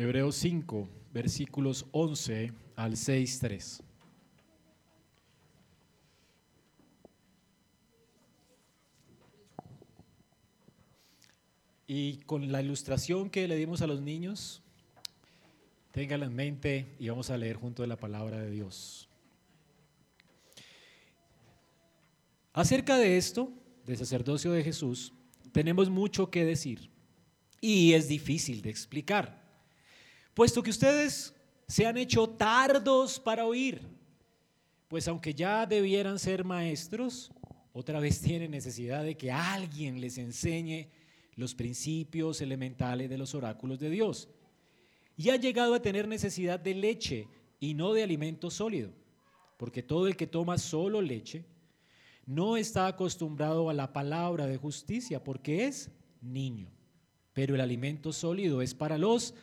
Hebreos 0.00 0.36
5, 0.36 0.88
versículos 1.12 1.84
11 1.92 2.54
al 2.74 2.92
6.3. 2.92 3.82
Y 11.86 12.16
con 12.20 12.50
la 12.50 12.62
ilustración 12.62 13.28
que 13.28 13.46
le 13.46 13.56
dimos 13.56 13.82
a 13.82 13.86
los 13.86 14.00
niños, 14.00 14.62
ténganla 15.92 16.24
en 16.24 16.34
mente 16.34 16.86
y 16.98 17.10
vamos 17.10 17.28
a 17.28 17.36
leer 17.36 17.56
junto 17.56 17.82
de 17.82 17.88
la 17.88 17.98
palabra 17.98 18.38
de 18.38 18.50
Dios. 18.50 19.06
Acerca 22.54 22.96
de 22.96 23.18
esto, 23.18 23.52
del 23.84 23.98
sacerdocio 23.98 24.50
de 24.52 24.64
Jesús, 24.64 25.12
tenemos 25.52 25.90
mucho 25.90 26.30
que 26.30 26.46
decir 26.46 26.88
y 27.60 27.92
es 27.92 28.08
difícil 28.08 28.62
de 28.62 28.70
explicar, 28.70 29.39
puesto 30.40 30.62
que 30.62 30.70
ustedes 30.70 31.34
se 31.68 31.86
han 31.86 31.98
hecho 31.98 32.26
tardos 32.26 33.20
para 33.20 33.44
oír, 33.44 33.82
pues 34.88 35.06
aunque 35.06 35.34
ya 35.34 35.66
debieran 35.66 36.18
ser 36.18 36.44
maestros, 36.44 37.30
otra 37.74 38.00
vez 38.00 38.20
tienen 38.22 38.50
necesidad 38.50 39.04
de 39.04 39.18
que 39.18 39.30
alguien 39.30 40.00
les 40.00 40.16
enseñe 40.16 40.88
los 41.36 41.54
principios 41.54 42.40
elementales 42.40 43.10
de 43.10 43.18
los 43.18 43.34
oráculos 43.34 43.78
de 43.80 43.90
Dios. 43.90 44.30
Y 45.14 45.28
ha 45.28 45.36
llegado 45.36 45.74
a 45.74 45.82
tener 45.82 46.08
necesidad 46.08 46.58
de 46.58 46.74
leche 46.74 47.28
y 47.58 47.74
no 47.74 47.92
de 47.92 48.02
alimento 48.02 48.50
sólido, 48.50 48.92
porque 49.58 49.82
todo 49.82 50.06
el 50.06 50.16
que 50.16 50.26
toma 50.26 50.56
solo 50.56 51.02
leche 51.02 51.44
no 52.24 52.56
está 52.56 52.86
acostumbrado 52.86 53.68
a 53.68 53.74
la 53.74 53.92
palabra 53.92 54.46
de 54.46 54.56
justicia, 54.56 55.22
porque 55.22 55.66
es 55.66 55.90
niño. 56.22 56.70
Pero 57.34 57.56
el 57.56 57.60
alimento 57.60 58.10
sólido 58.10 58.62
es 58.62 58.72
para 58.72 58.96
los 58.96 59.34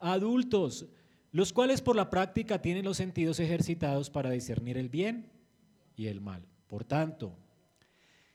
adultos, 0.00 0.86
los 1.32 1.52
cuales 1.52 1.80
por 1.80 1.94
la 1.94 2.10
práctica 2.10 2.60
tienen 2.60 2.84
los 2.84 2.96
sentidos 2.96 3.38
ejercitados 3.38 4.10
para 4.10 4.30
discernir 4.30 4.76
el 4.76 4.88
bien 4.88 5.30
y 5.94 6.06
el 6.06 6.20
mal. 6.20 6.44
Por 6.66 6.84
tanto, 6.84 7.36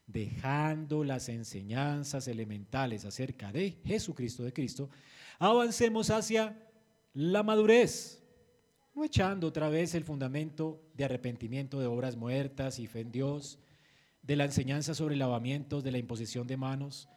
dejando 0.07 1.03
las 1.03 1.30
enseñanzas 1.30 2.27
elementales 2.27 3.05
acerca 3.05 3.52
de 3.52 3.77
Jesucristo 3.83 4.44
de 4.44 4.53
Cristo, 4.53 4.89
avancemos 5.39 6.09
hacia 6.09 6.57
la 7.13 7.44
madurez, 7.44 8.23
no 8.94 9.03
echando 9.03 9.47
otra 9.47 9.69
vez 9.69 9.95
el 9.95 10.03
fundamento 10.03 10.81
de 10.94 11.05
arrepentimiento 11.05 11.79
de 11.79 11.88
obras 11.88 12.16
muertas 12.16 12.79
y 12.79 12.88
fe 12.88 13.02
en 13.02 13.11
Dios, 13.11 13.59
de 14.22 14.35
la 14.35 14.45
enseñanza 14.45 14.95
sobre 14.95 15.16
lavamientos, 15.16 15.83
de 15.83 15.91
la 15.91 15.97
imposición 15.97 16.47
de 16.47 16.57
manos, 16.57 17.09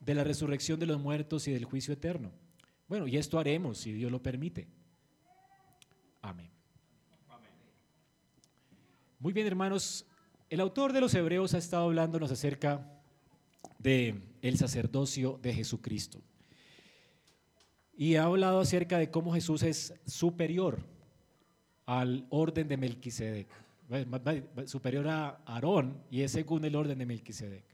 de 0.00 0.14
la 0.14 0.24
resurrección 0.24 0.80
de 0.80 0.86
los 0.86 1.00
muertos 1.00 1.48
y 1.48 1.52
del 1.52 1.64
juicio 1.64 1.94
eterno. 1.94 2.32
Bueno, 2.88 3.06
y 3.06 3.16
esto 3.16 3.38
haremos 3.38 3.78
si 3.78 3.92
Dios 3.92 4.10
lo 4.12 4.22
permite. 4.22 4.68
Amén. 6.22 6.50
Muy 9.18 9.32
bien, 9.32 9.46
hermanos, 9.46 10.06
el 10.50 10.60
autor 10.60 10.92
de 10.92 11.00
los 11.00 11.14
Hebreos 11.14 11.54
ha 11.54 11.58
estado 11.58 11.84
hablándonos 11.84 12.30
acerca 12.30 12.86
de 13.78 14.20
el 14.42 14.58
sacerdocio 14.58 15.38
de 15.42 15.54
Jesucristo. 15.54 16.20
Y 17.96 18.16
ha 18.16 18.24
hablado 18.24 18.60
acerca 18.60 18.98
de 18.98 19.10
cómo 19.10 19.32
Jesús 19.32 19.62
es 19.62 19.94
superior 20.06 20.84
al 21.86 22.26
orden 22.30 22.68
de 22.68 22.76
Melquisedec, 22.76 23.48
superior 24.66 25.08
a 25.08 25.42
Aarón 25.46 26.02
y 26.10 26.22
es 26.22 26.32
según 26.32 26.64
el 26.64 26.74
orden 26.74 26.98
de 26.98 27.06
Melquisedec. 27.06 27.64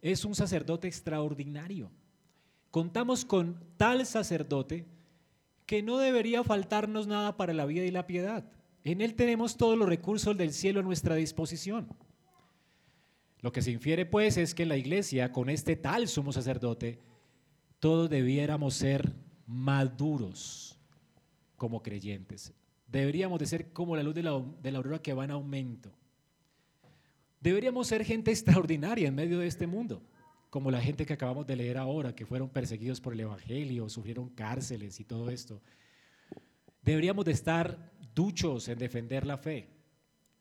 Es 0.00 0.24
un 0.24 0.34
sacerdote 0.34 0.88
extraordinario. 0.88 1.90
Contamos 2.72 3.26
con 3.26 3.62
tal 3.76 4.06
sacerdote 4.06 4.86
que 5.66 5.82
no 5.82 5.98
debería 5.98 6.42
faltarnos 6.42 7.06
nada 7.06 7.36
para 7.36 7.52
la 7.52 7.66
vida 7.66 7.84
y 7.84 7.90
la 7.90 8.06
piedad. 8.06 8.50
En 8.82 9.02
Él 9.02 9.14
tenemos 9.14 9.58
todos 9.58 9.78
los 9.78 9.86
recursos 9.86 10.38
del 10.38 10.54
cielo 10.54 10.80
a 10.80 10.82
nuestra 10.82 11.14
disposición. 11.14 11.86
Lo 13.40 13.52
que 13.52 13.60
se 13.60 13.72
infiere 13.72 14.06
pues 14.06 14.38
es 14.38 14.54
que 14.54 14.62
en 14.62 14.70
la 14.70 14.78
iglesia, 14.78 15.32
con 15.32 15.50
este 15.50 15.76
tal 15.76 16.08
sumo 16.08 16.32
sacerdote, 16.32 16.98
todos 17.78 18.08
debiéramos 18.08 18.72
ser 18.72 19.12
maduros 19.46 20.78
como 21.58 21.82
creyentes. 21.82 22.54
Deberíamos 22.86 23.38
de 23.38 23.46
ser 23.46 23.70
como 23.74 23.96
la 23.96 24.02
luz 24.02 24.14
de 24.14 24.22
la, 24.22 24.42
de 24.62 24.72
la 24.72 24.78
aurora 24.78 25.02
que 25.02 25.12
va 25.12 25.24
en 25.24 25.32
aumento. 25.32 25.92
Deberíamos 27.38 27.86
ser 27.86 28.02
gente 28.02 28.30
extraordinaria 28.30 29.08
en 29.08 29.14
medio 29.14 29.40
de 29.40 29.46
este 29.46 29.66
mundo, 29.66 30.02
como 30.52 30.70
la 30.70 30.82
gente 30.82 31.06
que 31.06 31.14
acabamos 31.14 31.46
de 31.46 31.56
leer 31.56 31.78
ahora, 31.78 32.14
que 32.14 32.26
fueron 32.26 32.50
perseguidos 32.50 33.00
por 33.00 33.14
el 33.14 33.20
Evangelio, 33.20 33.88
sufrieron 33.88 34.28
cárceles 34.28 35.00
y 35.00 35.04
todo 35.04 35.30
esto. 35.30 35.62
Deberíamos 36.82 37.24
de 37.24 37.32
estar 37.32 37.90
duchos 38.14 38.68
en 38.68 38.78
defender 38.78 39.24
la 39.24 39.38
fe. 39.38 39.70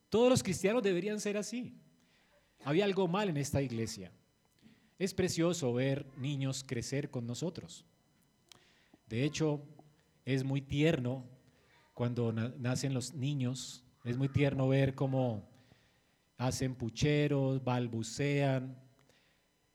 Todos 0.10 0.30
los 0.30 0.44
cristianos 0.44 0.84
deberían 0.84 1.22
ser 1.22 1.38
así. 1.38 1.80
Había 2.66 2.84
algo 2.84 3.08
mal 3.08 3.30
en 3.30 3.38
esta 3.38 3.62
iglesia. 3.62 4.12
Es 5.00 5.14
precioso 5.14 5.72
ver 5.74 6.06
niños 6.18 6.66
crecer 6.68 7.10
con 7.10 7.26
nosotros. 7.26 7.86
De 9.08 9.24
hecho, 9.24 9.64
es 10.26 10.44
muy 10.44 10.60
tierno 10.60 11.24
cuando 11.94 12.34
nacen 12.34 12.94
los 12.94 13.14
niños, 13.14 13.86
es 14.04 14.18
muy 14.18 14.28
tierno 14.28 14.68
ver 14.68 14.94
cómo 14.94 15.48
hacen 16.36 16.76
pucheros, 16.76 17.64
balbucean. 17.64 18.91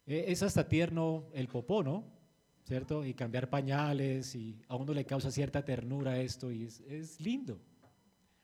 E, 0.07 0.33
es 0.33 0.43
hasta 0.43 0.69
tierno 0.69 1.25
el 1.35 1.49
popó, 1.49 1.83
¿no? 1.83 2.05
¿Cierto? 2.65 3.05
Y 3.05 3.15
cambiar 3.15 3.49
pañales 3.49 4.35
y 4.35 4.61
a 4.69 4.77
uno 4.77 4.93
le 4.93 5.05
causa 5.05 5.31
cierta 5.31 5.65
ternura 5.65 6.21
esto 6.21 6.51
y 6.51 6.65
es, 6.65 6.81
es 6.81 7.21
lindo. 7.21 7.61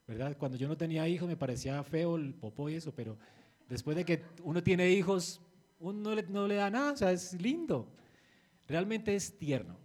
¿verdad? 0.07 0.37
Cuando 0.37 0.57
yo 0.57 0.67
no 0.67 0.77
tenía 0.77 1.07
hijos 1.07 1.27
me 1.27 1.37
parecía 1.37 1.83
feo 1.83 2.15
el 2.17 2.33
popó 2.33 2.69
y 2.69 2.75
eso, 2.75 2.93
pero 2.93 3.17
después 3.69 3.95
de 3.95 4.05
que 4.05 4.23
uno 4.43 4.61
tiene 4.61 4.89
hijos, 4.89 5.41
uno 5.79 5.99
no 5.99 6.15
le, 6.15 6.23
no 6.23 6.47
le 6.47 6.55
da 6.55 6.69
nada, 6.69 6.93
o 6.93 6.97
sea, 6.97 7.11
es 7.11 7.33
lindo. 7.41 7.87
Realmente 8.67 9.15
es 9.15 9.37
tierno. 9.37 9.77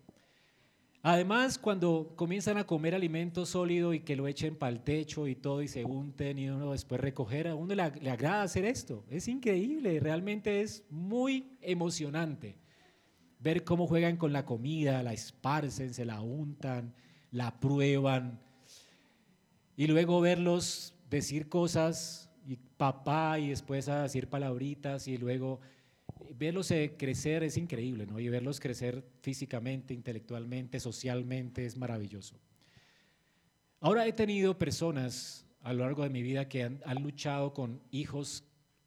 Además, 1.11 1.57
cuando 1.57 2.13
comienzan 2.17 2.59
a 2.59 2.67
comer 2.67 2.95
alimento 2.95 3.47
sólido 3.47 3.95
y 3.95 4.01
que 4.01 4.15
lo 4.15 4.29
echen 4.29 4.55
para 4.57 4.73
el 4.73 4.81
techo 4.83 5.27
y 5.27 5.35
todo 5.35 5.63
y 5.63 5.69
se 5.69 5.83
unten 5.83 6.39
y 6.39 6.51
uno 6.51 6.73
después 6.73 7.01
recoger, 7.01 7.49
a 7.49 7.55
uno 7.55 7.75
le, 7.75 7.91
le 8.03 8.11
agrada 8.11 8.43
hacer 8.43 8.67
esto. 8.67 9.07
Es 9.09 9.27
increíble, 9.27 10.01
realmente 10.01 10.61
es 10.61 10.85
muy 10.91 11.57
emocionante 11.63 12.59
ver 13.41 13.65
cómo 13.65 13.87
juegan 13.87 14.19
con 14.19 14.35
la 14.35 14.45
comida, 14.45 15.03
la 15.03 15.15
esparcen, 15.15 15.95
se 15.95 16.05
la 16.05 16.21
untan, 16.21 16.93
la 17.31 17.59
prueban 17.59 18.39
y 19.79 19.87
luego 19.87 20.21
verlos 20.21 20.95
decir 21.09 21.49
cosas 21.49 22.29
y 22.47 22.57
papá 22.57 23.39
y 23.39 23.49
después 23.49 23.89
a 23.89 24.03
decir 24.03 24.29
palabritas 24.29 25.09
y 25.09 25.17
luego 25.17 25.61
verlos 26.37 26.71
eh, 26.71 26.95
crecer 26.97 27.43
es 27.43 27.57
increíble, 27.57 28.07
¿no? 28.07 28.19
Y 28.21 28.29
verlos 28.29 28.61
crecer 28.61 29.05
físicamente, 29.21 29.95
intelectualmente, 29.95 30.81
socialmente 30.81 31.67
es 31.67 31.77
maravilloso. 31.77 32.37
Ahora 33.81 34.07
he 34.07 34.13
tenido 34.13 34.59
personas 34.59 35.47
a 35.63 35.73
lo 35.73 35.85
largo 35.85 36.03
de 36.03 36.11
mi 36.11 36.23
vida 36.23 36.49
que 36.49 36.65
han, 36.65 37.03
luchado 37.03 37.53
con 37.53 37.81
hijos 37.91 38.45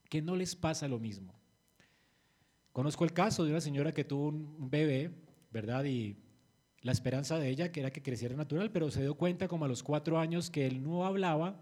que 0.10 0.22
no 0.22 0.36
les 0.36 0.56
pasa 0.56 0.88
lo 0.88 1.00
mismo. 1.00 1.34
Conozco 2.74 3.04
el 3.04 3.14
caso 3.14 3.44
de 3.44 3.52
una 3.52 3.62
señora 3.62 3.94
que 3.94 4.04
tuvo 4.04 4.30
un 4.30 4.70
bebé, 4.70 5.12
¿verdad? 5.52 5.84
Y 5.86 6.18
la 6.82 6.92
esperanza 6.92 7.38
de 7.38 7.50
ella 7.50 7.72
que 7.72 7.82
era 7.82 7.92
que 7.92 8.02
creciera 8.02 8.36
natural, 8.36 8.72
pero 8.72 8.90
se 8.92 9.02
dio 9.02 9.16
cuenta 9.16 9.48
como 9.48 9.66
a 9.66 9.68
los 9.68 9.84
cuatro 9.84 10.20
años 10.20 10.50
que 10.50 10.66
él 10.66 10.82
no 10.84 11.06
hablaba, 11.06 11.60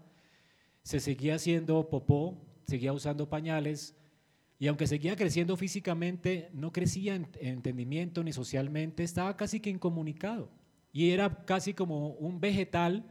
se 0.82 1.00
seguía 1.00 1.34
haciendo 1.34 1.88
popó, 1.88 2.40
seguía 2.66 2.92
usando 2.92 3.28
pañales, 3.28 3.94
y 4.60 4.68
aunque 4.68 4.86
seguía 4.86 5.16
creciendo 5.16 5.56
físicamente, 5.56 6.50
no 6.52 6.70
crecía 6.70 7.14
en 7.14 7.26
entendimiento 7.40 8.22
ni 8.22 8.34
socialmente, 8.34 9.02
estaba 9.02 9.34
casi 9.34 9.58
que 9.58 9.70
incomunicado. 9.70 10.50
Y 10.92 11.10
era 11.10 11.46
casi 11.46 11.72
como 11.72 12.10
un 12.10 12.40
vegetal, 12.40 13.06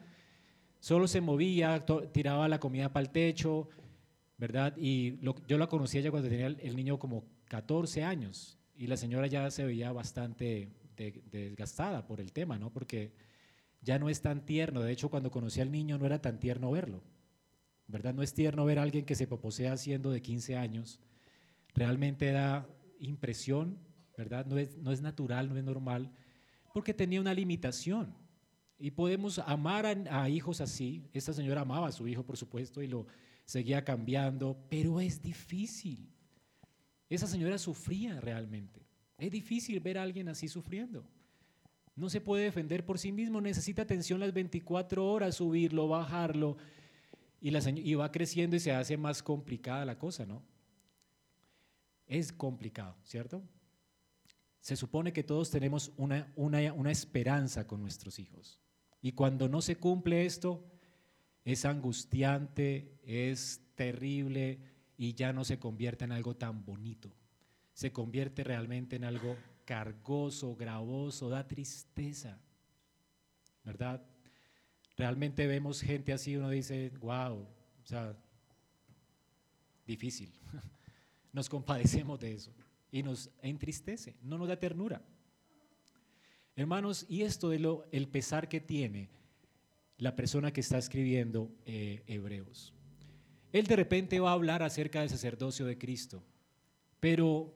solo 0.79 1.07
se 1.07 1.21
movía, 1.21 1.83
tiraba 2.13 2.47
la 2.47 2.59
comida 2.59 2.94
para 2.94 3.07
el 3.07 3.12
techo, 3.12 3.68
¿verdad? 4.38 4.75
Y 4.77 5.19
yo 5.47 5.57
la 5.57 5.65
conocía 5.65 6.01
ya 6.01 6.12
cuando 6.12 6.29
tenía 6.29 6.45
el 6.45 6.75
niño 6.75 7.00
como 7.00 7.25
14 7.45 8.03
años, 8.03 8.59
y 8.77 8.85
la 8.85 8.95
señora 8.95 9.25
ya 9.25 9.50
se 9.50 9.65
veía 9.65 9.91
bastante 9.91 10.69
desgastada 11.31 12.06
por 12.06 12.21
el 12.21 12.31
tema, 12.31 12.59
¿no? 12.59 12.71
Porque 12.71 13.12
ya 13.81 13.97
no 13.97 14.07
es 14.07 14.21
tan 14.21 14.45
tierno. 14.45 14.81
De 14.81 14.91
hecho, 14.91 15.09
cuando 15.09 15.31
conocí 15.31 15.62
al 15.62 15.71
niño 15.71 15.97
no 15.97 16.06
era 16.06 16.21
tan 16.21 16.39
tierno 16.39 16.69
verlo. 16.69 17.01
¿Verdad? 17.88 18.13
No 18.13 18.21
es 18.21 18.35
tierno 18.35 18.65
ver 18.65 18.77
a 18.77 18.83
alguien 18.83 19.03
que 19.03 19.15
se 19.15 19.25
poposea 19.25 19.75
siendo 19.77 20.12
de 20.12 20.21
15 20.21 20.56
años. 20.56 21.00
Realmente 21.74 22.31
da 22.31 22.68
impresión, 23.00 23.77
¿verdad? 24.18 24.45
No 24.45 24.57
es, 24.57 24.77
no 24.77 24.92
es 24.92 25.01
natural, 25.01 25.50
no 25.50 25.57
es 25.57 25.63
normal, 25.63 26.12
porque 26.74 26.94
tenía 26.94 27.21
una 27.21 27.33
limitación. 27.33 28.13
Y 28.77 28.92
podemos 28.92 29.39
amar 29.39 29.86
a, 29.86 30.30
hijos 30.30 30.62
así. 30.62 31.04
Esta 31.13 31.33
señora 31.33 31.62
amaba 31.62 31.88
a 31.88 31.92
su 31.92 32.07
hijo, 32.07 32.24
por 32.24 32.38
supuesto, 32.38 32.81
y 32.81 32.88
lo 32.88 33.07
seguía 33.44 33.83
cambiando, 33.83 34.57
pero 34.69 35.01
es 35.01 35.21
difícil. 35.21 36.10
Esa 37.10 37.27
señora 37.27 37.57
sufría 37.57 38.22
realmente. 38.22 38.86
Es 39.18 39.31
difícil 39.31 39.80
ver 39.81 39.98
a 39.98 40.04
alguien 40.04 40.30
así 40.30 40.48
sufriendo. 40.48 41.06
No 41.95 42.10
se 42.10 42.22
puede 42.22 42.45
defender 42.45 42.86
por 42.86 42.98
sí 42.98 43.12
mismo, 43.12 43.42
necesita 43.42 43.81
atención 43.81 44.22
las 44.22 44.31
24 44.31 45.06
horas, 45.06 45.36
subirlo, 45.36 45.89
bajarlo, 45.89 46.56
y, 47.42 47.51
la, 47.51 47.60
y 47.69 47.95
va 47.95 48.12
creciendo 48.12 48.56
y 48.56 48.62
se 48.62 48.72
hace 48.72 48.95
más 48.95 49.22
complicada 49.22 49.83
la 49.83 49.98
cosa, 49.98 50.25
¿no? 50.25 50.42
Es 52.09 52.33
complicado, 52.33 52.97
¿cierto? 53.03 53.41
Se 54.59 54.75
supone 54.75 55.13
que 55.13 55.23
todos 55.23 55.51
tenemos 55.51 55.94
una, 55.95 56.33
una, 56.35 56.73
una 56.73 56.91
esperanza 56.91 57.65
con 57.65 57.81
nuestros 57.81 58.19
hijos. 58.19 58.59
Y 59.01 59.13
cuando 59.13 59.47
no 59.47 59.61
se 59.61 59.77
cumple 59.77 60.25
esto, 60.25 60.65
es 61.45 61.65
angustiante, 61.65 63.00
es 63.03 63.61
terrible 63.75 64.59
y 64.97 65.13
ya 65.13 65.31
no 65.31 65.45
se 65.45 65.59
convierte 65.59 66.03
en 66.03 66.11
algo 66.11 66.35
tan 66.35 66.65
bonito. 66.65 67.13
Se 67.73 67.94
convierte 67.94 68.44
realmente 68.44 68.97
en 68.97 69.05
algo 69.05 69.38
cargoso, 69.63 70.55
gravoso, 70.55 71.29
da 71.29 71.47
tristeza. 71.47 72.41
¿Verdad? 73.63 74.03
Realmente 74.97 75.45
vemos 75.45 75.81
gente 75.81 76.12
así, 76.12 76.35
uno 76.35 76.50
dice, 76.50 76.91
wow, 77.00 77.35
o 77.35 77.85
sea, 77.85 78.17
difícil. 79.85 80.33
Nos 81.31 81.49
compadecemos 81.49 82.19
de 82.19 82.33
eso 82.33 82.51
y 82.91 83.03
nos 83.03 83.29
entristece, 83.41 84.15
no 84.21 84.37
nos 84.37 84.47
da 84.47 84.57
ternura. 84.57 85.01
Hermanos, 86.55 87.05
y 87.07 87.21
esto 87.21 87.49
de 87.49 87.59
lo, 87.59 87.87
el 87.91 88.07
pesar 88.07 88.49
que 88.49 88.59
tiene 88.59 89.09
la 89.97 90.15
persona 90.15 90.51
que 90.51 90.61
está 90.61 90.77
escribiendo 90.77 91.51
eh, 91.65 92.03
Hebreos. 92.07 92.73
Él 93.51 93.67
de 93.67 93.75
repente 93.75 94.19
va 94.19 94.31
a 94.31 94.33
hablar 94.33 94.63
acerca 94.63 95.01
del 95.01 95.09
sacerdocio 95.09 95.65
de 95.65 95.77
Cristo, 95.77 96.23
pero 96.99 97.53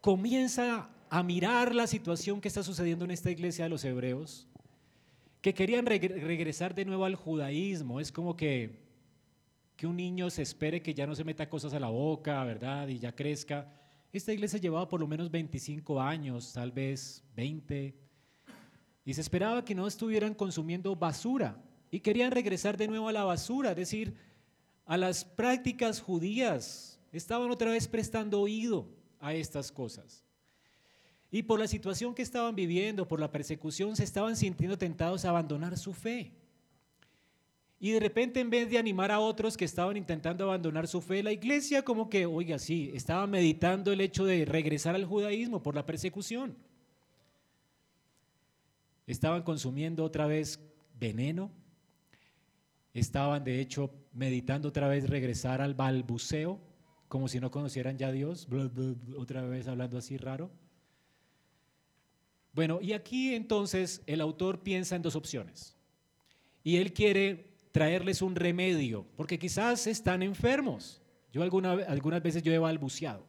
comienza 0.00 0.90
a 1.08 1.22
mirar 1.22 1.74
la 1.74 1.86
situación 1.86 2.40
que 2.40 2.48
está 2.48 2.62
sucediendo 2.62 3.04
en 3.04 3.10
esta 3.10 3.30
iglesia 3.30 3.64
de 3.64 3.70
los 3.70 3.84
Hebreos, 3.84 4.46
que 5.42 5.54
querían 5.54 5.86
regresar 5.86 6.74
de 6.74 6.84
nuevo 6.84 7.04
al 7.04 7.16
judaísmo. 7.16 7.98
Es 7.98 8.12
como 8.12 8.36
que, 8.36 8.78
que 9.80 9.86
un 9.86 9.96
niño 9.96 10.28
se 10.28 10.42
espere 10.42 10.82
que 10.82 10.92
ya 10.92 11.06
no 11.06 11.14
se 11.14 11.24
meta 11.24 11.48
cosas 11.48 11.72
a 11.72 11.80
la 11.80 11.88
boca, 11.88 12.44
¿verdad? 12.44 12.86
Y 12.88 12.98
ya 12.98 13.12
crezca. 13.12 13.66
Esta 14.12 14.30
iglesia 14.30 14.60
llevaba 14.60 14.86
por 14.86 15.00
lo 15.00 15.06
menos 15.06 15.30
25 15.30 15.98
años, 15.98 16.52
tal 16.52 16.70
vez 16.70 17.24
20, 17.34 17.96
y 19.06 19.14
se 19.14 19.20
esperaba 19.22 19.64
que 19.64 19.74
no 19.74 19.86
estuvieran 19.86 20.34
consumiendo 20.34 20.94
basura 20.94 21.56
y 21.90 22.00
querían 22.00 22.30
regresar 22.30 22.76
de 22.76 22.88
nuevo 22.88 23.08
a 23.08 23.12
la 23.12 23.24
basura, 23.24 23.70
es 23.70 23.76
decir, 23.78 24.14
a 24.84 24.98
las 24.98 25.24
prácticas 25.24 26.02
judías. 26.02 27.00
Estaban 27.10 27.50
otra 27.50 27.70
vez 27.70 27.88
prestando 27.88 28.38
oído 28.38 28.86
a 29.18 29.32
estas 29.32 29.72
cosas. 29.72 30.26
Y 31.30 31.44
por 31.44 31.58
la 31.58 31.66
situación 31.66 32.14
que 32.14 32.20
estaban 32.20 32.54
viviendo, 32.54 33.08
por 33.08 33.18
la 33.18 33.32
persecución, 33.32 33.96
se 33.96 34.04
estaban 34.04 34.36
sintiendo 34.36 34.76
tentados 34.76 35.24
a 35.24 35.30
abandonar 35.30 35.78
su 35.78 35.94
fe. 35.94 36.34
Y 37.82 37.92
de 37.92 38.00
repente, 38.00 38.40
en 38.40 38.50
vez 38.50 38.68
de 38.68 38.76
animar 38.76 39.10
a 39.10 39.20
otros 39.20 39.56
que 39.56 39.64
estaban 39.64 39.96
intentando 39.96 40.44
abandonar 40.44 40.86
su 40.86 41.00
fe, 41.00 41.22
la 41.22 41.32
iglesia 41.32 41.82
como 41.82 42.10
que, 42.10 42.26
oiga, 42.26 42.58
sí, 42.58 42.90
estaba 42.92 43.26
meditando 43.26 43.90
el 43.90 44.02
hecho 44.02 44.26
de 44.26 44.44
regresar 44.44 44.94
al 44.94 45.06
judaísmo 45.06 45.62
por 45.62 45.74
la 45.74 45.86
persecución. 45.86 46.54
Estaban 49.06 49.42
consumiendo 49.42 50.04
otra 50.04 50.26
vez 50.26 50.60
veneno. 50.98 51.50
Estaban, 52.92 53.44
de 53.44 53.62
hecho, 53.62 53.90
meditando 54.12 54.68
otra 54.68 54.86
vez 54.86 55.08
regresar 55.08 55.62
al 55.62 55.74
balbuceo, 55.74 56.60
como 57.08 57.28
si 57.28 57.40
no 57.40 57.50
conocieran 57.50 57.96
ya 57.96 58.08
a 58.08 58.12
Dios. 58.12 58.46
otra 59.16 59.40
vez 59.46 59.68
hablando 59.68 59.96
así 59.96 60.18
raro. 60.18 60.50
Bueno, 62.52 62.78
y 62.82 62.92
aquí 62.92 63.34
entonces 63.34 64.02
el 64.06 64.20
autor 64.20 64.62
piensa 64.62 64.96
en 64.96 65.02
dos 65.02 65.16
opciones. 65.16 65.78
Y 66.62 66.76
él 66.76 66.92
quiere 66.92 67.49
traerles 67.72 68.22
un 68.22 68.34
remedio, 68.34 69.06
porque 69.16 69.38
quizás 69.38 69.86
están 69.86 70.22
enfermos. 70.22 71.00
Yo 71.32 71.42
alguna, 71.42 71.72
algunas 71.72 72.22
veces 72.22 72.42
yo 72.42 72.52
he 72.52 72.58
balbuceado, 72.58 73.24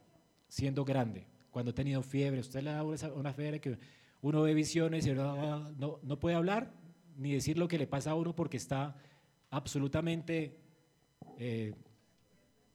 siendo 0.48 0.84
grande, 0.84 1.28
cuando 1.52 1.72
he 1.72 1.74
tenido 1.74 2.02
fiebre. 2.02 2.40
Usted 2.40 2.62
le 2.62 2.72
da 2.72 2.84
una 2.84 3.34
fiebre 3.34 3.60
que 3.60 3.78
uno 4.22 4.42
ve 4.42 4.54
visiones 4.54 5.06
y 5.06 5.14
no, 5.14 6.00
no, 6.02 6.20
puede 6.20 6.36
hablar 6.36 6.72
ni 7.18 7.34
decir 7.34 7.58
lo 7.58 7.68
que 7.68 7.78
le 7.78 7.88
pasa 7.88 8.12
a 8.12 8.16
uno 8.16 8.36
porque 8.36 8.58
está 8.58 8.96
absolutamente, 9.50 10.58
eh, 11.38 11.74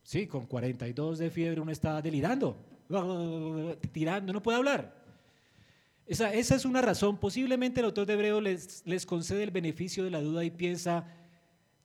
sí, 0.02 0.26
con 0.26 0.46
42 0.46 1.18
de 1.18 1.30
fiebre 1.30 1.60
uno 1.60 1.72
está 1.72 2.00
delirando, 2.02 2.56
tirando, 3.92 4.32
no 4.32 4.42
puede 4.42 4.58
hablar. 4.58 5.04
Esa, 6.06 6.32
esa, 6.32 6.54
es 6.54 6.64
una 6.64 6.80
razón. 6.82 7.18
Posiblemente 7.18 7.80
el 7.80 7.86
autor 7.86 8.06
de 8.06 8.12
Hebreo 8.12 8.40
les, 8.40 8.86
les 8.86 9.04
concede 9.04 9.42
el 9.42 9.50
beneficio 9.50 10.04
de 10.04 10.10
la 10.10 10.20
duda 10.20 10.44
y 10.44 10.50
piensa, 10.50 11.04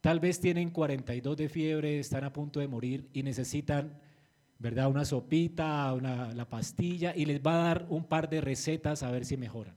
Tal 0.02 0.20
vez 0.20 0.40
tienen 0.40 0.72
42 0.72 1.38
de 1.38 1.48
fiebre, 1.48 2.00
están 2.00 2.24
a 2.24 2.34
punto 2.34 2.60
de 2.60 2.68
morir 2.68 3.08
y 3.14 3.22
necesitan, 3.22 4.02
¿verdad? 4.58 4.90
Una 4.90 5.06
sopita, 5.06 5.94
una, 5.94 6.34
la 6.34 6.50
pastilla 6.50 7.14
y 7.16 7.26
les 7.26 7.40
va 7.40 7.54
a 7.54 7.64
dar 7.66 7.86
un 7.88 8.04
par 8.06 8.28
de 8.28 8.42
recetas 8.42 9.04
a 9.04 9.12
ver 9.12 9.26
si 9.26 9.38
mejoran. 9.38 9.76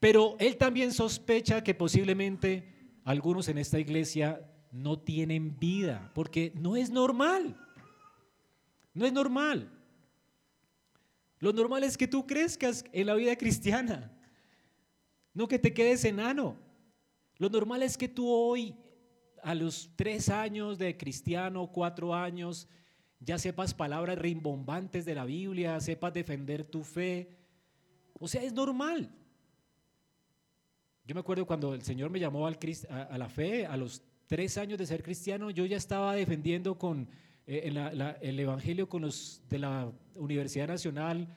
Pero 0.00 0.36
él 0.40 0.56
también 0.56 0.92
sospecha 0.92 1.62
que 1.62 1.74
posiblemente 1.74 2.68
algunos 3.04 3.48
en 3.48 3.58
esta 3.58 3.78
iglesia 3.78 4.50
no 4.72 4.98
tienen 4.98 5.56
vida, 5.60 6.10
porque 6.12 6.52
no 6.56 6.74
es 6.74 6.90
normal. 6.90 7.56
No 8.94 9.06
es 9.06 9.12
normal. 9.12 9.70
Lo 11.38 11.52
normal 11.52 11.84
es 11.84 11.96
que 11.96 12.08
tú 12.08 12.26
crezcas 12.26 12.84
en 12.92 13.06
la 13.06 13.14
vida 13.14 13.36
cristiana, 13.36 14.10
no 15.34 15.46
que 15.46 15.58
te 15.60 15.72
quedes 15.72 16.04
enano. 16.04 16.56
Lo 17.38 17.48
normal 17.48 17.82
es 17.82 17.96
que 17.96 18.08
tú 18.08 18.28
hoy 18.28 18.74
a 19.44 19.54
los 19.54 19.90
tres 19.94 20.30
años 20.30 20.78
de 20.78 20.96
cristiano, 20.96 21.70
cuatro 21.70 22.14
años, 22.14 22.66
ya 23.20 23.38
sepas 23.38 23.74
palabras 23.74 24.18
rimbombantes 24.18 25.04
de 25.04 25.14
la 25.14 25.24
Biblia, 25.24 25.80
sepas 25.80 26.14
defender 26.14 26.64
tu 26.64 26.82
fe. 26.82 27.28
O 28.18 28.26
sea, 28.26 28.42
es 28.42 28.52
normal. 28.52 29.10
Yo 31.06 31.14
me 31.14 31.20
acuerdo 31.20 31.46
cuando 31.46 31.74
el 31.74 31.82
Señor 31.82 32.10
me 32.10 32.18
llamó 32.18 32.46
al, 32.46 32.58
a, 32.88 33.18
la 33.18 33.28
fe, 33.28 33.66
a 33.66 33.76
los 33.76 34.02
tres 34.26 34.56
años 34.56 34.78
de 34.78 34.86
ser 34.86 35.02
cristiano, 35.02 35.50
yo 35.50 35.66
ya 35.66 35.76
estaba 35.76 36.14
defendiendo 36.14 36.78
con, 36.78 37.06
eh, 37.46 37.70
el 38.22 38.40
Evangelio 38.40 38.88
con 38.88 39.02
los 39.02 39.42
de 39.50 39.58
la 39.58 39.92
Universidad 40.14 40.68
Nacional, 40.68 41.28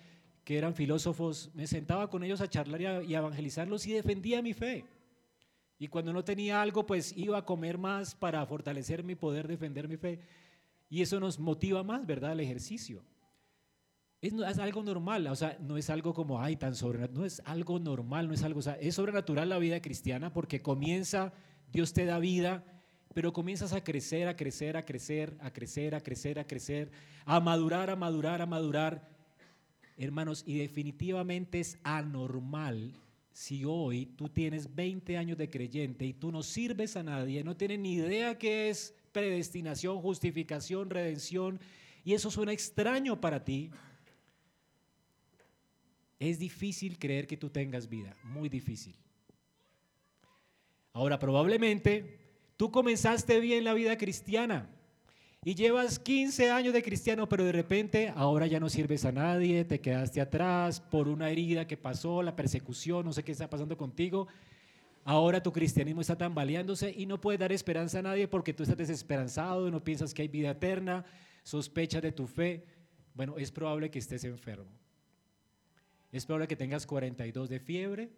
que 0.46 0.58
eran 0.58 0.74
filósofos, 0.74 1.52
me 1.54 1.68
sentaba 1.68 2.10
con 2.10 2.24
ellos 2.24 2.40
a 2.40 2.50
charlar 2.50 2.82
y 2.82 3.16
a 3.16 3.18
evangelizarlos 3.18 3.86
y 3.86 3.92
defendía 3.92 4.42
mi 4.42 4.54
fe. 4.54 4.86
Y 5.80 5.88
cuando 5.88 6.12
no 6.12 6.24
tenía 6.24 6.62
algo, 6.62 6.86
pues 6.86 7.16
iba 7.16 7.38
a 7.38 7.46
comer 7.46 7.78
más 7.78 8.16
para 8.16 8.46
fortalecer 8.46 9.04
mi 9.04 9.16
poder, 9.16 9.48
defender 9.48 9.88
mi 9.88 9.98
fe. 9.98 10.20
Y 10.90 11.02
eso 11.02 11.20
nos 11.20 11.38
motiva 11.40 11.84
más, 11.84 12.06
¿verdad? 12.06 12.32
El 12.32 12.40
ejercicio. 12.40 13.04
Es, 14.20 14.34
es, 14.34 14.58
algo 14.58 14.82
normal, 14.82 15.28
o 15.28 15.36
sea, 15.36 15.58
no 15.62 15.78
es 15.78 15.92
algo 15.92 16.16
como, 16.16 16.42
ay, 16.42 16.56
tan 16.56 16.74
sobrenatural, 16.74 17.20
no 17.20 17.26
es 17.26 17.42
algo 17.46 17.78
normal, 17.78 18.28
no 18.28 18.34
es 18.34 18.42
algo, 18.42 18.62
es 18.62 18.96
sobrenatural 18.96 19.48
la 19.48 19.60
vida 19.60 19.80
cristiana 19.80 20.34
porque 20.34 20.64
comienza, 20.64 21.34
Dios 21.72 21.94
te 21.94 22.06
da 22.06 22.18
vida, 22.18 22.64
pero 23.14 23.32
comienzas 23.32 23.74
a 23.74 23.84
crecer, 23.84 24.28
a 24.28 24.36
crecer, 24.36 24.76
a 24.76 24.84
crecer, 24.84 25.38
a 25.40 25.52
crecer, 25.54 25.94
a 25.94 26.02
crecer, 26.02 26.40
a 26.40 26.48
crecer, 26.48 26.92
a 27.26 27.40
madurar, 27.40 27.92
a 27.92 27.96
madurar, 27.96 28.42
a 28.42 28.48
madurar. 28.48 29.08
Hermanos, 29.98 30.44
y 30.48 30.58
definitivamente 30.58 31.60
es 31.60 31.78
anormal 31.84 32.94
si 33.38 33.64
hoy 33.66 34.08
tú 34.08 34.30
tienes 34.30 34.74
20 34.74 35.16
años 35.16 35.38
de 35.38 35.48
creyente 35.48 36.04
y 36.04 36.14
tú 36.14 36.32
no 36.32 36.42
sirves 36.42 36.98
a 36.98 37.04
nadie, 37.04 37.44
no 37.44 37.56
tienes 37.56 37.78
ni 37.78 37.94
idea 37.94 38.36
qué 38.36 38.68
es 38.72 38.96
predestinación, 39.12 40.02
justificación, 40.02 40.90
redención, 40.90 41.60
y 42.04 42.16
eso 42.16 42.32
suena 42.32 42.52
extraño 42.52 43.22
para 43.22 43.46
ti, 43.46 43.70
es 46.18 46.40
difícil 46.40 46.98
creer 46.98 47.28
que 47.28 47.38
tú 47.38 47.52
tengas 47.52 47.88
vida, 47.88 48.18
muy 48.24 48.50
difícil. 48.50 48.96
Ahora, 50.92 51.20
probablemente 51.20 52.18
tú 52.58 52.72
comenzaste 52.72 53.40
bien 53.40 53.66
la 53.66 53.76
vida 53.76 54.00
cristiana, 54.00 54.68
y 55.48 55.56
llevas 55.56 55.98
15 55.98 56.52
años 56.52 56.74
de 56.74 56.84
cristiano, 56.84 57.30
pero 57.30 57.46
de 57.46 57.54
repente 57.54 58.12
ahora 58.18 58.48
ya 58.48 58.60
no 58.60 58.68
sirves 58.68 59.06
a 59.06 59.14
nadie, 59.14 59.64
te 59.64 59.80
quedaste 59.80 60.20
atrás 60.20 60.82
por 60.82 61.08
una 61.08 61.30
herida 61.30 61.66
que 61.66 61.78
pasó, 61.78 62.22
la 62.22 62.36
persecución, 62.36 63.06
no 63.06 63.14
sé 63.14 63.24
qué 63.24 63.32
está 63.32 63.50
pasando 63.50 63.78
contigo. 63.78 64.28
Ahora 65.06 65.42
tu 65.42 65.54
cristianismo 65.54 66.02
está 66.02 66.18
tambaleándose 66.18 66.94
y 66.98 67.06
no 67.06 67.22
puedes 67.22 67.40
dar 67.40 67.54
esperanza 67.54 68.00
a 68.00 68.02
nadie 68.02 68.28
porque 68.28 68.54
tú 68.54 68.64
estás 68.64 68.78
desesperanzado, 68.78 69.72
no 69.72 69.82
piensas 69.82 70.14
que 70.14 70.24
hay 70.24 70.28
vida 70.28 70.52
eterna, 70.52 71.06
sospechas 71.44 72.02
de 72.02 72.12
tu 72.12 72.28
fe. 72.28 72.66
Bueno, 73.14 73.38
es 73.38 73.50
probable 73.50 73.90
que 73.90 74.00
estés 74.00 74.26
enfermo. 74.26 74.70
Es 76.12 76.26
probable 76.26 76.50
que 76.50 76.58
tengas 76.58 76.86
42 76.86 77.48
de 77.48 77.62
fiebre 77.62 78.10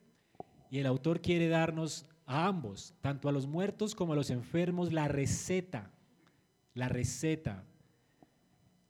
y 0.72 0.80
el 0.80 0.88
autor 0.88 1.22
quiere 1.22 1.48
darnos 1.48 2.08
a 2.26 2.48
ambos, 2.48 2.96
tanto 3.02 3.30
a 3.30 3.32
los 3.32 3.46
muertos 3.46 3.94
como 3.94 4.14
a 4.14 4.16
los 4.16 4.32
enfermos, 4.32 4.92
la 4.92 5.08
receta 5.08 5.92
la 6.74 6.90
receta 6.90 7.64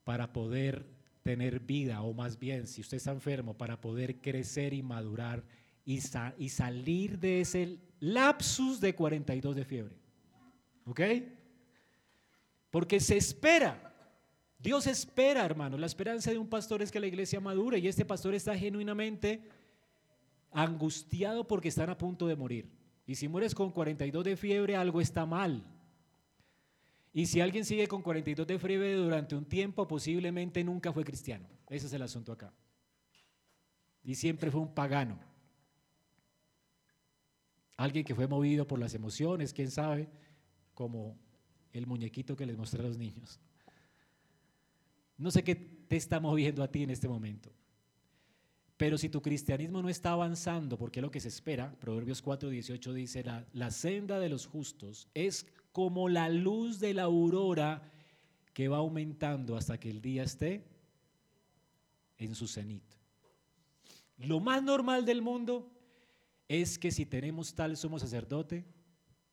para 0.03 0.33
poder 0.33 0.85
tener 1.23 1.59
vida, 1.59 2.01
o 2.01 2.13
más 2.13 2.39
bien, 2.39 2.65
si 2.65 2.81
usted 2.81 2.97
está 2.97 3.11
enfermo, 3.11 3.53
para 3.53 3.79
poder 3.79 4.19
crecer 4.21 4.73
y 4.73 4.81
madurar 4.81 5.43
y, 5.85 6.01
salir 6.01 7.19
de 7.19 7.41
ese 7.41 7.79
lapsus 7.99 8.79
de 8.79 8.93
42 8.93 9.55
de 9.55 9.65
fiebre. 9.65 9.95
¿Ok? 10.85 11.01
Porque 12.69 12.99
se 12.99 13.17
espera. 13.17 13.93
Dios 14.59 14.87
espera, 14.87 15.45
hermano. 15.45 15.77
La 15.77 15.85
esperanza 15.85 16.31
de 16.31 16.37
un 16.37 16.47
pastor 16.47 16.81
es 16.81 16.91
que 16.91 16.99
la 16.99 17.07
iglesia 17.07 17.39
madure 17.39 17.79
y 17.79 17.87
este 17.87 18.05
pastor 18.05 18.35
está 18.35 18.55
genuinamente 18.57 19.41
angustiado 20.51 21.47
porque 21.47 21.69
están 21.69 21.89
a 21.89 21.97
punto 21.97 22.27
de 22.27 22.35
morir. 22.35 22.69
Y 23.07 23.15
si 23.15 23.27
mueres 23.27 23.55
con 23.55 23.71
42 23.71 24.23
de 24.23 24.35
fiebre, 24.35 24.75
algo 24.75 25.01
está 25.01 25.25
mal. 25.25 25.63
Y 27.11 27.25
si 27.25 27.41
alguien 27.41 27.65
sigue 27.65 27.87
con 27.87 28.01
42 28.01 28.45
de 28.45 28.59
fiebre 28.59 28.93
durante 28.93 29.35
un 29.35 29.45
tiempo, 29.45 29.87
posiblemente 29.87 30.63
nunca 30.63 30.93
fue 30.93 31.03
cristiano. 31.03 31.47
Ese 31.67 31.87
es 31.87 31.93
el 31.93 32.01
asunto 32.01 32.31
acá. 32.31 32.53
Y 34.03 34.15
siempre 34.15 34.51
fue 34.51 34.61
un 34.61 34.73
pagano. 34.73 35.19
Alguien 37.77 38.05
que 38.05 38.13
fue 38.13 38.27
movido 38.27 38.67
por 38.67 38.79
las 38.79 38.93
emociones, 38.93 39.53
quién 39.53 39.71
sabe, 39.71 40.09
como 40.73 41.17
el 41.73 41.87
muñequito 41.87 42.35
que 42.35 42.45
les 42.45 42.57
mostré 42.57 42.81
a 42.81 42.87
los 42.87 42.97
niños. 42.97 43.39
No 45.17 45.31
sé 45.31 45.43
qué 45.43 45.55
te 45.55 45.95
está 45.95 46.19
moviendo 46.19 46.63
a 46.63 46.71
ti 46.71 46.83
en 46.83 46.89
este 46.91 47.07
momento. 47.07 47.51
Pero 48.77 48.97
si 48.97 49.09
tu 49.09 49.21
cristianismo 49.21 49.81
no 49.81 49.89
está 49.89 50.11
avanzando, 50.11 50.77
porque 50.77 50.99
es 50.99 51.03
lo 51.03 51.11
que 51.11 51.19
se 51.19 51.27
espera, 51.27 51.75
Proverbios 51.79 52.23
4:18 52.23 52.93
dice, 52.93 53.23
la, 53.23 53.45
la 53.51 53.71
senda 53.71 54.19
de 54.19 54.29
los 54.29 54.45
justos 54.45 55.09
es 55.13 55.45
como 55.79 56.09
la 56.09 56.27
luz 56.27 56.81
de 56.81 56.93
la 56.93 57.03
aurora 57.03 57.89
que 58.53 58.67
va 58.67 58.79
aumentando 58.79 59.55
hasta 59.55 59.79
que 59.79 59.89
el 59.89 60.01
día 60.01 60.23
esté 60.23 60.67
en 62.17 62.35
su 62.35 62.49
cenit. 62.49 62.83
Lo 64.17 64.41
más 64.41 64.61
normal 64.61 65.05
del 65.05 65.21
mundo 65.21 65.71
es 66.49 66.77
que 66.77 66.91
si 66.91 67.05
tenemos 67.05 67.55
tal 67.55 67.77
sumo 67.77 67.97
sacerdote, 67.97 68.65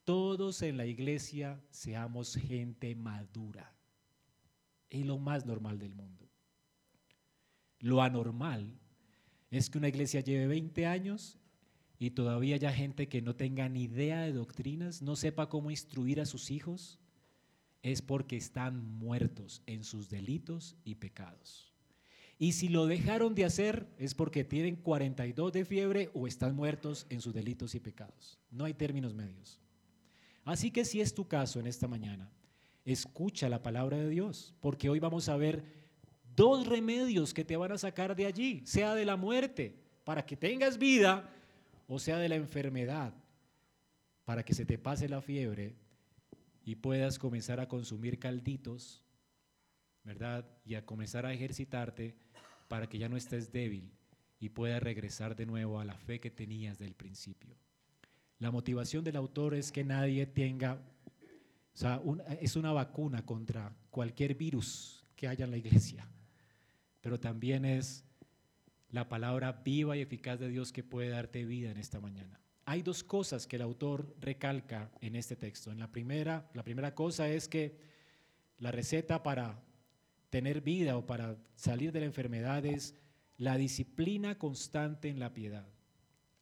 todos 0.04 0.62
en 0.62 0.76
la 0.76 0.86
iglesia 0.86 1.60
seamos 1.70 2.36
gente 2.36 2.94
madura. 2.94 3.74
Es 4.88 5.04
lo 5.04 5.18
más 5.18 5.46
normal 5.46 5.80
del 5.80 5.96
mundo. 5.96 6.30
Lo 7.80 8.02
anormal 8.02 8.78
es 9.50 9.68
que 9.68 9.78
una 9.78 9.88
iglesia 9.88 10.20
lleve 10.20 10.46
20 10.46 10.86
años 10.86 11.40
y 11.98 12.10
todavía 12.10 12.56
haya 12.56 12.72
gente 12.72 13.08
que 13.08 13.22
no 13.22 13.34
tenga 13.36 13.68
ni 13.68 13.84
idea 13.84 14.20
de 14.22 14.32
doctrinas, 14.32 15.02
no 15.02 15.16
sepa 15.16 15.48
cómo 15.48 15.70
instruir 15.70 16.20
a 16.20 16.26
sus 16.26 16.50
hijos, 16.50 16.98
es 17.82 18.02
porque 18.02 18.36
están 18.36 18.84
muertos 18.98 19.62
en 19.66 19.84
sus 19.84 20.10
delitos 20.10 20.76
y 20.84 20.96
pecados. 20.96 21.72
Y 22.38 22.52
si 22.52 22.68
lo 22.68 22.86
dejaron 22.86 23.34
de 23.34 23.44
hacer 23.44 23.86
es 23.98 24.14
porque 24.14 24.44
tienen 24.44 24.76
42 24.76 25.52
de 25.52 25.64
fiebre 25.64 26.10
o 26.12 26.26
están 26.26 26.54
muertos 26.54 27.06
en 27.08 27.20
sus 27.20 27.32
delitos 27.32 27.74
y 27.74 27.80
pecados. 27.80 28.38
No 28.50 28.64
hay 28.64 28.74
términos 28.74 29.14
medios. 29.14 29.60
Así 30.44 30.70
que 30.70 30.84
si 30.84 31.00
es 31.00 31.14
tu 31.14 31.26
caso 31.26 31.60
en 31.60 31.66
esta 31.66 31.88
mañana, 31.88 32.30
escucha 32.84 33.48
la 33.48 33.62
palabra 33.62 33.96
de 33.96 34.10
Dios, 34.10 34.54
porque 34.60 34.90
hoy 34.90 35.00
vamos 35.00 35.28
a 35.28 35.36
ver 35.36 35.64
dos 36.36 36.66
remedios 36.66 37.32
que 37.32 37.44
te 37.44 37.56
van 37.56 37.72
a 37.72 37.78
sacar 37.78 38.14
de 38.14 38.26
allí, 38.26 38.62
sea 38.66 38.94
de 38.94 39.06
la 39.06 39.16
muerte, 39.16 39.74
para 40.04 40.24
que 40.24 40.36
tengas 40.36 40.78
vida, 40.78 41.28
o 41.86 41.98
sea 41.98 42.18
de 42.18 42.28
la 42.28 42.36
enfermedad, 42.36 43.14
para 44.24 44.44
que 44.44 44.54
se 44.54 44.66
te 44.66 44.78
pase 44.78 45.08
la 45.08 45.20
fiebre 45.20 45.76
y 46.64 46.74
puedas 46.74 47.18
comenzar 47.18 47.60
a 47.60 47.68
consumir 47.68 48.18
calditos, 48.18 49.04
¿verdad? 50.02 50.48
Y 50.64 50.74
a 50.74 50.84
comenzar 50.84 51.26
a 51.26 51.32
ejercitarte 51.32 52.16
para 52.68 52.88
que 52.88 52.98
ya 52.98 53.08
no 53.08 53.16
estés 53.16 53.52
débil 53.52 53.92
y 54.40 54.48
puedas 54.48 54.82
regresar 54.82 55.36
de 55.36 55.46
nuevo 55.46 55.78
a 55.78 55.84
la 55.84 55.96
fe 55.96 56.20
que 56.20 56.30
tenías 56.30 56.78
del 56.78 56.94
principio. 56.94 57.56
La 58.38 58.50
motivación 58.50 59.04
del 59.04 59.16
autor 59.16 59.54
es 59.54 59.70
que 59.70 59.84
nadie 59.84 60.26
tenga, 60.26 60.80
o 61.74 61.76
sea, 61.76 62.02
es 62.40 62.56
una 62.56 62.72
vacuna 62.72 63.24
contra 63.24 63.74
cualquier 63.90 64.34
virus 64.34 65.04
que 65.14 65.28
haya 65.28 65.44
en 65.44 65.52
la 65.52 65.56
iglesia 65.56 66.06
pero 67.06 67.20
también 67.20 67.64
es 67.64 68.04
la 68.96 69.08
palabra 69.08 69.52
viva 69.52 69.96
y 69.96 70.00
eficaz 70.00 70.40
de 70.40 70.48
Dios 70.48 70.72
que 70.72 70.82
puede 70.82 71.10
darte 71.10 71.44
vida 71.44 71.70
en 71.70 71.76
esta 71.76 72.00
mañana. 72.00 72.40
Hay 72.64 72.82
dos 72.82 73.04
cosas 73.04 73.46
que 73.46 73.56
el 73.56 73.62
autor 73.62 74.16
recalca 74.20 74.90
en 75.00 75.14
este 75.14 75.36
texto. 75.36 75.70
En 75.70 75.78
la 75.78 75.92
primera, 75.92 76.50
la 76.54 76.64
primera 76.64 76.94
cosa 76.94 77.28
es 77.28 77.46
que 77.46 77.78
la 78.58 78.72
receta 78.72 79.22
para 79.22 79.62
tener 80.30 80.62
vida 80.62 80.96
o 80.96 81.06
para 81.06 81.36
salir 81.54 81.92
de 81.92 82.00
la 82.00 82.06
enfermedad 82.06 82.64
es 82.64 82.94
la 83.36 83.58
disciplina 83.58 84.38
constante 84.38 85.10
en 85.10 85.20
la 85.20 85.34
piedad. 85.34 85.68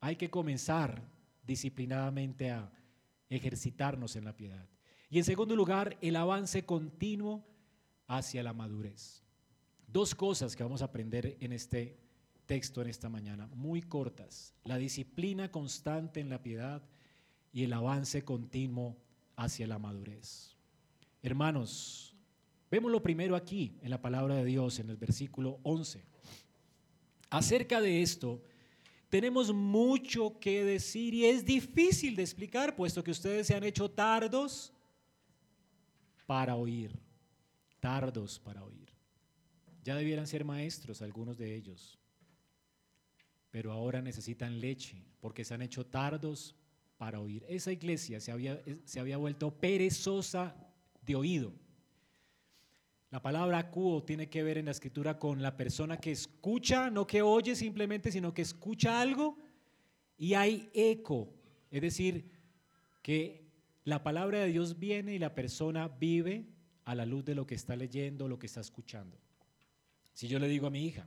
Hay 0.01 0.15
que 0.15 0.31
comenzar 0.31 1.03
disciplinadamente 1.45 2.53
a 2.53 2.71
ejercitarnos 3.29 4.15
en 4.15 4.25
la 4.25 4.37
piedad. 4.37 4.69
Y 5.11 5.19
en 5.19 5.25
segundo 5.25 5.57
lugar, 5.57 5.99
el 6.01 6.15
avance 6.15 6.65
continuo 6.65 7.45
hacia 8.07 8.45
la 8.45 8.53
madurez. 8.53 9.25
Dos 9.89 10.15
cosas 10.15 10.55
que 10.55 10.63
vamos 10.63 10.83
a 10.83 10.87
aprender 10.87 11.37
en 11.41 11.53
este 11.53 12.04
texto 12.47 12.83
en 12.83 12.89
esta 12.89 13.09
mañana, 13.09 13.49
muy 13.55 13.83
cortas. 13.83 14.55
La 14.65 14.79
disciplina 14.79 15.51
constante 15.51 16.21
en 16.21 16.29
la 16.29 16.43
piedad 16.43 16.83
y 17.53 17.65
el 17.65 17.73
avance 17.73 18.25
continuo 18.25 18.97
hacia 19.37 19.67
la 19.67 19.79
madurez. 19.79 20.57
Hermanos, 21.23 22.15
vemos 22.71 22.91
lo 22.91 23.03
primero 23.03 23.37
aquí 23.37 23.79
en 23.83 23.91
la 23.91 24.03
palabra 24.03 24.37
de 24.37 24.45
Dios, 24.45 24.79
en 24.79 24.91
el 24.91 24.97
versículo 24.97 25.59
11. 25.63 26.05
Acerca 27.31 27.81
de 27.81 28.03
esto, 28.03 28.43
tenemos 29.09 29.53
mucho 29.53 30.39
que 30.41 30.65
decir 30.65 31.15
y 31.15 31.25
es 31.25 31.45
difícil 31.45 32.17
de 32.17 32.23
explicar, 32.23 32.75
puesto 32.75 33.03
que 33.03 33.13
ustedes 33.13 33.47
se 33.47 33.55
han 33.55 33.65
hecho 33.65 33.91
tardos 33.91 34.73
para 36.27 36.57
oír, 36.57 36.99
tardos 37.81 38.39
para 38.39 38.65
oír. 38.65 38.93
Ya 39.85 39.97
debieran 39.97 40.27
ser 40.27 40.45
maestros 40.45 41.03
algunos 41.03 41.37
de 41.37 41.55
ellos, 41.55 41.99
pero 43.55 43.71
ahora 43.71 44.03
necesitan 44.03 44.61
leche 44.61 45.01
porque 45.21 45.45
se 45.45 45.55
han 45.55 45.63
hecho 45.63 45.87
tardos 45.87 46.57
para 46.99 47.21
oír. 47.21 47.45
Esa 47.49 47.71
iglesia 47.71 48.19
se 48.19 48.33
había, 48.33 48.61
se 48.85 48.99
había 48.99 49.17
vuelto 49.17 49.55
perezosa 49.55 50.57
de 51.07 51.15
oído. 51.15 51.53
La 53.11 53.23
palabra 53.23 53.71
cuo 53.71 54.03
tiene 54.03 54.29
que 54.29 54.43
ver 54.43 54.59
en 54.59 54.65
la 54.65 54.73
escritura 54.73 55.21
con 55.21 55.41
la 55.41 55.57
persona 55.57 55.99
que 55.99 56.11
escucha, 56.11 56.91
no 56.91 57.07
que 57.07 57.23
oye 57.23 57.55
simplemente, 57.55 58.11
sino 58.11 58.35
que 58.35 58.43
escucha 58.43 59.01
algo 59.01 59.39
y 60.19 60.35
hay 60.35 60.69
eco. 60.75 61.33
Es 61.71 61.83
decir, 61.83 62.29
que 63.03 63.47
la 63.85 64.03
palabra 64.03 64.41
de 64.41 64.49
Dios 64.49 64.81
viene 64.81 65.15
y 65.15 65.21
la 65.21 65.33
persona 65.37 65.87
vive 65.87 66.45
a 66.87 66.97
la 66.97 67.07
luz 67.07 67.25
de 67.25 67.37
lo 67.37 67.47
que 67.47 67.55
está 67.55 67.77
leyendo, 67.77 68.27
lo 68.27 68.37
que 68.37 68.47
está 68.47 68.63
escuchando. 68.63 69.17
Si 70.13 70.27
yo 70.27 70.41
le 70.41 70.49
digo 70.49 70.67
a 70.67 70.71
mi 70.71 70.85
hija, 70.85 71.07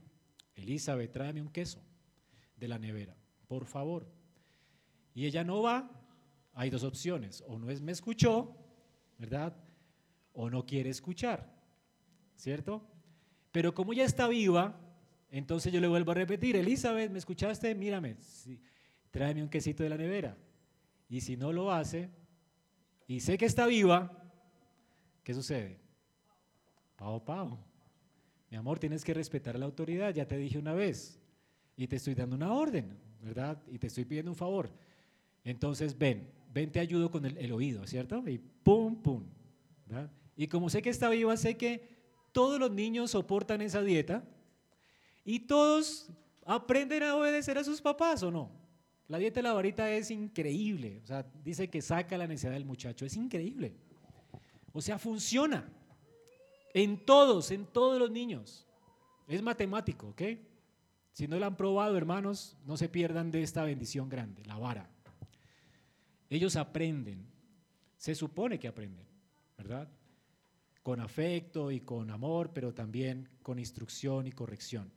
Elizabeth, 0.56 1.12
tráeme 1.12 1.42
un 1.42 1.50
queso 1.50 1.82
de 2.58 2.68
la 2.68 2.78
nevera, 2.78 3.16
por 3.46 3.64
favor, 3.64 4.06
y 5.14 5.26
ella 5.26 5.44
no 5.44 5.62
va, 5.62 5.90
hay 6.54 6.70
dos 6.70 6.84
opciones, 6.84 7.42
o 7.46 7.58
no 7.58 7.70
es 7.70 7.80
me 7.80 7.92
escuchó, 7.92 8.56
¿verdad? 9.18 9.56
O 10.32 10.50
no 10.50 10.64
quiere 10.64 10.90
escuchar, 10.90 11.52
¿cierto? 12.36 12.86
Pero 13.50 13.74
como 13.74 13.92
ya 13.92 14.04
está 14.04 14.28
viva, 14.28 14.80
entonces 15.30 15.72
yo 15.72 15.80
le 15.80 15.88
vuelvo 15.88 16.12
a 16.12 16.14
repetir, 16.14 16.56
Elizabeth, 16.56 17.10
¿me 17.10 17.18
escuchaste? 17.18 17.74
Mírame, 17.74 18.16
tráeme 19.10 19.42
un 19.42 19.48
quesito 19.48 19.82
de 19.82 19.88
la 19.88 19.96
nevera. 19.96 20.36
Y 21.08 21.20
si 21.20 21.36
no 21.36 21.52
lo 21.52 21.72
hace, 21.72 22.10
y 23.06 23.20
sé 23.20 23.38
que 23.38 23.46
está 23.46 23.66
viva, 23.66 24.22
¿qué 25.24 25.34
sucede? 25.34 25.80
Pao, 26.96 27.24
pao. 27.24 27.58
Mi 28.50 28.56
amor, 28.56 28.78
tienes 28.78 29.04
que 29.04 29.14
respetar 29.14 29.58
la 29.58 29.66
autoridad, 29.66 30.14
ya 30.14 30.26
te 30.26 30.36
dije 30.36 30.58
una 30.58 30.74
vez. 30.74 31.20
Y 31.78 31.86
te 31.86 31.96
estoy 31.96 32.14
dando 32.14 32.34
una 32.34 32.52
orden, 32.52 32.98
¿verdad? 33.22 33.62
Y 33.70 33.78
te 33.78 33.86
estoy 33.86 34.04
pidiendo 34.04 34.32
un 34.32 34.36
favor. 34.36 34.68
Entonces, 35.44 35.96
ven, 35.96 36.28
ven, 36.52 36.72
te 36.72 36.80
ayudo 36.80 37.08
con 37.08 37.24
el, 37.24 37.52
oído, 37.52 37.86
¿cierto? 37.86 38.22
Y 38.28 38.36
pum, 38.36 39.00
pum. 39.00 39.22
¿verdad? 39.86 40.10
Y 40.36 40.48
como 40.48 40.68
sé 40.70 40.82
que 40.82 40.90
está 40.90 41.08
viva, 41.08 41.36
sé 41.36 41.56
que 41.56 41.88
todos 42.32 42.58
los 42.58 42.72
niños 42.72 43.12
soportan 43.12 43.60
esa 43.60 43.80
dieta 43.80 44.24
y 45.24 45.38
todos 45.38 46.10
aprenden 46.44 47.04
a 47.04 47.14
obedecer 47.14 47.56
a 47.56 47.62
sus 47.62 47.80
papás, 47.80 48.24
¿o 48.24 48.30
no? 48.32 48.50
La 49.06 49.18
dieta 49.18 49.38
de 49.38 49.44
la 49.44 49.52
varita 49.52 49.88
es 49.88 50.10
increíble. 50.10 51.00
O 51.04 51.06
sea, 51.06 51.24
dice 51.44 51.70
que 51.70 51.80
saca 51.80 52.18
la 52.18 52.26
necesidad 52.26 52.52
del 52.52 52.64
muchacho. 52.64 53.06
Es 53.06 53.16
increíble. 53.16 53.76
O 54.72 54.80
sea, 54.80 54.98
funciona. 54.98 55.70
En 56.74 57.04
todos, 57.06 57.52
en 57.52 57.66
todos 57.66 58.00
los 58.00 58.10
niños. 58.10 58.66
Es 59.28 59.40
matemático, 59.42 60.08
¿ok? 60.08 60.22
Si 61.18 61.26
no 61.26 61.36
lo 61.40 61.46
han 61.46 61.56
probado, 61.56 61.96
hermanos, 61.96 62.56
no 62.64 62.76
se 62.76 62.88
pierdan 62.88 63.32
de 63.32 63.42
esta 63.42 63.64
bendición 63.64 64.08
grande, 64.08 64.44
la 64.44 64.56
vara. 64.56 64.88
Ellos 66.30 66.54
aprenden, 66.54 67.26
se 67.96 68.14
supone 68.14 68.60
que 68.60 68.68
aprenden, 68.68 69.04
¿verdad? 69.56 69.88
Con 70.80 71.00
afecto 71.00 71.72
y 71.72 71.80
con 71.80 72.12
amor, 72.12 72.52
pero 72.54 72.72
también 72.72 73.28
con 73.42 73.58
instrucción 73.58 74.28
y 74.28 74.30
corrección. 74.30 74.92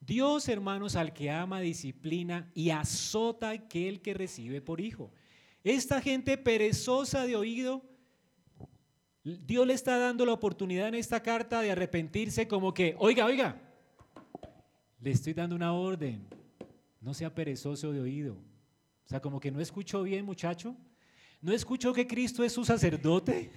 Dios, 0.00 0.48
hermanos, 0.48 0.96
al 0.96 1.12
que 1.12 1.30
ama, 1.30 1.60
disciplina 1.60 2.50
y 2.54 2.70
azota 2.70 3.50
aquel 3.50 4.00
que 4.00 4.14
recibe 4.14 4.62
por 4.62 4.80
hijo. 4.80 5.12
Esta 5.64 6.00
gente 6.00 6.38
perezosa 6.38 7.26
de 7.26 7.36
oído, 7.36 7.84
Dios 9.22 9.66
le 9.66 9.74
está 9.74 9.98
dando 9.98 10.24
la 10.24 10.32
oportunidad 10.32 10.88
en 10.88 10.94
esta 10.94 11.22
carta 11.22 11.60
de 11.60 11.72
arrepentirse 11.72 12.48
como 12.48 12.72
que, 12.72 12.96
oiga, 12.98 13.26
oiga, 13.26 13.67
le 15.00 15.10
estoy 15.10 15.32
dando 15.32 15.54
una 15.54 15.72
orden, 15.72 16.26
no 17.00 17.14
sea 17.14 17.34
perezoso 17.34 17.92
de 17.92 18.00
oído. 18.00 18.34
O 18.34 19.08
sea, 19.08 19.20
como 19.20 19.40
que 19.40 19.50
no 19.50 19.60
escuchó 19.60 20.02
bien, 20.02 20.24
muchacho. 20.24 20.76
No 21.40 21.52
escuchó 21.52 21.92
que 21.92 22.06
Cristo 22.06 22.42
es 22.44 22.52
su 22.52 22.64
sacerdote. 22.64 23.50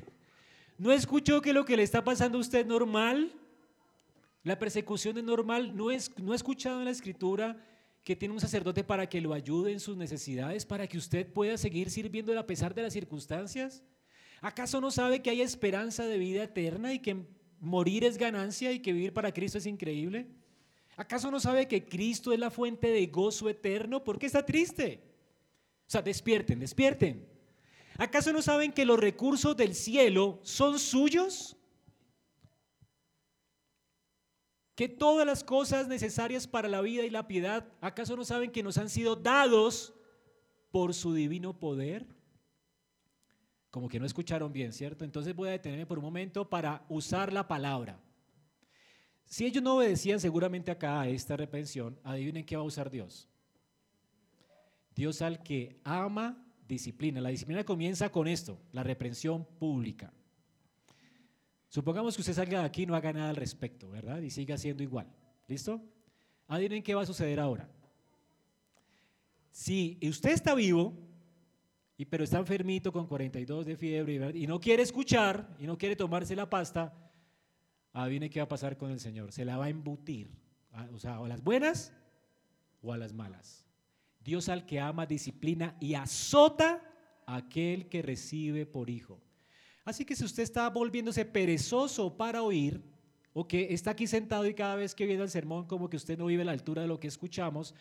No 0.78 0.92
escuchó 0.92 1.42
que 1.42 1.54
lo 1.54 1.66
que 1.66 1.76
le 1.76 1.84
está 1.84 2.04
pasando 2.04 2.38
a 2.38 2.42
usted 2.42 2.60
es 2.60 2.66
normal. 2.66 3.34
La 4.44 4.58
persecución 4.58 5.18
es 5.18 5.24
normal. 5.24 5.76
No, 5.76 5.92
es, 5.92 6.18
no 6.20 6.32
ha 6.32 6.36
escuchado 6.36 6.80
en 6.80 6.86
la 6.86 6.92
escritura 6.92 7.58
que 8.04 8.16
tiene 8.16 8.34
un 8.34 8.40
sacerdote 8.40 8.84
para 8.84 9.08
que 9.08 9.22
lo 9.22 9.34
ayude 9.34 9.72
en 9.72 9.80
sus 9.80 9.98
necesidades, 9.98 10.66
para 10.66 10.88
que 10.88 10.98
usted 10.98 11.32
pueda 11.32 11.58
seguir 11.58 11.90
sirviendo 11.90 12.38
a 12.40 12.48
pesar 12.48 12.74
de 12.74 12.84
las 12.84 12.94
circunstancias. 12.94 13.84
¿Acaso 14.42 14.82
no 14.82 14.90
sabe 14.90 15.22
que 15.22 15.30
hay 15.30 15.42
esperanza 15.42 16.06
de 16.06 16.18
vida 16.18 16.44
eterna 16.44 16.94
y 16.94 17.00
que 17.00 17.26
morir 17.60 18.04
es 18.04 18.18
ganancia 18.18 18.72
y 18.72 18.80
que 18.80 18.94
vivir 18.94 19.14
para 19.14 19.32
Cristo 19.32 19.60
es 19.60 19.68
increíble? 19.68 20.28
¿Acaso 21.02 21.32
no 21.32 21.40
sabe 21.40 21.68
que 21.68 21.84
Cristo 21.84 22.32
es 22.32 22.40
la 22.40 22.52
fuente 22.52 22.86
de 22.92 23.08
gozo 23.08 23.50
eterno? 23.50 24.04
¿Por 24.04 24.20
qué 24.20 24.28
está 24.28 24.46
triste? 24.46 25.02
O 25.88 25.90
sea, 25.90 26.04
despierten, 26.04 26.60
despierten. 26.60 27.28
¿Acaso 27.98 28.32
no 28.32 28.44
saben 28.44 28.72
que 28.72 28.86
los 28.86 29.00
recursos 29.00 29.58
del 29.58 29.74
cielo 29.74 30.40
son 30.44 30.78
suyos? 30.78 31.58
Que 34.76 34.88
todas 34.88 35.26
las 35.26 35.44
cosas 35.44 35.88
necesarias 35.88 36.46
para 36.46 36.70
la 36.70 36.82
vida 36.82 37.04
y 37.04 37.10
la 37.10 37.28
piedad, 37.28 37.68
¿acaso 37.82 38.16
no 38.16 38.24
saben 38.24 38.52
que 38.52 38.62
nos 38.62 38.78
han 38.78 38.88
sido 38.88 39.16
dados 39.16 39.96
por 40.70 40.94
su 40.94 41.16
divino 41.16 41.58
poder? 41.58 42.06
Como 43.72 43.90
que 43.90 44.00
no 44.00 44.06
escucharon 44.06 44.54
bien, 44.54 44.72
¿cierto? 44.72 45.04
Entonces 45.04 45.36
voy 45.36 45.48
a 45.48 45.54
detenerme 45.54 45.88
por 45.88 45.98
un 45.98 46.06
momento 46.06 46.48
para 46.48 46.86
usar 46.90 47.34
la 47.34 47.48
palabra. 47.48 48.00
Si 49.32 49.46
ellos 49.46 49.64
no 49.64 49.78
obedecían 49.78 50.20
seguramente 50.20 50.72
acá 50.72 51.00
a 51.00 51.08
esta 51.08 51.38
reprensión, 51.38 51.98
adivinen 52.04 52.46
qué 52.46 52.58
va 52.58 52.64
a 52.64 52.66
usar 52.66 52.92
Dios. 52.92 53.30
Dios 54.94 55.22
al 55.22 55.42
que 55.42 55.80
ama, 55.86 56.46
disciplina. 56.68 57.22
La 57.22 57.30
disciplina 57.30 57.64
comienza 57.64 58.12
con 58.12 58.28
esto, 58.28 58.60
la 58.74 58.84
reprensión 58.84 59.46
pública. 59.58 60.12
Supongamos 61.70 62.14
que 62.14 62.24
usted 62.24 62.34
salga 62.34 62.60
de 62.60 62.66
aquí 62.66 62.84
y 62.84 62.86
no 62.88 62.94
haga 62.94 63.14
nada 63.14 63.30
al 63.30 63.38
respecto, 63.38 63.90
¿verdad? 63.90 64.20
Y 64.20 64.32
siga 64.32 64.58
siendo 64.58 64.84
igual. 64.84 65.08
¿Listo? 65.48 65.82
Adivinen 66.50 66.84
qué 66.84 66.94
va 66.94 67.04
a 67.04 67.06
suceder 67.06 67.40
ahora. 67.40 67.70
Si 69.50 69.98
usted 70.04 70.32
está 70.32 70.54
vivo, 70.56 70.94
y, 71.96 72.04
pero 72.04 72.26
está 72.26 72.38
enfermito 72.38 72.92
con 72.92 73.08
42 73.08 73.66
de 73.66 73.78
fiebre 73.78 74.38
y 74.38 74.46
no 74.46 74.60
quiere 74.60 74.84
escuchar 74.84 75.56
y 75.58 75.66
no 75.68 75.78
quiere 75.78 75.96
tomarse 75.96 76.36
la 76.36 76.50
pasta, 76.50 76.94
adivine 77.94 78.30
qué 78.30 78.40
va 78.40 78.46
a 78.46 78.50
pasar 78.50 78.78
con 78.78 78.92
el 78.92 79.00
Señor. 79.00 79.32
Se 79.32 79.46
la 79.46 79.58
va 79.58 79.66
a 79.66 79.70
embutir, 79.70 80.30
o 80.94 81.00
sea, 81.00 81.18
a 81.18 81.28
las 81.28 81.44
buenas 81.44 81.94
o 82.82 82.94
a 82.94 82.98
las 82.98 83.14
malas. 83.14 83.66
Dios 84.24 84.50
al 84.50 84.66
que 84.66 84.80
ama 84.80 85.06
disciplina 85.06 85.76
y 85.80 85.96
azota 85.96 86.82
a 87.26 87.38
aquel 87.38 87.90
que 87.90 88.02
recibe 88.02 88.66
por 88.66 88.90
hijo. 88.90 89.20
Así 89.84 90.06
que 90.06 90.16
si 90.16 90.24
usted 90.24 90.44
está 90.44 90.70
volviéndose 90.70 91.26
perezoso 91.26 92.16
para 92.16 92.44
oír, 92.44 92.82
o 93.34 93.48
que 93.48 93.74
está 93.74 93.92
aquí 93.92 94.08
sentado 94.08 94.46
y 94.46 94.54
cada 94.54 94.76
vez 94.76 94.94
que 94.94 95.06
viene 95.06 95.24
el 95.24 95.30
sermón 95.30 95.66
como 95.66 95.90
que 95.90 95.98
usted 95.98 96.18
no 96.18 96.26
vive 96.26 96.42
a 96.42 96.46
la 96.46 96.52
altura 96.52 96.82
de 96.82 96.88
lo 96.88 97.00
que 97.00 97.08
escuchamos, 97.08 97.74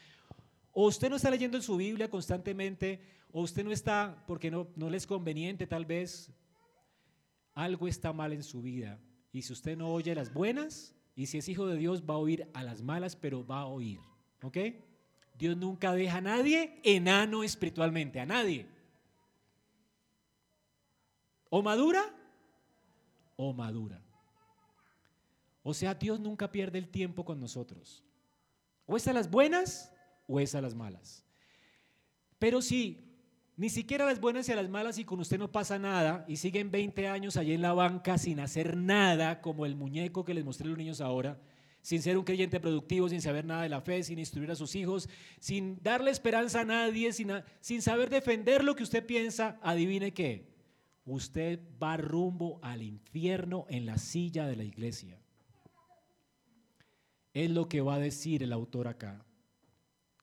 o 0.72 0.86
usted 0.86 1.10
no 1.10 1.16
está 1.16 1.30
leyendo 1.30 1.56
en 1.56 1.62
su 1.62 1.76
Biblia 1.76 2.08
constantemente, 2.08 3.00
o 3.32 3.42
usted 3.42 3.64
no 3.64 3.72
está 3.72 4.24
porque 4.26 4.50
no, 4.50 4.68
no 4.76 4.88
le 4.88 4.96
es 4.96 5.06
conveniente 5.06 5.66
tal 5.66 5.84
vez, 5.84 6.30
algo 7.52 7.88
está 7.88 8.12
mal 8.12 8.32
en 8.32 8.42
su 8.42 8.62
vida. 8.62 8.98
Y 9.32 9.42
si 9.42 9.52
usted 9.52 9.76
no 9.76 9.92
oye 9.92 10.14
las 10.14 10.32
buenas, 10.32 10.94
y 11.14 11.26
si 11.26 11.38
es 11.38 11.48
hijo 11.48 11.66
de 11.66 11.76
Dios, 11.76 12.02
va 12.08 12.14
a 12.14 12.18
oír 12.18 12.48
a 12.54 12.62
las 12.62 12.82
malas, 12.82 13.16
pero 13.16 13.46
va 13.46 13.60
a 13.60 13.66
oír. 13.66 14.00
¿Ok? 14.42 14.56
Dios 15.38 15.56
nunca 15.56 15.92
deja 15.92 16.18
a 16.18 16.20
nadie 16.20 16.80
enano 16.82 17.42
espiritualmente, 17.42 18.20
a 18.20 18.26
nadie. 18.26 18.66
O 21.48 21.62
madura 21.62 22.04
o 23.36 23.52
madura. 23.52 24.02
O 25.62 25.74
sea, 25.74 25.94
Dios 25.94 26.20
nunca 26.20 26.50
pierde 26.50 26.78
el 26.78 26.88
tiempo 26.88 27.24
con 27.24 27.40
nosotros. 27.40 28.02
O 28.86 28.96
es 28.96 29.06
a 29.08 29.12
las 29.12 29.30
buenas 29.30 29.92
o 30.26 30.40
es 30.40 30.54
a 30.54 30.60
las 30.60 30.74
malas. 30.74 31.24
Pero 32.38 32.62
si 32.62 33.09
ni 33.60 33.68
siquiera 33.68 34.06
las 34.06 34.22
buenas 34.22 34.48
y 34.48 34.52
a 34.52 34.56
las 34.56 34.70
malas 34.70 34.96
y 34.96 35.04
con 35.04 35.20
usted 35.20 35.38
no 35.38 35.52
pasa 35.52 35.78
nada 35.78 36.24
y 36.26 36.36
siguen 36.36 36.70
20 36.70 37.08
años 37.08 37.36
allí 37.36 37.52
en 37.52 37.60
la 37.60 37.74
banca 37.74 38.16
sin 38.16 38.40
hacer 38.40 38.74
nada, 38.74 39.42
como 39.42 39.66
el 39.66 39.76
muñeco 39.76 40.24
que 40.24 40.32
les 40.32 40.46
mostré 40.46 40.64
a 40.64 40.70
los 40.70 40.78
niños 40.78 41.02
ahora, 41.02 41.38
sin 41.82 42.00
ser 42.00 42.16
un 42.16 42.24
creyente 42.24 42.58
productivo, 42.58 43.10
sin 43.10 43.20
saber 43.20 43.44
nada 43.44 43.64
de 43.64 43.68
la 43.68 43.82
fe, 43.82 44.02
sin 44.02 44.18
instruir 44.18 44.50
a 44.50 44.54
sus 44.54 44.74
hijos, 44.76 45.10
sin 45.40 45.78
darle 45.82 46.10
esperanza 46.10 46.62
a 46.62 46.64
nadie, 46.64 47.12
sin, 47.12 47.32
sin 47.60 47.82
saber 47.82 48.08
defender 48.08 48.64
lo 48.64 48.74
que 48.74 48.82
usted 48.82 49.04
piensa, 49.04 49.58
adivine 49.60 50.14
qué, 50.14 50.48
usted 51.04 51.60
va 51.82 51.98
rumbo 51.98 52.60
al 52.62 52.80
infierno 52.80 53.66
en 53.68 53.84
la 53.84 53.98
silla 53.98 54.46
de 54.46 54.56
la 54.56 54.64
iglesia. 54.64 55.20
Es 57.34 57.50
lo 57.50 57.68
que 57.68 57.82
va 57.82 57.96
a 57.96 58.00
decir 58.00 58.42
el 58.42 58.54
autor 58.54 58.88
acá. 58.88 59.22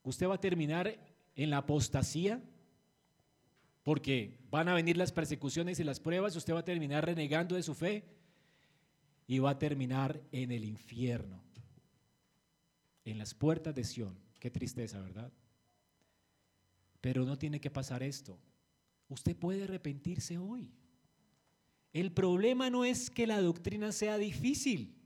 Usted 0.02 0.28
va 0.28 0.34
a 0.34 0.42
terminar 0.42 0.98
en 1.36 1.52
la 1.52 1.58
apostasía 1.58 2.42
porque 3.88 4.38
van 4.52 4.68
a 4.68 4.74
venir 4.74 4.98
las 4.98 5.14
persecuciones 5.14 5.80
y 5.80 5.86
las 5.86 6.02
pruebas, 6.02 6.36
usted 6.36 6.54
va 6.54 6.60
a 6.60 6.66
terminar 6.66 7.06
renegando 7.06 7.56
de 7.56 7.64
su 7.64 7.74
fe 7.74 8.04
y 9.26 9.40
va 9.40 9.52
a 9.52 9.60
terminar 9.60 10.22
en 10.34 10.52
el 10.52 10.66
infierno, 10.66 11.42
en 13.06 13.18
las 13.18 13.34
puertas 13.34 13.74
de 13.74 13.86
Sión. 13.86 14.20
Qué 14.42 14.52
tristeza, 14.52 15.00
¿verdad? 15.00 15.32
Pero 17.00 17.24
no 17.24 17.38
tiene 17.38 17.62
que 17.62 17.72
pasar 17.72 18.04
esto. 18.04 18.38
Usted 19.08 19.38
puede 19.38 19.64
arrepentirse 19.64 20.38
hoy. 20.38 20.70
El 21.94 22.12
problema 22.12 22.70
no 22.70 22.84
es 22.84 23.10
que 23.10 23.26
la 23.26 23.40
doctrina 23.40 23.94
sea 23.94 24.18
difícil. 24.18 24.98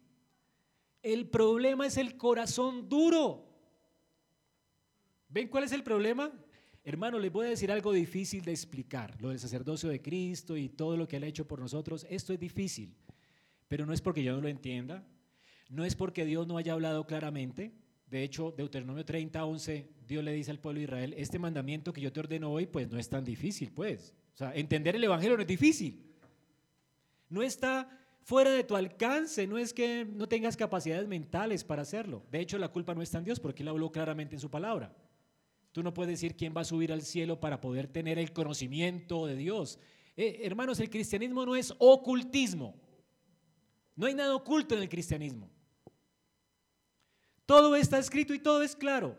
El 1.04 1.30
problema 1.30 1.86
es 1.86 1.98
el 1.98 2.18
corazón 2.18 2.90
duro. 2.90 3.48
¿Ven 5.30 5.50
cuál 5.50 5.66
es 5.66 5.72
el 5.72 5.84
problema? 5.84 6.34
Hermano, 6.84 7.20
les 7.20 7.32
voy 7.32 7.46
a 7.46 7.50
decir 7.50 7.72
algo 7.72 7.94
difícil 7.94 8.44
de 8.44 8.52
explicar, 8.52 9.16
lo 9.22 9.30
del 9.30 9.40
sacerdocio 9.40 9.88
de 9.90 10.02
Cristo 10.02 10.58
y 10.58 10.70
todo 10.70 10.98
lo 10.98 11.08
que 11.08 11.18
Él 11.18 11.24
ha 11.24 11.28
hecho 11.28 11.48
por 11.48 11.60
nosotros. 11.60 12.08
Esto 12.10 12.34
es 12.34 12.40
difícil, 12.40 12.96
pero 13.68 13.86
no 13.86 13.94
es 13.94 14.02
porque 14.02 14.24
yo 14.24 14.34
no 14.34 14.42
lo 14.42 14.48
entienda, 14.48 15.06
no 15.70 15.86
es 15.86 15.96
porque 15.96 16.26
Dios 16.26 16.48
no 16.48 16.58
haya 16.58 16.74
hablado 16.74 17.06
claramente. 17.06 17.72
De 18.10 18.24
hecho, 18.24 18.52
Deuteronomio 18.58 19.06
30, 19.06 19.46
11, 19.46 19.90
Dios 20.08 20.24
le 20.24 20.34
dice 20.34 20.50
al 20.50 20.60
pueblo 20.60 20.80
de 20.80 20.86
Israel, 20.86 21.14
este 21.18 21.38
mandamiento 21.38 21.94
que 21.94 22.02
yo 22.02 22.12
te 22.12 22.20
ordeno 22.20 22.52
hoy, 22.52 22.66
pues 22.66 22.90
no 22.90 22.98
es 22.98 23.08
tan 23.08 23.24
difícil, 23.24 23.72
pues. 23.72 24.16
O 24.34 24.38
sea, 24.38 24.54
entender 24.56 24.96
el 24.96 25.04
Evangelio 25.04 25.38
no 25.38 25.42
es 25.44 25.48
difícil. 25.48 26.04
No 27.30 27.44
está 27.44 27.90
fuera 28.24 28.52
de 28.52 28.64
tu 28.64 28.76
alcance, 28.76 29.46
no 29.46 29.58
es 29.58 29.72
que 29.72 30.06
no 30.06 30.28
tengas 30.28 30.58
capacidades 30.58 31.08
mentales 31.08 31.64
para 31.64 31.84
hacerlo. 31.84 32.26
De 32.32 32.40
hecho, 32.40 32.58
la 32.58 32.70
culpa 32.70 32.96
no 32.96 33.04
está 33.04 33.20
en 33.20 33.26
Dios 33.26 33.40
porque 33.40 33.62
Él 33.62 33.70
habló 33.70 33.92
claramente 33.92 34.36
en 34.36 34.40
su 34.40 34.50
palabra. 34.50 34.94
Tú 35.72 35.84
no 35.84 35.94
puedes 35.94 36.12
decir 36.12 36.36
quién 36.36 36.54
va 36.56 36.62
a 36.62 36.66
subir 36.66 36.92
al 36.92 37.02
cielo 37.02 37.40
para 37.40 37.62
poder 37.62 37.88
tener 37.88 38.20
el 38.20 38.34
conocimiento 38.34 39.26
de 39.26 39.36
Dios. 39.36 39.80
Eh, 40.18 40.42
hermanos, 40.44 40.80
el 40.80 40.90
cristianismo 40.90 41.46
no 41.46 41.56
es 41.56 41.74
ocultismo. 41.80 42.76
No 43.96 44.08
hay 44.08 44.14
nada 44.14 44.36
oculto 44.36 44.76
en 44.76 44.82
el 44.82 44.90
cristianismo. 44.90 45.50
Todo 47.46 47.76
está 47.76 48.00
escrito 48.00 48.34
y 48.34 48.40
todo 48.40 48.64
es 48.64 48.76
claro. 48.76 49.18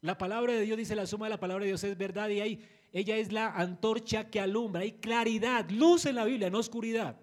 La 0.00 0.16
palabra 0.16 0.52
de 0.52 0.60
Dios 0.60 0.78
dice, 0.78 0.94
la 0.94 1.06
suma 1.06 1.26
de 1.26 1.30
la 1.30 1.40
palabra 1.40 1.64
de 1.64 1.70
Dios 1.70 1.82
es 1.82 1.98
verdad 1.98 2.28
y 2.28 2.40
hay, 2.40 2.64
ella 2.92 3.16
es 3.16 3.32
la 3.32 3.48
antorcha 3.48 4.30
que 4.30 4.40
alumbra. 4.40 4.82
Hay 4.82 4.92
claridad, 4.92 5.68
luz 5.70 6.06
en 6.06 6.14
la 6.14 6.24
Biblia, 6.24 6.50
no 6.50 6.58
oscuridad. 6.58 7.18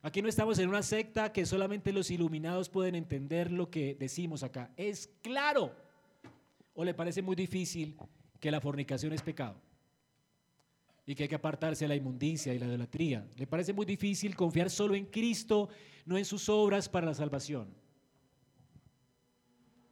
Aquí 0.00 0.20
no 0.22 0.28
estamos 0.28 0.58
en 0.58 0.68
una 0.68 0.82
secta 0.82 1.32
que 1.32 1.46
solamente 1.46 1.92
los 1.92 2.10
iluminados 2.10 2.68
pueden 2.68 2.94
entender 2.94 3.50
lo 3.50 3.70
que 3.70 3.94
decimos 3.94 4.42
acá. 4.42 4.70
Es 4.76 5.10
claro. 5.22 5.83
¿O 6.74 6.84
le 6.84 6.92
parece 6.92 7.22
muy 7.22 7.36
difícil 7.36 7.96
que 8.40 8.50
la 8.50 8.60
fornicación 8.60 9.12
es 9.12 9.22
pecado? 9.22 9.60
Y 11.06 11.14
que 11.14 11.24
hay 11.24 11.28
que 11.28 11.34
apartarse 11.34 11.84
de 11.84 11.88
la 11.88 11.96
inmundicia 11.96 12.52
y 12.52 12.58
la 12.58 12.66
idolatría. 12.66 13.26
¿Le 13.36 13.46
parece 13.46 13.72
muy 13.72 13.86
difícil 13.86 14.34
confiar 14.34 14.70
solo 14.70 14.94
en 14.94 15.06
Cristo, 15.06 15.68
no 16.04 16.18
en 16.18 16.24
sus 16.24 16.48
obras 16.48 16.88
para 16.88 17.06
la 17.06 17.14
salvación? 17.14 17.74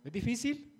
¿Es 0.05 0.13
difícil? 0.13 0.73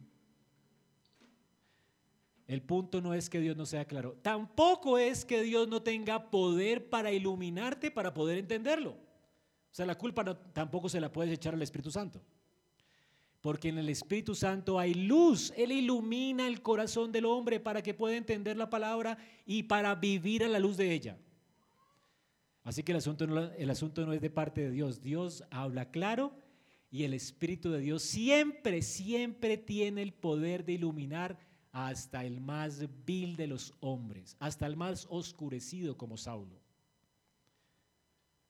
El 2.47 2.63
punto 2.63 3.01
no 3.01 3.15
es 3.15 3.31
que 3.31 3.41
Dios 3.41 3.57
no 3.57 3.65
sea 3.65 3.85
claro. 3.85 4.19
Tampoco 4.21 4.99
es 4.99 5.25
que 5.25 5.43
Dios 5.43 5.69
no 5.69 5.83
tenga 5.83 6.31
poder 6.31 6.91
para 6.91 7.13
iluminarte 7.13 7.91
para 7.91 8.13
poder 8.13 8.39
entenderlo. 8.39 8.91
O 8.91 9.75
sea, 9.75 9.87
la 9.87 9.97
culpa 9.97 10.25
tampoco 10.53 10.89
se 10.89 11.01
la 11.01 11.11
puedes 11.11 11.33
echar 11.33 11.55
al 11.55 11.63
Espíritu 11.63 11.91
Santo. 11.91 12.21
Porque 13.43 13.69
en 13.69 13.77
el 13.77 13.91
Espíritu 13.91 14.35
Santo 14.35 14.79
hay 14.79 14.95
luz. 14.95 15.53
Él 15.57 15.73
ilumina 15.73 16.47
el 16.47 16.63
corazón 16.63 17.13
del 17.13 17.27
hombre 17.27 17.61
para 17.61 17.83
que 17.83 17.93
pueda 17.93 18.17
entender 18.17 18.57
la 18.57 18.71
palabra 18.71 19.19
y 19.45 19.65
para 19.65 19.95
vivir 19.95 20.45
a 20.45 20.49
la 20.49 20.59
luz 20.59 20.79
de 20.79 20.93
ella. 20.95 21.19
Así 22.65 22.83
que 22.83 22.93
el 22.93 22.99
asunto, 22.99 23.27
no, 23.27 23.51
el 23.53 23.69
asunto 23.69 24.07
no 24.07 24.13
es 24.13 24.21
de 24.21 24.31
parte 24.31 24.63
de 24.63 24.71
Dios. 24.71 25.03
Dios 25.03 25.45
habla 25.51 25.91
claro 25.91 26.33
y 26.91 27.03
el 27.03 27.15
Espíritu 27.15 27.71
de 27.71 27.81
Dios 27.81 28.03
siempre, 28.03 28.81
siempre 28.81 29.59
tiene 29.59 30.03
el 30.03 30.13
poder 30.13 30.65
de 30.65 30.75
iluminar 30.75 31.39
hasta 31.73 32.25
el 32.25 32.41
más 32.41 32.87
vil 33.05 33.35
de 33.35 33.47
los 33.49 33.75
hombres, 33.81 34.37
hasta 34.39 34.67
el 34.67 34.77
más 34.77 35.07
oscurecido 35.11 35.97
como 35.97 36.17
Saulo. 36.17 36.61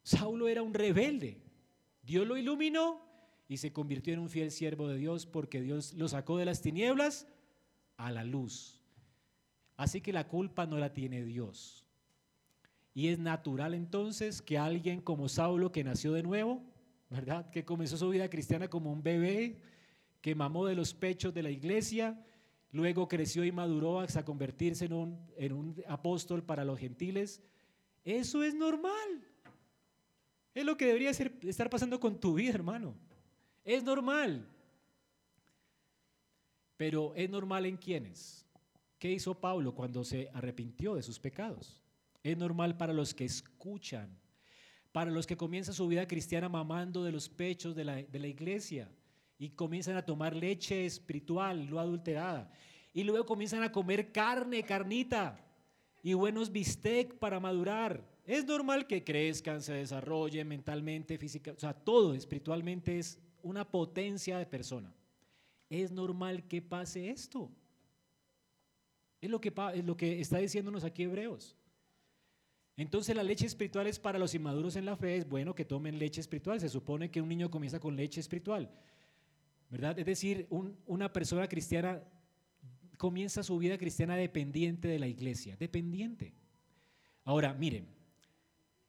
Saulo 0.02 0.48
era 0.48 0.62
un 0.62 0.74
rebelde. 0.74 1.40
Dios 2.02 2.26
lo 2.26 2.36
iluminó 2.36 3.11
y 3.52 3.58
se 3.58 3.70
convirtió 3.70 4.14
en 4.14 4.20
un 4.20 4.30
fiel 4.30 4.50
siervo 4.50 4.88
de 4.88 4.96
Dios 4.96 5.26
porque 5.26 5.60
Dios 5.60 5.92
lo 5.92 6.08
sacó 6.08 6.38
de 6.38 6.46
las 6.46 6.62
tinieblas 6.62 7.26
a 7.98 8.10
la 8.10 8.24
luz. 8.24 8.82
Así 9.76 10.00
que 10.00 10.10
la 10.10 10.26
culpa 10.26 10.64
no 10.64 10.78
la 10.78 10.94
tiene 10.94 11.22
Dios. 11.22 11.86
Y 12.94 13.08
es 13.08 13.18
natural 13.18 13.74
entonces 13.74 14.40
que 14.40 14.56
alguien 14.56 15.02
como 15.02 15.28
Saulo, 15.28 15.70
que 15.70 15.84
nació 15.84 16.14
de 16.14 16.22
nuevo, 16.22 16.62
¿verdad? 17.10 17.50
Que 17.50 17.66
comenzó 17.66 17.98
su 17.98 18.08
vida 18.08 18.30
cristiana 18.30 18.68
como 18.68 18.90
un 18.90 19.02
bebé, 19.02 19.60
que 20.22 20.34
mamó 20.34 20.64
de 20.64 20.74
los 20.74 20.94
pechos 20.94 21.34
de 21.34 21.42
la 21.42 21.50
iglesia, 21.50 22.24
luego 22.70 23.06
creció 23.06 23.44
y 23.44 23.52
maduró 23.52 24.00
hasta 24.00 24.24
convertirse 24.24 24.86
en 24.86 24.94
un, 24.94 25.18
en 25.36 25.52
un 25.52 25.84
apóstol 25.88 26.42
para 26.42 26.64
los 26.64 26.78
gentiles. 26.78 27.42
Eso 28.02 28.42
es 28.42 28.54
normal. 28.54 29.28
Es 30.54 30.64
lo 30.64 30.78
que 30.78 30.86
debería 30.86 31.12
ser, 31.12 31.38
estar 31.42 31.68
pasando 31.68 32.00
con 32.00 32.18
tu 32.18 32.32
vida, 32.32 32.54
hermano. 32.54 32.94
Es 33.64 33.82
normal. 33.82 34.48
Pero 36.76 37.14
¿es 37.14 37.30
normal 37.30 37.66
en 37.66 37.76
quiénes? 37.76 38.46
¿Qué 38.98 39.10
hizo 39.10 39.34
Pablo 39.34 39.74
cuando 39.74 40.04
se 40.04 40.30
arrepintió 40.32 40.94
de 40.94 41.02
sus 41.02 41.18
pecados? 41.18 41.82
Es 42.22 42.36
normal 42.36 42.76
para 42.76 42.92
los 42.92 43.14
que 43.14 43.24
escuchan, 43.24 44.18
para 44.92 45.10
los 45.10 45.26
que 45.26 45.36
comienzan 45.36 45.74
su 45.74 45.86
vida 45.88 46.06
cristiana 46.06 46.48
mamando 46.48 47.04
de 47.04 47.12
los 47.12 47.28
pechos 47.28 47.74
de 47.74 47.84
la, 47.84 47.96
de 47.96 48.18
la 48.18 48.26
iglesia 48.26 48.90
y 49.38 49.50
comienzan 49.50 49.96
a 49.96 50.04
tomar 50.04 50.36
leche 50.36 50.86
espiritual, 50.86 51.68
no 51.68 51.80
adulterada. 51.80 52.50
Y 52.92 53.04
luego 53.04 53.26
comienzan 53.26 53.62
a 53.62 53.72
comer 53.72 54.12
carne, 54.12 54.62
carnita 54.62 55.44
y 56.02 56.14
buenos 56.14 56.52
bistec 56.52 57.14
para 57.18 57.40
madurar. 57.40 58.08
Es 58.24 58.44
normal 58.44 58.86
que 58.86 59.02
crezcan, 59.02 59.62
se 59.62 59.72
desarrollen 59.72 60.46
mentalmente, 60.46 61.18
física, 61.18 61.52
o 61.52 61.58
sea, 61.58 61.74
todo 61.74 62.14
espiritualmente 62.14 62.98
es 62.98 63.18
una 63.42 63.68
potencia 63.70 64.38
de 64.38 64.46
persona. 64.46 64.94
Es 65.68 65.90
normal 65.90 66.46
que 66.48 66.60
pase 66.62 67.10
esto. 67.10 67.50
Es 69.20 69.30
lo 69.30 69.40
que, 69.40 70.20
está 70.20 70.38
diciéndonos 70.38 70.84
aquí 70.84 71.04
Hebreos. 71.04 71.56
Entonces 72.76 73.14
la 73.14 73.22
leche 73.22 73.46
espiritual 73.46 73.86
es 73.86 73.98
para 73.98 74.18
los 74.18 74.34
inmaduros 74.34 74.76
en 74.76 74.84
la 74.84 74.96
fe, 74.96 75.16
es 75.16 75.28
bueno 75.28 75.54
que 75.54 75.64
tomen 75.64 75.98
leche 75.98 76.20
espiritual. 76.20 76.60
Se 76.60 76.68
supone 76.68 77.10
que 77.10 77.20
un 77.20 77.28
niño 77.28 77.50
comienza 77.50 77.78
con 77.78 77.94
leche 77.94 78.20
espiritual, 78.20 78.70
¿verdad? 79.70 79.98
Es 79.98 80.06
decir, 80.06 80.48
una 80.86 81.12
persona 81.12 81.46
cristiana 81.46 82.02
comienza 82.96 83.42
su 83.42 83.58
vida 83.58 83.78
cristiana 83.78 84.16
dependiente 84.16 84.88
de 84.88 84.98
la 84.98 85.06
iglesia, 85.06 85.56
dependiente. 85.56 86.34
Ahora, 87.24 87.54
miren, 87.54 87.86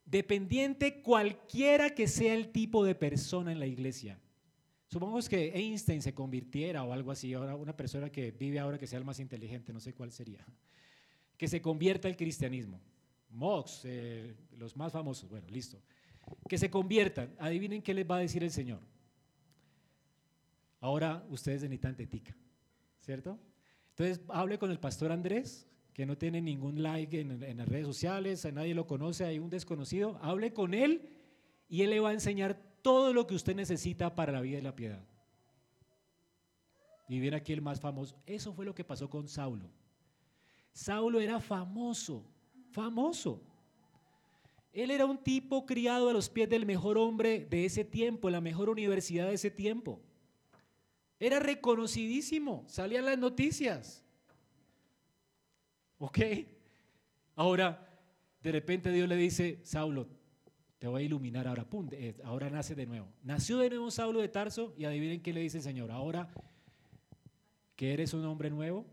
dependiente 0.06 1.02
cualquiera 1.02 1.92
que 1.92 2.08
sea 2.08 2.34
el 2.34 2.52
tipo 2.52 2.84
de 2.84 2.96
persona 2.96 3.52
en 3.52 3.60
la 3.60 3.68
iglesia. 3.68 4.20
Supongamos 4.94 5.28
que 5.28 5.52
Einstein 5.56 6.04
se 6.04 6.14
convirtiera 6.14 6.84
o 6.84 6.94
algo 6.94 7.10
así, 7.10 7.34
ahora 7.34 7.56
una 7.56 7.76
persona 7.76 8.12
que 8.12 8.30
vive 8.30 8.60
ahora 8.60 8.78
que 8.78 8.86
sea 8.86 9.00
el 9.00 9.06
más 9.06 9.20
inteligente, 9.20 9.74
no 9.74 9.80
sé 9.80 9.96
cuál 9.96 10.12
sería, 10.12 10.46
que 11.36 11.48
se 11.48 11.64
convierta 11.64 12.08
al 12.08 12.16
cristianismo. 12.16 12.80
Mox, 13.32 13.86
eh, 13.86 14.36
los 14.56 14.78
más 14.78 14.94
famosos, 14.94 15.28
bueno, 15.28 15.48
listo. 15.50 15.82
Que 16.48 16.60
se 16.60 16.70
conviertan. 16.70 17.34
Adivinen 17.40 17.82
qué 17.82 17.96
les 17.96 18.08
va 18.08 18.18
a 18.18 18.20
decir 18.20 18.44
el 18.44 18.52
Señor. 18.52 18.82
Ahora 20.80 21.26
ustedes 21.28 21.64
necesitan 21.64 21.96
tetica, 21.96 22.38
¿cierto? 23.00 23.40
Entonces 23.98 24.22
hable 24.28 24.60
con 24.60 24.70
el 24.70 24.80
pastor 24.80 25.12
Andrés, 25.12 25.68
que 25.92 26.06
no 26.06 26.20
tiene 26.20 26.40
ningún 26.40 26.84
like 26.84 27.20
en, 27.20 27.42
en 27.42 27.58
las 27.58 27.68
redes 27.68 27.88
sociales, 27.88 28.46
a 28.46 28.52
nadie 28.52 28.76
lo 28.76 28.86
conoce, 28.86 29.26
hay 29.26 29.40
un 29.40 29.50
desconocido. 29.50 30.20
Hable 30.22 30.54
con 30.54 30.76
él 30.76 31.10
y 31.68 31.82
él 31.82 31.90
le 31.90 32.00
va 32.00 32.10
a 32.10 32.14
enseñar 32.14 32.73
todo 32.84 33.12
lo 33.14 33.26
que 33.26 33.34
usted 33.34 33.56
necesita 33.56 34.14
para 34.14 34.32
la 34.32 34.42
vida 34.42 34.60
y 34.60 34.62
la 34.62 34.76
piedad. 34.76 35.04
Y 37.10 37.20
viene 37.20 37.38
aquí 37.38 37.52
el 37.52 37.64
más 37.64 37.82
famoso. 37.82 38.22
Eso 38.28 38.54
fue 38.54 38.66
lo 38.66 38.76
que 38.76 38.84
pasó 38.84 39.10
con 39.10 39.28
Saulo. 39.28 39.72
Saulo 40.72 41.20
era 41.20 41.40
famoso 41.40 42.24
famoso. 42.74 43.42
Él 44.74 44.90
era 44.90 45.06
un 45.06 45.20
tipo 45.20 45.66
criado 45.66 46.10
a 46.10 46.14
los 46.14 46.30
pies 46.30 46.50
del 46.50 46.66
mejor 46.66 46.98
hombre 46.98 47.46
de 47.46 47.66
ese 47.66 47.86
tiempo, 47.86 48.30
la 48.30 48.42
mejor 48.42 48.70
universidad 48.70 49.28
de 49.28 49.36
ese 49.36 49.52
tiempo. 49.52 50.02
Era 51.20 51.40
reconocidísimo, 51.40 52.66
salía 52.68 53.00
en 53.00 53.06
las 53.06 53.18
noticias. 53.18 54.04
¿Ok? 56.00 56.20
Ahora, 57.36 57.88
de 58.42 58.52
repente 58.52 58.92
Dios 58.92 59.08
le 59.08 59.16
dice, 59.16 59.60
Saulo, 59.64 60.08
te 60.84 60.90
voy 60.90 61.04
a 61.04 61.06
iluminar 61.06 61.48
ahora, 61.48 61.64
pum, 61.64 61.88
eh, 61.94 62.14
ahora 62.26 62.50
nace 62.50 62.76
de 62.76 62.86
nuevo. 62.86 63.08
Nació 63.24 63.58
de 63.60 63.70
nuevo 63.70 63.90
Saulo 63.90 64.20
de 64.20 64.28
Tarso 64.28 64.74
y 64.78 64.84
adivinen 64.84 65.22
qué 65.22 65.32
le 65.32 65.40
dice 65.40 65.60
el 65.60 65.64
Señor. 65.64 65.92
Ahora 65.92 66.28
que 67.78 67.94
eres 67.94 68.14
un 68.14 68.26
hombre 68.26 68.50
nuevo, 68.50 68.86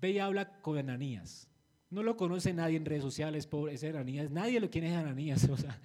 ve 0.00 0.10
y 0.10 0.18
habla 0.18 0.60
con 0.60 0.76
Ananías. 0.76 1.48
No 1.90 2.02
lo 2.02 2.16
conoce 2.16 2.52
nadie 2.52 2.76
en 2.76 2.86
redes 2.86 3.04
sociales, 3.04 3.46
pobre, 3.46 3.74
ese 3.74 3.90
Ananías. 3.90 4.32
Nadie 4.32 4.58
lo 4.58 4.68
quién 4.68 4.82
es 4.82 4.96
Ananías. 4.96 5.48
O 5.48 5.56
sea, 5.56 5.80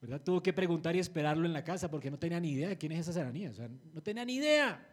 ¿verdad? 0.00 0.20
Tuvo 0.20 0.42
que 0.42 0.52
preguntar 0.52 0.96
y 0.96 0.98
esperarlo 0.98 1.46
en 1.46 1.52
la 1.52 1.62
casa 1.62 1.88
porque 1.88 2.10
no 2.10 2.18
tenía 2.18 2.40
ni 2.40 2.50
idea 2.50 2.70
de 2.70 2.76
quién 2.76 2.90
es 2.90 3.06
esa 3.06 3.20
Ananías. 3.20 3.52
O 3.52 3.56
sea, 3.58 3.70
no 3.94 4.02
tenía 4.02 4.24
ni 4.24 4.34
idea. 4.34 4.84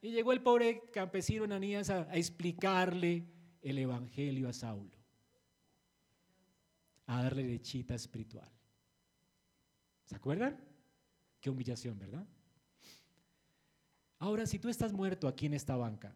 Y 0.00 0.12
llegó 0.12 0.32
el 0.32 0.40
pobre 0.40 0.84
campesino 0.92 1.42
Ananías 1.42 1.90
a, 1.90 2.02
a 2.02 2.14
explicarle 2.14 3.24
el 3.60 3.78
evangelio 3.78 4.48
a 4.48 4.52
Saulo. 4.52 5.01
A 7.06 7.22
darle 7.22 7.44
lechita 7.44 7.94
espiritual. 7.94 8.50
¿Se 10.04 10.16
acuerdan? 10.16 10.58
Qué 11.40 11.50
humillación, 11.50 11.98
¿verdad? 11.98 12.26
Ahora, 14.18 14.46
si 14.46 14.58
tú 14.58 14.68
estás 14.68 14.92
muerto 14.92 15.26
aquí 15.26 15.46
en 15.46 15.54
esta 15.54 15.74
banca, 15.74 16.14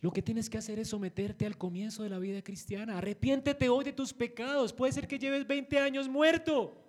lo 0.00 0.12
que 0.12 0.22
tienes 0.22 0.48
que 0.48 0.58
hacer 0.58 0.78
es 0.78 0.88
someterte 0.88 1.46
al 1.46 1.56
comienzo 1.58 2.02
de 2.02 2.10
la 2.10 2.18
vida 2.18 2.42
cristiana. 2.42 2.98
Arrepiéntete 2.98 3.68
hoy 3.68 3.84
de 3.84 3.92
tus 3.92 4.12
pecados. 4.12 4.72
Puede 4.72 4.92
ser 4.92 5.08
que 5.08 5.18
lleves 5.18 5.46
20 5.46 5.78
años 5.80 6.08
muerto. 6.08 6.80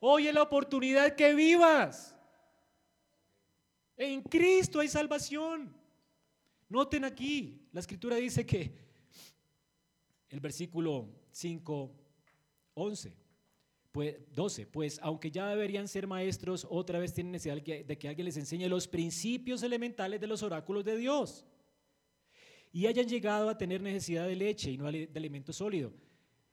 Hoy 0.00 0.26
es 0.26 0.34
la 0.34 0.42
oportunidad 0.42 1.14
que 1.14 1.34
vivas. 1.34 2.14
En 3.96 4.20
Cristo 4.22 4.80
hay 4.80 4.88
salvación. 4.88 5.74
Noten 6.68 7.04
aquí, 7.04 7.66
la 7.72 7.80
escritura 7.80 8.16
dice 8.16 8.44
que 8.44 8.76
el 10.28 10.40
versículo 10.40 11.08
5, 11.30 11.94
11, 12.78 13.16
pues 13.90 14.16
12, 14.34 14.66
pues 14.66 14.98
aunque 15.02 15.30
ya 15.30 15.48
deberían 15.48 15.88
ser 15.88 16.06
maestros, 16.06 16.66
otra 16.68 16.98
vez 16.98 17.14
tienen 17.14 17.32
necesidad 17.32 17.56
de 17.62 17.98
que 17.98 18.08
alguien 18.08 18.26
les 18.26 18.36
enseñe 18.36 18.68
los 18.68 18.86
principios 18.86 19.62
elementales 19.62 20.20
de 20.20 20.26
los 20.26 20.42
oráculos 20.42 20.84
de 20.84 20.98
Dios 20.98 21.46
y 22.72 22.86
hayan 22.86 23.08
llegado 23.08 23.48
a 23.48 23.56
tener 23.56 23.80
necesidad 23.80 24.26
de 24.26 24.36
leche 24.36 24.70
y 24.70 24.76
no 24.76 24.92
de 24.92 25.10
alimento 25.16 25.54
sólido. 25.54 25.94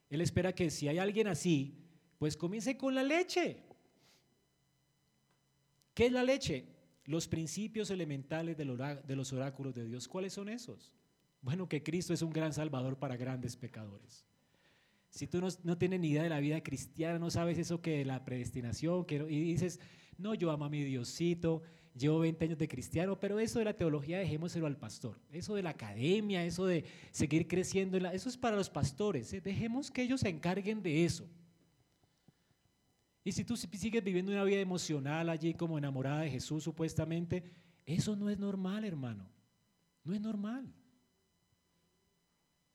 Él 0.09 0.21
espera 0.21 0.55
que 0.55 0.69
si 0.69 0.87
hay 0.87 0.97
alguien 0.97 1.27
así, 1.27 1.77
pues 2.17 2.37
comience 2.37 2.77
con 2.77 2.95
la 2.95 3.03
leche. 3.03 3.61
¿Qué 5.93 6.05
es 6.05 6.11
la 6.13 6.23
leche? 6.23 6.65
Los 7.03 7.27
principios 7.27 7.89
elementales 7.89 8.55
de 8.55 9.15
los 9.15 9.33
oráculos 9.33 9.75
de 9.75 9.83
Dios. 9.83 10.07
¿Cuáles 10.07 10.31
son 10.31 10.47
esos? 10.47 10.93
Bueno, 11.41 11.67
que 11.67 11.83
Cristo 11.83 12.13
es 12.13 12.21
un 12.21 12.31
gran 12.31 12.53
salvador 12.53 12.97
para 12.97 13.17
grandes 13.17 13.57
pecadores. 13.57 14.25
Si 15.13 15.27
tú 15.27 15.41
no, 15.41 15.77
tienes 15.77 15.99
ni 15.99 16.09
idea 16.09 16.23
de 16.23 16.29
la 16.29 16.39
vida 16.39 16.63
cristiana, 16.63 17.19
no 17.19 17.29
sabes 17.29 17.59
eso 17.59 17.81
que 17.81 18.03
la 18.03 18.25
predestinación, 18.25 19.05
y 19.29 19.41
dices, 19.43 19.79
no, 20.17 20.33
yo 20.33 20.49
amo 20.49 20.65
a 20.65 20.69
mi 20.71 20.83
Diosito, 20.83 21.61
llevo 21.93 22.17
20 22.17 22.45
años 22.45 22.57
de 22.57 22.67
cristiano, 22.67 23.19
pero 23.19 23.37
eso 23.37 23.59
de 23.59 23.65
la 23.65 23.77
teología 23.77 24.17
dejémoselo 24.17 24.65
al 24.65 24.75
pastor. 24.75 25.19
Eso 25.31 25.53
de 25.53 25.61
la 25.61 25.69
academia, 25.69 26.43
eso 26.43 26.65
de 26.65 26.85
seguir 27.11 27.47
creciendo, 27.47 27.99
eso 28.09 28.27
es 28.27 28.37
para 28.37 28.55
los 28.55 28.71
pastores. 28.71 29.31
¿eh? 29.33 29.41
Dejemos 29.41 29.91
que 29.91 30.01
ellos 30.01 30.21
se 30.21 30.29
encarguen 30.29 30.81
de 30.81 31.05
eso. 31.05 31.29
Y 33.23 33.33
si 33.33 33.43
tú 33.43 33.55
sigues 33.55 34.03
viviendo 34.03 34.31
una 34.31 34.43
vida 34.43 34.61
emocional 34.61 35.29
allí 35.29 35.53
como 35.53 35.77
enamorada 35.77 36.21
de 36.21 36.31
Jesús 36.31 36.63
supuestamente, 36.63 37.43
eso 37.85 38.15
no 38.15 38.31
es 38.31 38.39
normal, 38.39 38.83
hermano. 38.83 39.29
No 40.03 40.15
es 40.15 40.21
normal. 40.21 40.73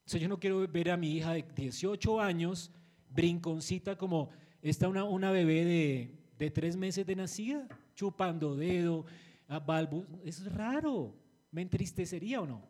O 0.08 0.10
sea, 0.10 0.18
yo 0.18 0.26
no 0.26 0.40
quiero 0.40 0.66
ver 0.66 0.90
a 0.90 0.96
mi 0.96 1.12
hija 1.18 1.34
de 1.34 1.42
18 1.54 2.18
años 2.18 2.70
brinconcita 3.10 3.98
como 3.98 4.30
está 4.62 4.88
una, 4.88 5.04
una 5.04 5.30
bebé 5.30 5.66
de, 5.66 6.14
de 6.38 6.50
tres 6.50 6.76
meses 6.78 7.04
de 7.04 7.14
nacida 7.14 7.68
chupando 7.94 8.56
dedo, 8.56 9.04
a 9.48 9.60
balbu- 9.62 10.06
Es 10.24 10.50
raro. 10.50 11.14
¿Me 11.50 11.60
entristecería 11.60 12.40
o 12.40 12.46
no? 12.46 12.66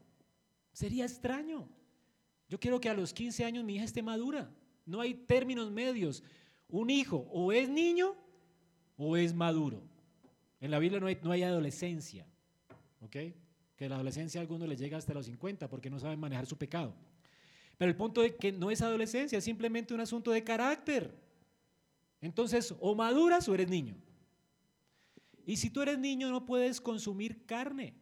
Sería 0.72 1.04
extraño. 1.04 1.68
Yo 2.48 2.58
quiero 2.58 2.80
que 2.80 2.88
a 2.88 2.94
los 2.94 3.12
15 3.14 3.44
años 3.44 3.62
mi 3.64 3.76
hija 3.76 3.84
esté 3.84 4.02
madura. 4.02 4.50
No 4.84 5.00
hay 5.00 5.14
términos 5.14 5.70
medios. 5.70 6.24
Un 6.68 6.90
hijo 6.90 7.28
o 7.30 7.52
es 7.52 7.68
niño 7.68 8.16
o 8.96 9.16
es 9.16 9.32
maduro. 9.32 9.80
En 10.60 10.72
la 10.72 10.80
Biblia 10.80 10.98
no 10.98 11.06
hay, 11.06 11.16
no 11.22 11.30
hay 11.30 11.44
adolescencia. 11.44 12.26
¿Ok? 13.00 13.14
Que 13.76 13.88
la 13.88 13.94
adolescencia 13.94 14.40
a 14.40 14.42
algunos 14.42 14.68
les 14.68 14.80
llega 14.80 14.98
hasta 14.98 15.14
los 15.14 15.26
50 15.26 15.68
porque 15.70 15.88
no 15.88 16.00
saben 16.00 16.18
manejar 16.18 16.44
su 16.46 16.56
pecado. 16.56 16.94
Pero 17.78 17.90
el 17.90 17.96
punto 17.96 18.22
es 18.22 18.34
que 18.34 18.52
no 18.52 18.70
es 18.70 18.82
adolescencia, 18.82 19.38
es 19.38 19.44
simplemente 19.44 19.94
un 19.94 20.00
asunto 20.00 20.32
de 20.32 20.44
carácter. 20.44 21.14
Entonces, 22.20 22.74
o 22.80 22.94
maduras 22.94 23.48
o 23.48 23.54
eres 23.54 23.68
niño. 23.68 23.96
Y 25.46 25.56
si 25.56 25.70
tú 25.70 25.80
eres 25.80 25.98
niño 25.98 26.30
no 26.30 26.44
puedes 26.44 26.80
consumir 26.80 27.46
carne. 27.46 27.94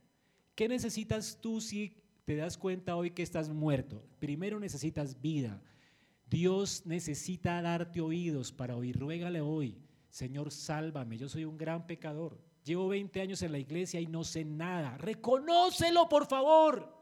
¿Qué 0.55 0.67
necesitas 0.67 1.39
tú 1.41 1.61
si 1.61 1.95
te 2.25 2.35
das 2.35 2.57
cuenta 2.57 2.97
hoy 2.97 3.11
que 3.11 3.23
estás 3.23 3.51
muerto? 3.51 4.03
Primero 4.19 4.59
necesitas 4.59 5.21
vida. 5.21 5.63
Dios 6.29 6.83
necesita 6.87 7.61
darte 7.61 8.01
oídos 8.01 8.51
para 8.51 8.75
oír. 8.75 8.99
Ruégale 8.99 9.43
hoy, 9.43 9.79
Señor, 10.09 10.51
sálvame. 10.51 11.19
Yo 11.19 11.29
soy 11.29 11.45
un 11.45 11.59
gran 11.59 11.87
pecador. 11.87 12.41
Llevo 12.65 12.89
20 12.89 13.21
años 13.21 13.43
en 13.43 13.53
la 13.53 13.59
iglesia 13.59 14.01
y 14.01 14.09
no 14.09 14.25
sé 14.25 14.45
nada. 14.45 14.99
Reconócelo, 14.99 16.09
por 16.09 16.27
favor. 16.27 16.96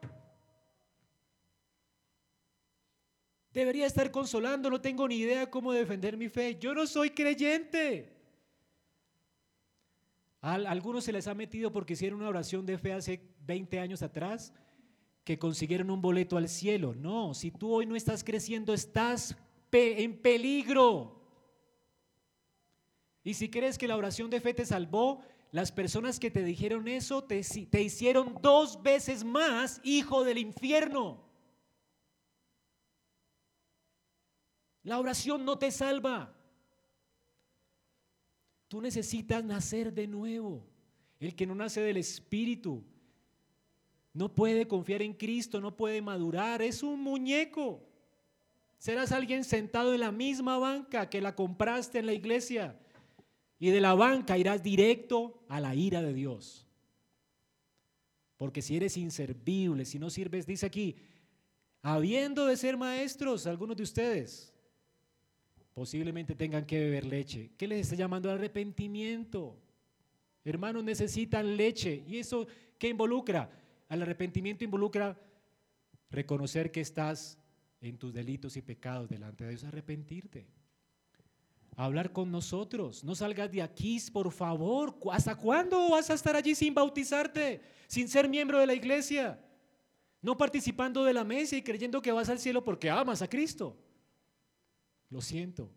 Debería 3.54 3.86
estar 3.86 4.10
consolando, 4.10 4.68
no 4.68 4.80
tengo 4.80 5.06
ni 5.06 5.14
idea 5.14 5.48
cómo 5.48 5.72
defender 5.72 6.16
mi 6.16 6.28
fe. 6.28 6.58
Yo 6.58 6.74
no 6.74 6.88
soy 6.88 7.10
creyente. 7.10 8.12
A 10.40 10.54
algunos 10.54 11.04
se 11.04 11.12
les 11.12 11.28
ha 11.28 11.34
metido 11.34 11.72
porque 11.72 11.92
hicieron 11.92 12.18
una 12.18 12.28
oración 12.28 12.66
de 12.66 12.76
fe 12.78 12.92
hace 12.92 13.20
20 13.46 13.78
años 13.78 14.02
atrás, 14.02 14.52
que 15.22 15.38
consiguieron 15.38 15.88
un 15.90 16.02
boleto 16.02 16.36
al 16.36 16.48
cielo. 16.48 16.96
No, 16.96 17.32
si 17.32 17.52
tú 17.52 17.72
hoy 17.72 17.86
no 17.86 17.94
estás 17.94 18.24
creciendo, 18.24 18.74
estás 18.74 19.36
en 19.70 20.20
peligro. 20.20 21.22
Y 23.22 23.34
si 23.34 23.48
crees 23.48 23.78
que 23.78 23.88
la 23.88 23.96
oración 23.96 24.30
de 24.30 24.40
fe 24.40 24.52
te 24.52 24.66
salvó, 24.66 25.20
las 25.52 25.70
personas 25.70 26.18
que 26.18 26.30
te 26.30 26.42
dijeron 26.42 26.88
eso 26.88 27.22
te 27.22 27.38
hicieron 27.80 28.36
dos 28.42 28.82
veces 28.82 29.22
más 29.22 29.80
hijo 29.84 30.24
del 30.24 30.38
infierno. 30.38 31.22
La 34.84 34.98
oración 34.98 35.44
no 35.44 35.58
te 35.58 35.70
salva. 35.70 36.32
Tú 38.68 38.80
necesitas 38.80 39.42
nacer 39.42 39.92
de 39.92 40.06
nuevo. 40.06 40.64
El 41.18 41.34
que 41.34 41.46
no 41.46 41.54
nace 41.54 41.80
del 41.80 41.96
Espíritu 41.96 42.84
no 44.12 44.32
puede 44.32 44.68
confiar 44.68 45.02
en 45.02 45.12
Cristo, 45.12 45.60
no 45.60 45.76
puede 45.76 46.00
madurar, 46.00 46.62
es 46.62 46.82
un 46.82 47.02
muñeco. 47.02 47.82
Serás 48.78 49.10
alguien 49.10 49.42
sentado 49.42 49.92
en 49.92 50.00
la 50.00 50.12
misma 50.12 50.58
banca 50.58 51.10
que 51.10 51.20
la 51.20 51.34
compraste 51.34 51.98
en 51.98 52.06
la 52.06 52.12
iglesia 52.12 52.78
y 53.58 53.70
de 53.70 53.80
la 53.80 53.94
banca 53.94 54.38
irás 54.38 54.62
directo 54.62 55.42
a 55.48 55.58
la 55.58 55.74
ira 55.74 56.00
de 56.02 56.12
Dios. 56.12 56.68
Porque 58.36 58.62
si 58.62 58.76
eres 58.76 58.96
inservible, 58.96 59.84
si 59.84 59.98
no 59.98 60.10
sirves, 60.10 60.46
dice 60.46 60.66
aquí, 60.66 60.96
habiendo 61.82 62.46
de 62.46 62.56
ser 62.56 62.76
maestros, 62.76 63.46
algunos 63.46 63.76
de 63.76 63.82
ustedes, 63.82 64.53
posiblemente 65.74 66.34
tengan 66.34 66.64
que 66.64 66.78
beber 66.78 67.04
leche. 67.04 67.50
¿Qué 67.58 67.66
les 67.66 67.80
está 67.80 67.96
llamando 67.96 68.30
al 68.30 68.38
arrepentimiento? 68.38 69.58
Hermanos, 70.44 70.84
necesitan 70.84 71.56
leche. 71.56 72.04
¿Y 72.06 72.18
eso 72.18 72.46
qué 72.78 72.88
involucra? 72.88 73.50
Al 73.88 74.02
arrepentimiento 74.02 74.64
involucra 74.64 75.18
reconocer 76.10 76.70
que 76.70 76.80
estás 76.80 77.38
en 77.80 77.98
tus 77.98 78.14
delitos 78.14 78.56
y 78.56 78.62
pecados 78.62 79.08
delante 79.08 79.44
de 79.44 79.50
Dios, 79.50 79.64
arrepentirte. 79.64 80.46
Hablar 81.76 82.12
con 82.12 82.30
nosotros. 82.30 83.02
No 83.02 83.16
salgas 83.16 83.50
de 83.50 83.60
aquí, 83.60 84.00
por 84.12 84.30
favor. 84.30 84.96
¿Hasta 85.10 85.34
cuándo 85.34 85.90
vas 85.90 86.08
a 86.08 86.14
estar 86.14 86.36
allí 86.36 86.54
sin 86.54 86.72
bautizarte? 86.72 87.60
Sin 87.88 88.08
ser 88.08 88.28
miembro 88.28 88.60
de 88.60 88.66
la 88.66 88.74
iglesia. 88.74 89.44
No 90.22 90.36
participando 90.36 91.04
de 91.04 91.12
la 91.12 91.24
mesa 91.24 91.56
y 91.56 91.62
creyendo 91.62 92.00
que 92.00 92.12
vas 92.12 92.28
al 92.28 92.38
cielo 92.38 92.62
porque 92.62 92.88
amas 92.88 93.22
a 93.22 93.28
Cristo. 93.28 93.76
Lo 95.14 95.20
siento. 95.20 95.70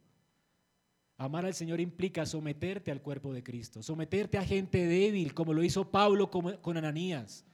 Amar 1.15 1.45
al 1.45 1.54
Señor 1.54 1.80
implica 1.80 2.26
someterte 2.26 2.89
al 2.89 3.04
cuerpo 3.04 3.32
de 3.32 3.43
Cristo, 3.43 3.84
someterte 3.84 4.36
a 4.39 4.43
gente 4.43 4.88
débil, 4.88 5.36
como 5.36 5.54
lo 5.54 5.63
hizo 5.63 5.91
Pablo 5.91 6.32
con 6.32 6.76
Ananías. 6.76 7.45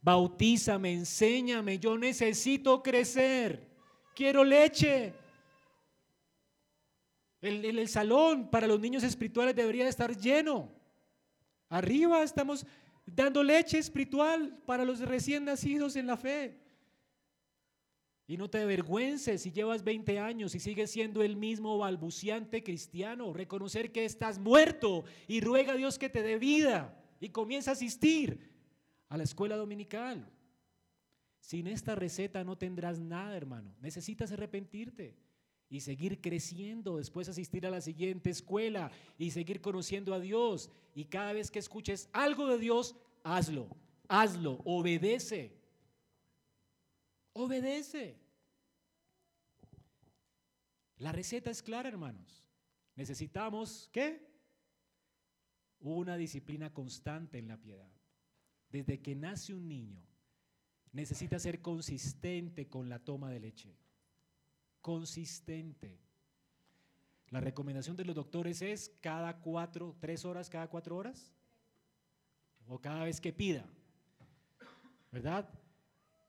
Bautízame, 0.00 0.92
enséñame, 0.92 1.80
yo 1.80 1.98
necesito 1.98 2.80
crecer, 2.84 3.68
quiero 4.14 4.44
leche. 4.44 5.12
El, 7.40 7.64
el, 7.64 7.88
salón 7.88 8.48
para 8.48 8.68
los 8.68 8.78
niños 8.78 9.02
espirituales 9.02 9.56
debería 9.56 9.88
estar 9.88 10.16
lleno. 10.16 10.70
Arriba 11.68 12.22
estamos 12.22 12.64
dando 13.04 13.42
leche 13.42 13.78
espiritual 13.78 14.56
para 14.66 14.84
los 14.84 15.00
recién 15.00 15.46
nacidos 15.46 15.96
en 15.96 16.06
la 16.06 16.16
fe. 16.16 16.63
Y 18.26 18.38
no 18.38 18.48
te 18.48 18.62
avergüences 18.62 19.42
si 19.42 19.52
llevas 19.52 19.84
20 19.84 20.18
años 20.18 20.54
y 20.54 20.60
sigues 20.60 20.90
siendo 20.90 21.22
el 21.22 21.36
mismo 21.36 21.76
balbuciante 21.76 22.62
cristiano. 22.62 23.32
Reconocer 23.34 23.92
que 23.92 24.04
estás 24.04 24.38
muerto 24.38 25.04
y 25.28 25.40
ruega 25.40 25.72
a 25.74 25.76
Dios 25.76 25.98
que 25.98 26.08
te 26.08 26.22
dé 26.22 26.38
vida 26.38 26.98
y 27.20 27.28
comienza 27.28 27.70
a 27.70 27.74
asistir 27.74 28.50
a 29.08 29.18
la 29.18 29.24
escuela 29.24 29.56
dominical. 29.56 30.26
Sin 31.40 31.66
esta 31.66 31.94
receta 31.94 32.42
no 32.42 32.56
tendrás 32.56 32.98
nada, 32.98 33.36
hermano. 33.36 33.74
Necesitas 33.82 34.32
arrepentirte 34.32 35.14
y 35.68 35.80
seguir 35.80 36.22
creciendo, 36.22 36.96
después 36.96 37.28
asistir 37.28 37.66
a 37.66 37.70
la 37.70 37.82
siguiente 37.82 38.30
escuela 38.30 38.90
y 39.18 39.32
seguir 39.32 39.60
conociendo 39.60 40.14
a 40.14 40.20
Dios. 40.20 40.70
Y 40.94 41.04
cada 41.04 41.34
vez 41.34 41.50
que 41.50 41.58
escuches 41.58 42.08
algo 42.14 42.46
de 42.46 42.58
Dios, 42.58 42.96
hazlo, 43.22 43.68
hazlo, 44.08 44.60
obedece. 44.64 45.63
Obedece. 47.34 48.16
La 50.98 51.12
receta 51.12 51.50
es 51.50 51.62
clara, 51.62 51.88
hermanos. 51.88 52.44
Necesitamos, 52.94 53.90
¿qué? 53.92 54.26
Una 55.80 56.16
disciplina 56.16 56.72
constante 56.72 57.38
en 57.38 57.48
la 57.48 57.56
piedad. 57.56 57.90
Desde 58.70 59.02
que 59.02 59.14
nace 59.14 59.52
un 59.52 59.68
niño, 59.68 60.02
necesita 60.92 61.38
ser 61.38 61.60
consistente 61.60 62.68
con 62.68 62.88
la 62.88 63.00
toma 63.00 63.30
de 63.30 63.40
leche. 63.40 63.76
Consistente. 64.80 65.98
La 67.30 67.40
recomendación 67.40 67.96
de 67.96 68.04
los 68.04 68.14
doctores 68.14 68.62
es 68.62 68.96
cada 69.00 69.40
cuatro, 69.40 69.96
tres 69.98 70.24
horas, 70.24 70.48
cada 70.48 70.68
cuatro 70.68 70.96
horas. 70.96 71.32
O 72.68 72.80
cada 72.80 73.04
vez 73.04 73.20
que 73.20 73.32
pida. 73.32 73.66
¿Verdad? 75.10 75.48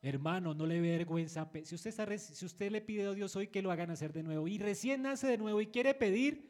Hermano, 0.06 0.54
no 0.54 0.68
le 0.68 0.80
vergüenza. 0.82 1.50
Si 1.64 1.74
usted, 1.74 2.70
le 2.70 2.80
pide 2.80 3.08
a 3.08 3.14
Dios 3.14 3.36
hoy 3.36 3.48
que 3.48 3.64
lo 3.64 3.72
hagan 3.72 3.90
hacer 3.90 4.14
de 4.14 4.22
nuevo 4.22 4.48
y 4.48 4.60
recién 4.60 5.02
nace 5.02 5.26
de 5.26 5.40
nuevo 5.40 5.60
y 5.62 5.66
quiere 5.66 5.96
pedir, 5.96 6.48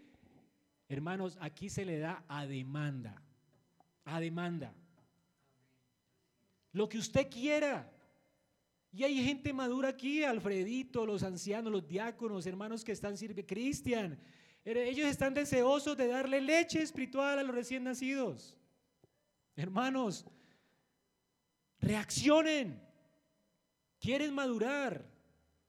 hermanos, 0.89 1.37
aquí 1.39 1.69
se 1.69 1.85
le 1.85 1.97
da 1.97 2.25
a 2.27 2.45
demanda. 2.45 3.23
A 4.03 4.19
demanda. 4.19 4.73
Lo 6.73 6.89
que 6.89 6.97
usted 6.97 7.29
quiera. 7.29 7.89
Y 8.91 9.05
hay 9.05 9.23
gente 9.23 9.53
madura 9.53 9.87
aquí, 9.87 10.25
Alfredito, 10.25 11.05
los 11.05 11.23
ancianos, 11.23 11.71
los 11.71 11.87
diáconos, 11.87 12.45
hermanos 12.45 12.83
que 12.83 12.91
están 12.91 13.17
sirviendo, 13.17 13.47
Cristian. 13.47 14.19
Ellos 14.65 15.07
están 15.07 15.33
deseosos 15.33 15.95
de 15.95 16.07
darle 16.07 16.41
leche 16.41 16.81
espiritual 16.81 17.39
a 17.39 17.43
los 17.43 17.55
recién 17.55 17.85
nacidos. 17.85 18.57
Hermanos, 19.55 20.25
reaccionen. 21.79 22.84
¿Quieres 24.05 24.31
madurar? 24.31 25.03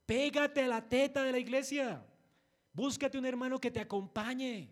Pégate 0.04 0.60
a 0.60 0.68
la 0.68 0.86
teta 0.86 1.24
de 1.24 1.32
la 1.32 1.38
iglesia. 1.38 2.04
Búscate 2.70 3.16
un 3.16 3.24
hermano 3.24 3.58
que 3.58 3.70
te 3.70 3.80
acompañe. 3.80 4.68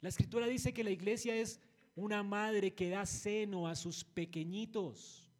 La 0.00 0.08
escritura 0.08 0.48
dice 0.48 0.74
que 0.74 0.82
la 0.82 0.90
iglesia 0.90 1.36
es 1.36 1.60
una 1.94 2.24
madre 2.24 2.74
que 2.74 2.88
da 2.88 3.06
seno 3.06 3.68
a 3.68 3.76
sus 3.76 4.02
pequeñitos. 4.02 5.30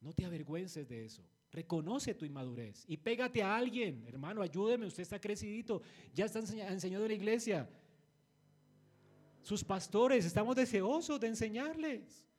No 0.00 0.12
te 0.12 0.24
avergüences 0.24 0.88
de 0.88 1.04
eso. 1.04 1.22
Reconoce 1.52 2.12
tu 2.12 2.24
inmadurez 2.24 2.84
y 2.88 2.96
pégate 2.96 3.44
a 3.44 3.56
alguien. 3.56 4.04
Hermano, 4.08 4.42
ayúdeme, 4.42 4.86
usted 4.86 5.04
está 5.04 5.20
crecidito. 5.20 5.82
Ya 6.12 6.24
está 6.24 6.40
enseñando 6.40 7.04
en 7.04 7.12
la 7.12 7.14
iglesia. 7.14 7.70
Sus 9.40 9.62
pastores, 9.62 10.24
estamos 10.24 10.56
deseosos 10.56 11.20
de 11.20 11.28
enseñarles. 11.28 12.29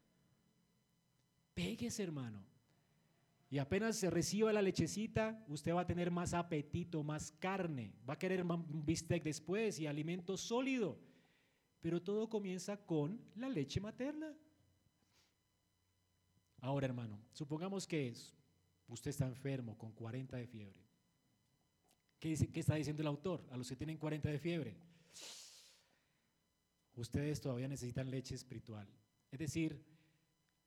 Péguese, 1.54 2.04
hermano. 2.04 2.44
Y 3.52 3.58
apenas 3.58 3.98
se 3.98 4.10
reciba 4.10 4.54
la 4.54 4.62
lechecita, 4.62 5.44
usted 5.50 5.74
va 5.74 5.82
a 5.82 5.86
tener 5.86 6.10
más 6.10 6.34
apetito, 6.34 7.04
más 7.04 7.34
carne. 7.34 7.94
Va 8.10 8.14
a 8.14 8.20
querer 8.20 8.46
un 8.46 8.86
bistec 8.86 9.24
después 9.24 9.78
y 9.78 9.88
alimento 9.88 10.38
sólido. 10.38 10.98
pero 11.82 12.00
todo 12.02 12.30
comienza 12.30 12.78
con 12.78 13.20
la 13.36 13.50
leche 13.50 13.82
materna. 13.82 14.34
Ahora, 16.60 16.86
hermano, 16.86 17.20
supongamos 17.34 17.88
que 17.88 18.14
usted 18.88 19.10
está 19.10 19.26
enfermo 19.26 19.76
con 19.78 19.92
40 19.92 20.38
de 20.38 20.48
fiebre. 20.48 20.80
¿Qué, 22.20 22.36
¿Qué 22.54 22.60
está 22.60 22.76
diciendo 22.76 23.02
el 23.02 23.08
autor? 23.08 23.44
A 23.50 23.58
los 23.58 23.68
que 23.68 23.76
tienen 23.76 23.98
40 23.98 24.30
de 24.30 24.38
fiebre. 24.38 24.78
Ustedes 26.96 27.42
todavía 27.42 27.68
necesitan 27.68 28.12
leche 28.12 28.36
espiritual. 28.36 28.88
Es 29.32 29.40
decir, 29.40 29.84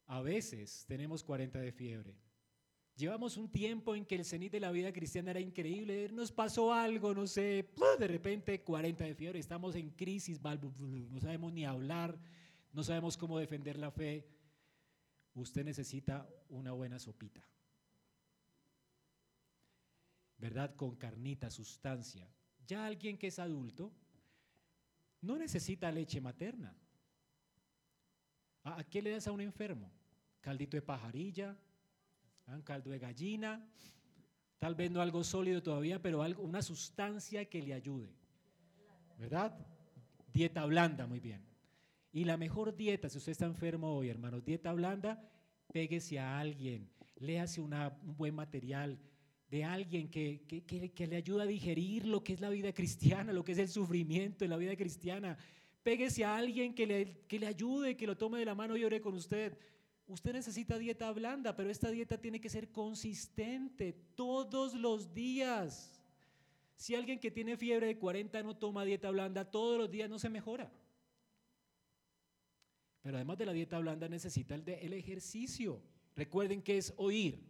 a 0.07 0.21
veces 0.21 0.85
tenemos 0.87 1.23
40 1.25 1.59
de 1.59 1.73
fiebre. 1.73 2.15
Llevamos 2.97 3.37
un 3.37 3.51
tiempo 3.51 3.97
en 3.97 4.05
que 4.05 4.15
el 4.15 4.25
cenit 4.25 4.53
de 4.53 4.61
la 4.61 4.71
vida 4.71 4.93
cristiana 4.93 5.33
era 5.33 5.41
increíble, 5.41 6.09
nos 6.13 6.31
pasó 6.31 6.73
algo, 6.73 7.13
no 7.13 7.27
sé, 7.27 7.69
de 7.99 8.07
repente 8.07 8.63
40 8.63 9.05
de 9.05 9.15
fiebre, 9.17 9.39
estamos 9.41 9.75
en 9.75 9.91
crisis, 9.91 10.41
no 10.41 11.21
sabemos 11.21 11.53
ni 11.53 11.65
hablar, 11.65 12.17
no 12.73 12.85
sabemos 12.85 13.17
cómo 13.17 13.39
defender 13.39 13.79
la 13.79 13.91
fe. 13.91 14.29
Usted 15.35 15.65
necesita 15.65 16.29
una 16.49 16.71
buena 16.71 17.01
sopita. 17.01 17.45
¿Verdad? 20.39 20.77
Con 20.77 20.95
carnita, 20.95 21.51
sustancia. 21.51 22.29
Ya 22.67 22.87
alguien 22.87 23.19
que 23.19 23.27
es 23.27 23.41
adulto 23.41 23.93
no 25.21 25.37
necesita 25.37 25.91
leche 25.91 26.21
materna. 26.21 26.77
¿A 28.65 28.83
qué 28.85 29.03
le 29.03 29.11
das 29.11 29.27
a 29.27 29.33
un 29.33 29.41
enfermo? 29.41 29.91
Caldito 30.41 30.77
de 30.77 30.83
pajarilla, 30.83 31.57
un 32.47 32.63
caldo 32.63 32.91
de 32.91 32.99
gallina, 32.99 33.67
tal 34.59 34.75
vez 34.75 34.91
no 34.91 35.01
algo 35.01 35.23
sólido 35.23 35.63
todavía, 35.63 36.01
pero 36.01 36.23
algo, 36.23 36.43
una 36.43 36.63
sustancia 36.63 37.45
que 37.47 37.63
le 37.63 37.75
ayude. 37.75 38.11
¿Verdad? 39.19 39.57
Dieta 40.33 40.65
blanda, 40.65 41.07
muy 41.07 41.21
bien. 41.21 41.45
Y 42.13 42.25
la 42.25 42.37
mejor 42.37 42.75
dieta, 42.77 43.09
si 43.09 43.19
usted 43.19 43.33
está 43.33 43.47
enfermo 43.47 43.95
hoy, 43.97 44.09
hermanos, 44.09 44.45
dieta 44.45 44.73
blanda, 44.73 45.23
péguese 45.73 46.19
a 46.19 46.39
alguien, 46.39 46.89
léase 47.17 47.61
un 47.61 47.75
buen 48.17 48.35
material 48.35 48.99
de 49.51 49.65
alguien 49.65 50.09
que, 50.09 50.43
que, 50.49 50.93
que, 50.93 51.07
le 51.07 51.17
ayuda 51.17 51.45
a 51.45 51.47
digerir 51.47 52.07
lo 52.07 52.25
que 52.25 52.33
es 52.33 52.41
la 52.41 52.51
vida 52.51 52.73
cristiana, 52.73 53.33
lo 53.33 53.45
que 53.45 53.53
es 53.53 53.59
el 53.59 53.69
sufrimiento 53.69 54.45
en 54.45 54.51
la 54.51 54.57
vida 54.57 54.75
cristiana. 54.77 55.37
Péguese 55.85 56.25
a 56.25 56.37
alguien 56.37 56.75
que 56.75 56.87
le, 56.87 57.27
que 57.29 57.39
le 57.39 57.47
ayude, 57.47 57.97
que 57.97 58.07
lo 58.07 58.17
tome 58.17 58.39
de 58.39 58.47
la 58.47 58.55
mano 58.55 58.75
y 58.77 58.85
ore 58.85 59.03
con 59.03 59.15
usted. 59.15 59.57
Usted 60.07 60.33
necesita 60.33 60.79
dieta 60.79 61.13
blanda, 61.13 61.55
pero 61.55 61.71
esta 61.71 61.91
dieta 61.91 62.19
tiene 62.19 62.41
que 62.41 62.49
ser 62.49 62.73
consistente 62.73 63.93
todos 64.15 64.73
los 64.73 65.13
días. 65.13 66.03
Si 66.75 66.95
alguien 66.95 67.21
que 67.21 67.31
tiene 67.31 67.59
fiebre 67.59 67.87
de 67.87 67.99
40 67.99 68.43
no 68.43 68.57
toma 68.57 68.87
dieta 68.87 69.11
blanda 69.11 69.51
todos 69.51 69.79
los 69.79 69.91
días, 69.91 70.09
no 70.09 70.19
se 70.19 70.31
mejora. 70.31 70.73
Pero 73.03 73.17
además 73.19 73.37
de 73.37 73.47
la 73.47 73.53
dieta 73.53 73.79
blanda 73.79 74.09
necesita 74.09 74.55
el, 74.55 74.67
el 74.67 74.95
ejercicio. 74.95 75.83
Recuerden 76.17 76.63
que 76.63 76.79
es 76.79 76.95
oír. 76.97 77.45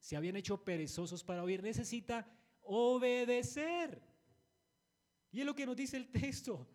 Se 0.00 0.16
habían 0.16 0.34
hecho 0.34 0.64
perezosos 0.64 1.22
para 1.22 1.44
oír, 1.44 1.62
necesita 1.62 2.28
obedecer. 2.62 4.02
Y 5.30 5.38
es 5.38 5.46
lo 5.46 5.54
que 5.54 5.66
nos 5.66 5.76
dice 5.76 5.96
el 5.96 6.10
texto. 6.10 6.66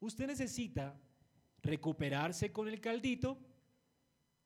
Usted 0.00 0.26
necesita 0.26 0.98
recuperarse 1.62 2.50
con 2.50 2.68
el 2.68 2.80
caldito, 2.80 3.38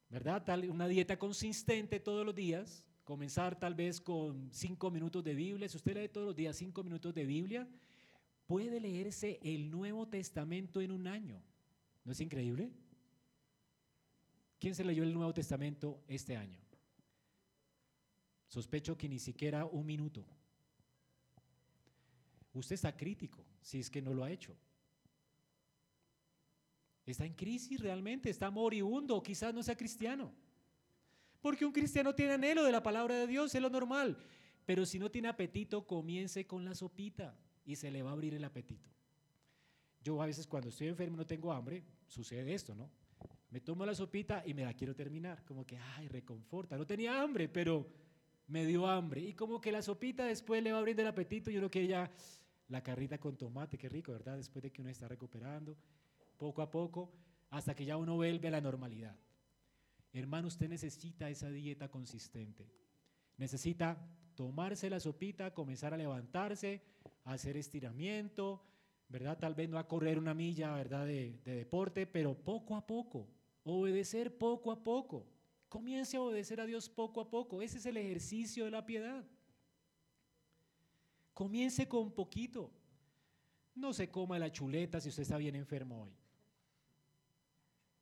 ¿verdad? 0.08 0.44
Tal, 0.44 0.68
una 0.68 0.88
dieta 0.88 1.16
consistente 1.16 2.00
todos 2.00 2.26
los 2.26 2.34
días, 2.34 2.84
comenzar 3.04 3.58
tal 3.58 3.74
vez 3.74 4.00
con 4.00 4.52
cinco 4.52 4.90
minutos 4.90 5.22
de 5.22 5.34
Biblia. 5.34 5.68
Si 5.68 5.76
usted 5.76 5.96
lee 5.96 6.08
todos 6.08 6.26
los 6.26 6.36
días 6.36 6.56
cinco 6.56 6.82
minutos 6.82 7.14
de 7.14 7.24
Biblia, 7.24 7.68
puede 8.46 8.80
leerse 8.80 9.38
el 9.42 9.70
Nuevo 9.70 10.08
Testamento 10.08 10.80
en 10.80 10.90
un 10.90 11.06
año. 11.06 11.40
¿No 12.04 12.12
es 12.12 12.20
increíble? 12.20 12.72
¿Quién 14.58 14.74
se 14.74 14.84
leyó 14.84 15.04
el 15.04 15.14
Nuevo 15.14 15.32
Testamento 15.32 16.02
este 16.08 16.36
año? 16.36 16.58
Sospecho 18.48 18.96
que 18.96 19.08
ni 19.08 19.18
siquiera 19.18 19.66
un 19.66 19.86
minuto. 19.86 20.24
Usted 22.52 22.74
está 22.74 22.96
crítico 22.96 23.44
si 23.60 23.80
es 23.80 23.90
que 23.90 24.02
no 24.02 24.14
lo 24.14 24.24
ha 24.24 24.30
hecho. 24.30 24.56
Está 27.06 27.26
en 27.26 27.34
crisis 27.34 27.80
realmente, 27.80 28.30
está 28.30 28.50
moribundo, 28.50 29.22
quizás 29.22 29.52
no 29.52 29.62
sea 29.62 29.76
cristiano. 29.76 30.32
Porque 31.40 31.66
un 31.66 31.72
cristiano 31.72 32.14
tiene 32.14 32.32
anhelo 32.32 32.64
de 32.64 32.72
la 32.72 32.82
palabra 32.82 33.14
de 33.16 33.26
Dios, 33.26 33.54
es 33.54 33.60
lo 33.60 33.68
normal. 33.68 34.16
Pero 34.64 34.86
si 34.86 34.98
no 34.98 35.10
tiene 35.10 35.28
apetito, 35.28 35.86
comience 35.86 36.46
con 36.46 36.64
la 36.64 36.74
sopita 36.74 37.36
y 37.66 37.76
se 37.76 37.90
le 37.90 38.02
va 38.02 38.10
a 38.10 38.12
abrir 38.14 38.32
el 38.32 38.44
apetito. 38.44 38.88
Yo 40.02 40.20
a 40.22 40.26
veces 40.26 40.46
cuando 40.46 40.70
estoy 40.70 40.88
enfermo 40.88 41.18
no 41.18 41.26
tengo 41.26 41.52
hambre, 41.52 41.84
sucede 42.08 42.54
esto, 42.54 42.74
¿no? 42.74 42.90
Me 43.50 43.60
tomo 43.60 43.84
la 43.84 43.94
sopita 43.94 44.42
y 44.46 44.54
me 44.54 44.64
la 44.64 44.72
quiero 44.72 44.94
terminar, 44.94 45.44
como 45.44 45.66
que, 45.66 45.76
ay, 45.76 46.08
reconforta. 46.08 46.78
No 46.78 46.86
tenía 46.86 47.20
hambre, 47.20 47.48
pero 47.48 47.86
me 48.48 48.66
dio 48.66 48.86
hambre. 48.86 49.20
Y 49.20 49.34
como 49.34 49.60
que 49.60 49.70
la 49.70 49.82
sopita 49.82 50.24
después 50.24 50.62
le 50.62 50.72
va 50.72 50.78
a 50.78 50.80
abrir 50.80 50.98
el 50.98 51.06
apetito 51.06 51.50
y 51.50 51.58
uno 51.58 51.70
quiere 51.70 51.88
ya 51.88 52.10
la 52.68 52.82
carrita 52.82 53.18
con 53.18 53.36
tomate, 53.36 53.76
qué 53.76 53.88
rico, 53.88 54.12
¿verdad? 54.12 54.36
Después 54.36 54.62
de 54.62 54.72
que 54.72 54.80
uno 54.80 54.90
está 54.90 55.06
recuperando 55.06 55.76
poco 56.36 56.62
a 56.62 56.70
poco, 56.70 57.12
hasta 57.50 57.74
que 57.74 57.84
ya 57.84 57.96
uno 57.96 58.16
vuelve 58.16 58.48
a 58.48 58.52
la 58.52 58.60
normalidad. 58.60 59.16
Hermano, 60.12 60.48
usted 60.48 60.68
necesita 60.68 61.28
esa 61.28 61.50
dieta 61.50 61.88
consistente. 61.88 62.70
Necesita 63.36 63.96
tomarse 64.34 64.88
la 64.90 65.00
sopita, 65.00 65.52
comenzar 65.52 65.94
a 65.94 65.96
levantarse, 65.96 66.82
hacer 67.24 67.56
estiramiento, 67.56 68.64
¿verdad? 69.08 69.38
Tal 69.38 69.54
vez 69.54 69.68
no 69.68 69.78
a 69.78 69.88
correr 69.88 70.18
una 70.18 70.34
milla, 70.34 70.72
¿verdad? 70.74 71.06
De, 71.06 71.40
de 71.44 71.54
deporte, 71.54 72.06
pero 72.06 72.34
poco 72.34 72.76
a 72.76 72.86
poco, 72.86 73.28
obedecer 73.64 74.36
poco 74.36 74.70
a 74.72 74.82
poco. 74.82 75.26
Comience 75.68 76.16
a 76.16 76.20
obedecer 76.20 76.60
a 76.60 76.66
Dios 76.66 76.88
poco 76.88 77.20
a 77.20 77.28
poco. 77.28 77.60
Ese 77.60 77.78
es 77.78 77.86
el 77.86 77.96
ejercicio 77.96 78.64
de 78.64 78.70
la 78.70 78.86
piedad. 78.86 79.24
Comience 81.32 81.88
con 81.88 82.12
poquito. 82.12 82.70
No 83.74 83.92
se 83.92 84.08
coma 84.08 84.38
la 84.38 84.52
chuleta 84.52 85.00
si 85.00 85.08
usted 85.08 85.24
está 85.24 85.36
bien 85.36 85.56
enfermo 85.56 86.02
hoy. 86.02 86.12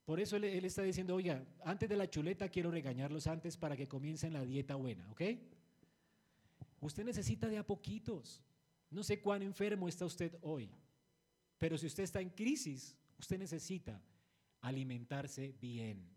Por 0.05 0.19
eso 0.19 0.37
él, 0.37 0.65
está 0.65 0.83
diciendo, 0.83 1.15
oiga, 1.15 1.45
antes 1.65 1.89
de 1.89 1.97
la 1.97 2.11
chuleta 2.11 2.49
quiero 2.49 2.71
regañarlos 2.71 3.27
antes 3.27 3.57
para 3.57 3.77
que 3.77 3.87
comiencen 3.87 4.33
la 4.33 4.45
dieta 4.45 4.75
buena, 4.75 5.09
¿ok? 5.11 5.23
Usted 6.81 7.05
necesita 7.05 7.49
de 7.49 7.59
a 7.59 7.67
poquitos. 7.67 8.43
No 8.91 9.05
sé 9.05 9.21
cuán 9.21 9.43
enfermo 9.43 9.89
está 9.89 10.05
usted 10.05 10.37
hoy, 10.43 10.71
pero 11.59 11.79
si 11.79 11.87
usted 11.87 12.03
está 12.03 12.21
en 12.21 12.31
crisis, 12.31 12.97
usted 13.19 13.39
necesita 13.39 14.03
alimentarse 14.61 15.55
bien. 15.61 16.11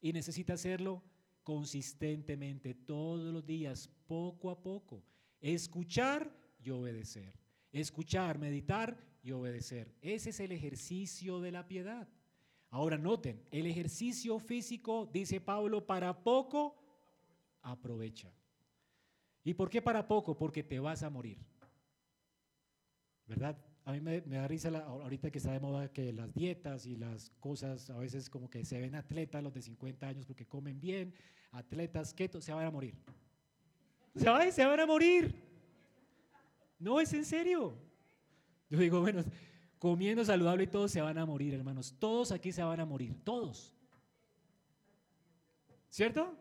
Y 0.00 0.12
necesita 0.12 0.54
hacerlo 0.54 1.02
consistentemente, 1.44 2.74
todos 2.74 3.32
los 3.32 3.46
días, 3.46 3.88
poco 4.06 4.50
a 4.50 4.60
poco. 4.60 5.04
Escuchar 5.40 6.30
y 6.58 6.70
obedecer. 6.70 7.38
Escuchar, 7.72 8.38
meditar 8.38 8.98
y 9.22 9.30
obedecer. 9.30 9.94
Ese 10.00 10.30
es 10.30 10.40
el 10.40 10.52
ejercicio 10.52 11.40
de 11.40 11.52
la 11.52 11.68
piedad. 11.68 12.08
Ahora 12.70 12.96
noten, 12.96 13.42
el 13.50 13.66
ejercicio 13.66 14.38
físico, 14.38 15.08
dice 15.12 15.40
Pablo, 15.40 15.84
para 15.84 16.22
poco 16.22 16.76
aprovecha. 17.62 18.32
¿Y 19.42 19.54
por 19.54 19.68
qué 19.68 19.82
para 19.82 20.06
poco? 20.06 20.36
Porque 20.36 20.62
te 20.62 20.78
vas 20.78 21.02
a 21.02 21.10
morir. 21.10 21.38
¿Verdad? 23.26 23.58
A 23.84 23.92
mí 23.92 24.00
me, 24.00 24.20
da 24.20 24.46
risa 24.46 24.68
ahorita 24.68 25.30
que 25.30 25.38
está 25.38 25.52
de 25.52 25.58
moda 25.58 25.92
que 25.92 26.12
las 26.12 26.32
dietas 26.32 26.86
y 26.86 26.96
las 26.96 27.30
cosas, 27.40 27.90
a 27.90 27.98
veces 27.98 28.30
como 28.30 28.48
que 28.48 28.64
se 28.64 28.78
ven 28.80 28.94
atletas 28.94 29.42
los 29.42 29.54
de 29.54 29.62
50 29.62 30.06
años 30.06 30.26
porque 30.26 30.46
comen 30.46 30.80
bien, 30.80 31.14
atletas 31.50 32.14
keto, 32.14 32.40
se 32.40 32.52
van 32.52 32.66
a 32.66 32.70
morir. 32.70 32.94
Se 34.14 34.28
van, 34.28 34.52
se 34.52 34.64
van 34.64 34.78
a 34.78 34.86
morir. 34.86 35.34
No, 36.78 37.00
es 37.00 37.12
en 37.12 37.24
serio. 37.24 37.76
Yo 38.68 38.78
digo, 38.78 39.00
bueno, 39.00 39.24
comiendo 39.80 40.22
saludable 40.24 40.64
y 40.64 40.66
todos 40.66 40.92
se 40.92 41.00
van 41.00 41.16
a 41.16 41.24
morir, 41.26 41.54
hermanos. 41.54 41.96
Todos 41.98 42.30
aquí 42.30 42.52
se 42.52 42.62
van 42.62 42.78
a 42.78 42.84
morir, 42.84 43.16
todos. 43.24 43.74
¿Cierto? 45.88 46.36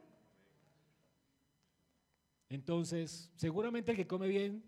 Entonces, 2.50 3.32
seguramente 3.38 3.92
el 3.92 3.98
que 3.98 4.06
come 4.06 4.28
bien, 4.28 4.62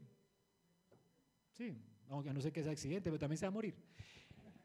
sí, 1.51 1.75
aunque 2.09 2.33
no 2.33 2.39
sé 2.39 2.53
qué 2.53 2.61
es 2.61 2.67
accidente, 2.67 3.09
pero 3.09 3.19
también 3.19 3.37
se 3.37 3.45
va 3.45 3.49
a 3.49 3.51
morir. 3.51 3.75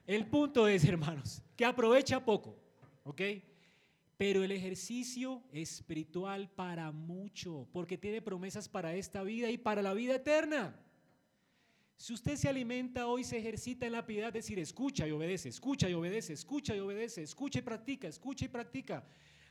El 0.07 0.27
punto 0.27 0.69
es, 0.69 0.85
hermanos, 0.85 1.43
que 1.57 1.65
aprovecha 1.65 2.25
poco, 2.25 2.57
¿ok? 3.03 3.21
Pero 4.17 4.45
el 4.45 4.53
ejercicio 4.53 5.43
espiritual 5.51 6.49
para 6.49 6.93
mucho, 6.93 7.67
porque 7.73 7.99
tiene 7.99 8.23
promesas 8.23 8.69
para 8.69 8.95
esta 8.95 9.25
vida 9.25 9.51
y 9.51 9.59
para 9.59 9.83
la 9.83 9.95
vida 9.95 10.15
eterna. 10.15 10.81
Si 11.97 12.13
usted 12.13 12.37
se 12.37 12.49
alimenta 12.49 13.07
hoy, 13.07 13.25
se 13.25 13.39
ejercita 13.39 13.87
en 13.87 13.93
la 13.93 14.05
piedad, 14.05 14.33
decir, 14.33 14.59
escucha 14.59 15.09
y 15.09 15.13
obedece, 15.13 15.49
escucha 15.49 15.89
y 15.89 15.95
obedece, 15.95 16.35
escucha 16.35 16.77
y 16.77 16.81
obedece, 16.81 17.23
escucha 17.23 17.59
y 17.59 17.63
practica, 17.63 18.07
escucha 18.07 18.45
y 18.45 18.49
practica. 18.49 19.05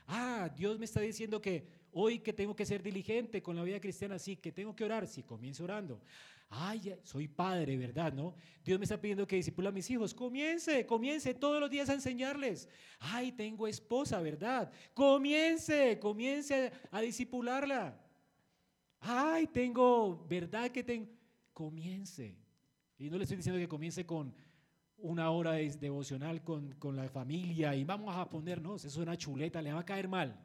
Ah, 0.06 0.48
Dios 0.56 0.78
me 0.78 0.84
está 0.84 1.00
diciendo 1.00 1.42
que 1.42 1.66
hoy 1.92 2.20
que 2.20 2.32
tengo 2.32 2.54
que 2.54 2.64
ser 2.64 2.82
diligente 2.82 3.42
con 3.42 3.56
la 3.56 3.64
vida 3.64 3.80
cristiana, 3.80 4.18
sí, 4.18 4.36
que 4.36 4.52
tengo 4.52 4.76
que 4.76 4.84
orar, 4.84 5.08
sí, 5.08 5.24
comienzo 5.24 5.64
orando. 5.64 6.00
Ay, 6.48 6.94
soy 7.02 7.26
padre, 7.26 7.76
¿verdad? 7.76 8.12
¿No? 8.12 8.36
Dios 8.64 8.78
me 8.78 8.84
está 8.84 9.00
pidiendo 9.00 9.26
que 9.26 9.34
disipula 9.34 9.70
a 9.70 9.72
mis 9.72 9.90
hijos. 9.90 10.14
Comience, 10.14 10.86
comience 10.86 11.34
todos 11.34 11.60
los 11.60 11.68
días 11.68 11.88
a 11.88 11.94
enseñarles. 11.94 12.68
Ay, 13.00 13.32
tengo 13.32 13.66
esposa, 13.66 14.20
¿verdad? 14.20 14.70
Comience, 14.94 15.98
comience 15.98 16.70
a 16.92 17.00
disipularla. 17.00 18.00
Ay, 19.00 19.48
tengo, 19.48 20.24
¿verdad 20.28 20.70
que 20.70 20.84
tengo? 20.84 21.15
Comience. 21.56 22.36
Y 22.98 23.08
no 23.08 23.16
le 23.16 23.22
estoy 23.22 23.38
diciendo 23.38 23.58
que 23.58 23.66
comience 23.66 24.04
con 24.04 24.34
una 24.98 25.30
hora 25.30 25.52
de 25.52 25.70
devocional 25.70 26.44
con, 26.44 26.72
con, 26.72 26.96
la 26.96 27.08
familia 27.08 27.74
y 27.74 27.82
vamos 27.82 28.14
a 28.14 28.28
ponernos, 28.28 28.84
eso 28.84 29.00
es 29.00 29.06
una 29.06 29.16
chuleta, 29.16 29.62
le 29.62 29.72
va 29.72 29.80
a 29.80 29.84
caer 29.86 30.06
mal. 30.06 30.38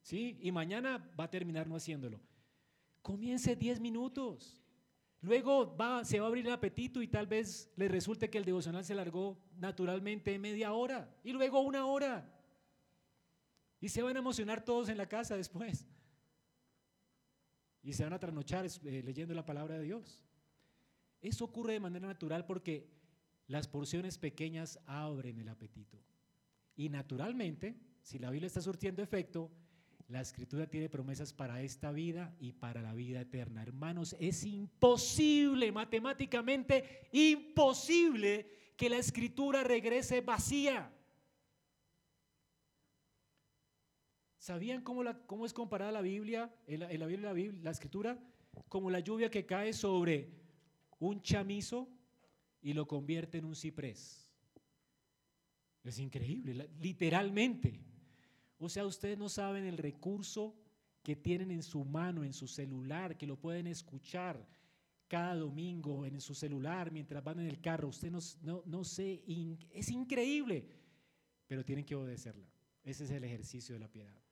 ¿Sí? 0.00 0.38
Y 0.40 0.50
mañana 0.52 1.06
va 1.20 1.24
a 1.24 1.30
terminar 1.30 1.66
no 1.66 1.76
haciéndolo. 1.76 2.18
Comience 3.02 3.54
10 3.54 3.78
minutos. 3.80 4.62
Luego 5.20 5.76
va, 5.76 6.02
se 6.02 6.18
va 6.18 6.24
a 6.24 6.28
abrir 6.28 6.46
el 6.46 6.52
apetito 6.54 7.02
y 7.02 7.08
tal 7.08 7.26
vez 7.26 7.70
le 7.76 7.86
resulte 7.86 8.30
que 8.30 8.38
el 8.38 8.46
devocional 8.46 8.86
se 8.86 8.94
largó 8.94 9.36
naturalmente 9.58 10.38
media 10.38 10.72
hora 10.72 11.14
y 11.24 11.32
luego 11.32 11.60
una 11.60 11.84
hora. 11.84 12.26
Y 13.82 13.90
se 13.90 14.00
van 14.02 14.16
a 14.16 14.20
emocionar 14.20 14.64
todos 14.64 14.88
en 14.88 14.96
la 14.96 15.06
casa 15.06 15.36
después. 15.36 15.86
Y 17.86 17.92
se 17.92 18.02
van 18.02 18.14
a 18.14 18.18
trasnochar 18.18 18.66
eh, 18.66 19.02
leyendo 19.04 19.32
la 19.32 19.46
palabra 19.46 19.78
de 19.78 19.84
Dios. 19.84 20.20
Eso 21.20 21.44
ocurre 21.44 21.74
de 21.74 21.80
manera 21.80 22.08
natural 22.08 22.44
porque 22.44 22.90
las 23.46 23.68
porciones 23.68 24.18
pequeñas 24.18 24.80
abren 24.86 25.38
el 25.38 25.48
apetito. 25.48 26.02
Y 26.74 26.88
naturalmente, 26.88 27.76
si 28.02 28.18
la 28.18 28.30
Biblia 28.30 28.48
está 28.48 28.60
surtiendo 28.60 29.04
efecto, 29.04 29.52
la 30.08 30.20
escritura 30.20 30.66
tiene 30.66 30.88
promesas 30.88 31.32
para 31.32 31.62
esta 31.62 31.92
vida 31.92 32.34
y 32.40 32.54
para 32.54 32.82
la 32.82 32.92
vida 32.92 33.20
eterna. 33.20 33.62
Hermanos, 33.62 34.16
es 34.18 34.42
imposible, 34.42 35.70
matemáticamente 35.70 37.08
imposible, 37.12 38.50
que 38.76 38.90
la 38.90 38.98
escritura 38.98 39.62
regrese 39.62 40.22
vacía. 40.22 40.92
¿Sabían 44.46 44.82
cómo, 44.82 45.44
es 45.44 45.52
comparada 45.52 45.90
la 45.90 46.02
Biblia, 46.02 46.54
en 46.68 46.78
la, 46.78 47.06
Biblia, 47.08 47.34
la, 47.34 47.52
la 47.64 47.70
escritura? 47.72 48.16
Como 48.68 48.90
la 48.90 49.00
lluvia 49.00 49.28
que 49.28 49.44
cae 49.44 49.72
sobre 49.72 50.30
un 51.00 51.20
chamizo 51.20 51.88
y 52.62 52.72
lo 52.72 52.86
convierte 52.86 53.38
en 53.38 53.44
un 53.44 53.56
ciprés. 53.56 54.30
Es 55.82 55.98
increíble, 55.98 56.70
literalmente. 56.78 57.80
O 58.58 58.68
sea, 58.68 58.86
ustedes 58.86 59.18
no 59.18 59.28
saben 59.28 59.64
el 59.64 59.78
recurso 59.78 60.54
que 61.02 61.16
tienen 61.16 61.50
en 61.50 61.64
su 61.64 61.84
mano, 61.84 62.22
en 62.22 62.32
su 62.32 62.46
celular, 62.46 63.18
que 63.18 63.26
lo 63.26 63.40
pueden 63.40 63.66
escuchar 63.66 64.46
cada 65.08 65.34
domingo 65.34 66.06
en 66.06 66.20
su 66.20 66.36
celular 66.36 66.92
mientras 66.92 67.24
van 67.24 67.40
en 67.40 67.48
el 67.48 67.60
carro. 67.60 67.88
Usted 67.88 68.12
no, 68.12 68.20
no, 68.42 68.62
no 68.64 68.84
sé, 68.84 69.24
es 69.72 69.90
increíble, 69.90 70.68
pero 71.48 71.64
tienen 71.64 71.84
que 71.84 71.96
obedecerla. 71.96 72.48
Ese 72.84 73.02
es 73.02 73.10
el 73.10 73.24
ejercicio 73.24 73.74
de 73.74 73.80
la 73.80 73.88
piedad. 73.88 74.25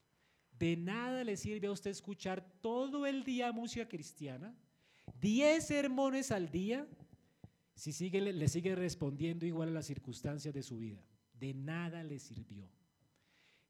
De 0.59 0.77
nada 0.77 1.25
le 1.25 1.37
sirve 1.37 1.67
a 1.67 1.73
usted 1.73 1.91
escuchar 1.91 2.45
todo 2.61 3.07
el 3.07 3.25
día 3.25 3.53
música 3.53 3.89
cristiana, 3.89 4.55
10 5.21 5.67
sermones 5.67 6.31
al 6.31 6.51
día, 6.51 6.87
si 7.75 7.93
sigue, 7.93 8.21
le 8.21 8.49
sigue 8.49 8.75
respondiendo 8.75 9.47
igual 9.47 9.71
a 9.71 9.73
las 9.73 9.87
circunstancias 9.87 10.55
de 10.55 10.63
su 10.63 10.79
vida. 10.79 11.05
De 11.33 11.53
nada 11.53 12.05
le 12.05 12.19
sirvió. 12.19 12.69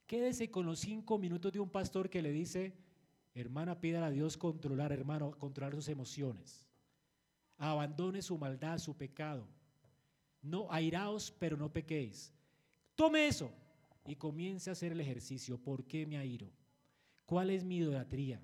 Quédese 0.07 0.51
con 0.51 0.67
los 0.67 0.81
cinco 0.81 1.19
minutos 1.19 1.53
de 1.53 1.61
un 1.61 1.71
pastor 1.71 2.11
que 2.11 2.21
le 2.21 2.31
dice, 2.31 2.75
hermana, 3.35 3.81
pida 3.81 4.05
a 4.05 4.11
Dios 4.11 4.37
controlar, 4.37 4.93
hermano, 4.93 5.31
controlar 5.39 5.75
sus 5.75 5.89
emociones. 5.89 6.67
Abandone 7.57 8.21
su 8.21 8.37
maldad, 8.37 8.79
su 8.79 8.95
pecado. 8.95 9.49
No 10.43 10.71
airaos, 10.71 11.31
pero 11.39 11.57
no 11.57 11.73
pequéis. 11.73 12.35
Tome 12.95 13.27
eso 13.27 13.51
y 14.05 14.17
comience 14.17 14.69
a 14.69 14.75
hacer 14.75 14.93
el 14.93 15.01
ejercicio. 15.01 15.57
¿Por 15.57 15.85
qué 15.87 16.05
me 16.05 16.19
airo? 16.19 16.51
¿Cuál 17.25 17.51
es 17.51 17.65
mi 17.65 17.79
idolatría? 17.79 18.41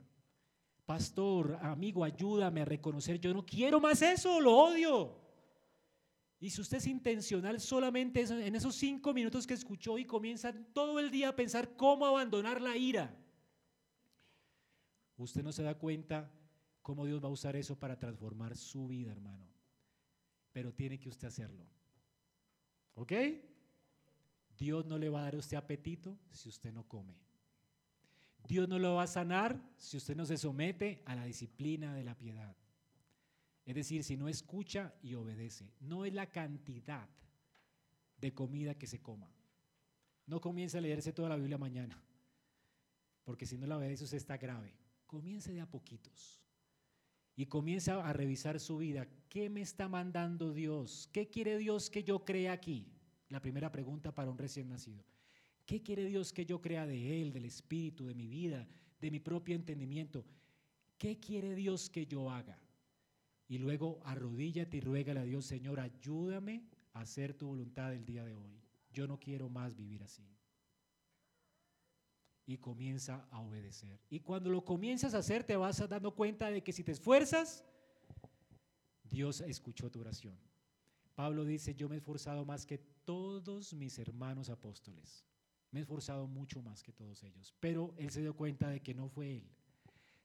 Pastor, 0.87 1.59
amigo, 1.63 2.03
ayúdame 2.03 2.63
a 2.63 2.65
reconocer, 2.65 3.21
yo 3.21 3.33
no 3.33 3.45
quiero 3.45 3.81
más 3.81 4.03
eso, 4.03 4.41
lo 4.41 4.57
odio. 4.57 5.21
Y 6.41 6.49
si 6.51 6.61
usted 6.63 6.79
es 6.79 6.87
intencional 6.87 7.61
solamente 7.61 8.23
en 8.23 8.57
esos 8.57 8.75
cinco 8.75 9.13
minutos 9.13 9.47
que 9.47 9.55
escuchó 9.55 9.99
y 9.99 10.07
comienza 10.07 10.55
todo 10.73 10.99
el 10.99 11.11
día 11.11 11.29
a 11.29 11.37
pensar 11.37 11.77
cómo 11.77 12.07
abandonar 12.07 12.63
la 12.63 12.77
ira, 12.77 13.15
usted 15.19 15.43
no 15.43 15.53
se 15.53 15.63
da 15.63 15.77
cuenta 15.77 16.33
cómo 16.81 17.05
Dios 17.05 17.23
va 17.23 17.29
a 17.29 17.33
usar 17.33 17.57
eso 17.57 17.79
para 17.79 17.99
transformar 17.99 18.57
su 18.57 18.89
vida, 18.89 19.13
hermano. 19.13 19.47
Pero 20.51 20.73
tiene 20.73 20.99
que 20.99 21.11
usted 21.11 21.29
hacerlo. 21.29 21.67
¿Ok? 22.95 23.13
Dios 24.57 24.87
no 24.87 24.99
le 24.99 25.11
va 25.11 25.21
a 25.21 25.25
dar 25.25 25.35
a 25.35 25.39
usted 25.39 25.59
apetito 25.59 26.19
si 26.33 26.49
usted 26.49 26.73
no 26.73 26.89
come. 26.89 27.15
Dios 28.47 28.69
no 28.69 28.79
lo 28.79 28.95
va 28.95 29.05
a 29.05 29.07
sanar 29.07 29.61
si 29.77 29.97
usted 29.97 30.17
no 30.17 30.27
se 30.27 30.37
somete 30.37 31.03
a 31.07 31.15
la 31.15 31.25
disciplina 31.25 31.95
de 31.95 32.05
la 32.05 32.17
piedad. 32.17 32.57
Es 33.65 33.75
decir, 33.75 34.03
si 34.03 34.17
no 34.17 34.29
escucha 34.29 34.95
y 35.03 35.15
obedece. 35.15 35.73
No 35.81 36.05
es 36.05 36.13
la 36.13 36.31
cantidad 36.31 37.09
de 38.21 38.35
comida 38.35 38.75
que 38.75 38.87
se 38.87 39.01
coma. 39.01 39.31
No 40.27 40.41
comience 40.41 40.79
a 40.79 40.81
leerse 40.81 41.13
toda 41.13 41.29
la 41.29 41.37
Biblia 41.37 41.59
mañana, 41.59 42.03
porque 43.25 43.47
si 43.47 43.59
no 43.59 43.67
la 43.67 43.79
obedece 43.79 44.05
usted 44.05 44.17
está 44.17 44.37
grave. 44.37 44.75
Comience 45.07 45.53
de 45.53 45.61
a 45.61 45.71
poquitos 45.71 46.41
y 47.35 47.47
comienza 47.47 48.07
a 48.07 48.13
revisar 48.13 48.61
su 48.61 48.79
vida. 48.79 49.09
¿Qué 49.29 49.49
me 49.49 49.63
está 49.63 49.89
mandando 49.89 50.53
Dios? 50.53 51.09
¿Qué 51.13 51.29
quiere 51.29 51.57
Dios 51.59 51.91
que 51.91 52.05
yo 52.05 52.25
crea 52.25 52.53
aquí? 52.53 52.93
La 53.29 53.41
primera 53.41 53.73
pregunta 53.73 54.15
para 54.15 54.31
un 54.31 54.39
recién 54.39 54.69
nacido. 54.69 55.05
¿Qué 55.71 55.81
quiere 55.81 56.05
Dios 56.05 56.33
que 56.33 56.45
yo 56.45 56.61
crea 56.61 56.85
de 56.85 57.23
Él, 57.23 57.33
del 57.33 57.45
Espíritu, 57.45 58.05
de 58.05 58.15
mi 58.17 58.27
vida, 58.27 58.67
de 59.01 59.09
mi 59.09 59.21
propio 59.21 59.55
entendimiento? 59.55 60.27
¿Qué 60.99 61.21
quiere 61.21 61.55
Dios 61.55 61.89
que 61.89 62.07
yo 62.07 62.29
haga? 62.29 62.59
Y 63.47 63.59
luego 63.59 64.01
arrodíllate 64.03 64.79
y 64.79 64.81
ruégale 64.81 65.21
a 65.21 65.23
Dios, 65.23 65.47
Señor, 65.47 65.79
ayúdame 65.79 66.65
a 66.93 67.03
hacer 67.03 67.35
tu 67.35 67.47
voluntad 67.47 67.95
el 67.95 68.05
día 68.05 68.25
de 68.25 68.35
hoy. 68.35 68.61
Yo 68.93 69.07
no 69.07 69.21
quiero 69.21 69.49
más 69.49 69.77
vivir 69.77 70.03
así. 70.03 70.27
Y 72.47 72.57
comienza 72.57 73.29
a 73.31 73.41
obedecer. 73.41 74.01
Y 74.11 74.19
cuando 74.19 74.51
lo 74.51 74.65
comienzas 74.65 75.15
a 75.15 75.19
hacer, 75.19 75.45
te 75.45 75.57
vas 75.57 75.89
dando 75.89 76.17
cuenta 76.17 76.51
de 76.51 76.65
que 76.65 76.73
si 76.73 76.83
te 76.83 76.91
esfuerzas, 76.91 77.65
Dios 79.05 79.41
escuchó 79.41 79.89
tu 79.89 80.01
oración. 80.01 80.37
Pablo 81.15 81.45
dice, 81.45 81.77
yo 81.77 81.89
me 81.89 81.95
he 81.95 81.99
esforzado 81.99 82.45
más 82.45 82.67
que 82.67 82.79
todos 83.05 83.73
mis 83.73 84.01
hermanos 84.01 84.51
apóstoles. 84.51 85.30
Me 85.71 85.81
he 85.81 85.83
esforzado 85.83 86.27
mucho 86.27 86.63
más 86.63 86.83
que 86.83 86.93
todos 86.93 87.23
ellos. 87.23 87.55
Pero 87.61 87.95
él 87.97 88.11
se 88.11 88.21
dio 88.21 88.35
cuenta 88.35 88.69
de 88.69 88.81
que 88.81 88.95
no 88.95 89.09
fue 89.09 89.37
él, 89.37 89.51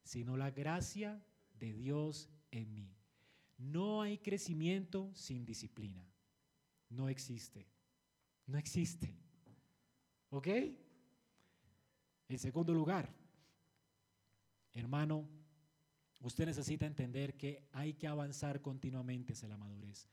sino 0.04 0.38
la 0.38 0.52
gracia 0.52 1.24
de 1.60 1.74
Dios 1.74 2.30
en 2.52 2.74
mí. 2.74 2.96
No 3.58 4.02
hay 4.02 4.18
crecimiento 4.18 5.12
sin 5.14 5.46
disciplina. 5.46 6.06
No 6.90 7.10
existe. 7.10 7.68
No 8.48 8.58
existe. 8.58 9.16
¿Ok? 10.30 10.48
En 12.28 12.40
segundo 12.40 12.74
lugar, 12.74 13.14
hermano, 14.74 15.28
usted 16.22 16.46
necesita 16.48 16.86
entender 16.86 17.38
que 17.38 17.68
hay 17.72 17.94
que 17.94 18.08
avanzar 18.08 18.62
continuamente 18.62 19.34
hacia 19.34 19.48
la 19.48 19.58
madurez. 19.58 20.10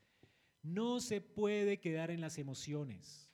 No 0.62 1.00
se 1.00 1.20
puede 1.20 1.80
quedar 1.80 2.10
en 2.10 2.20
las 2.20 2.38
emociones. 2.38 3.31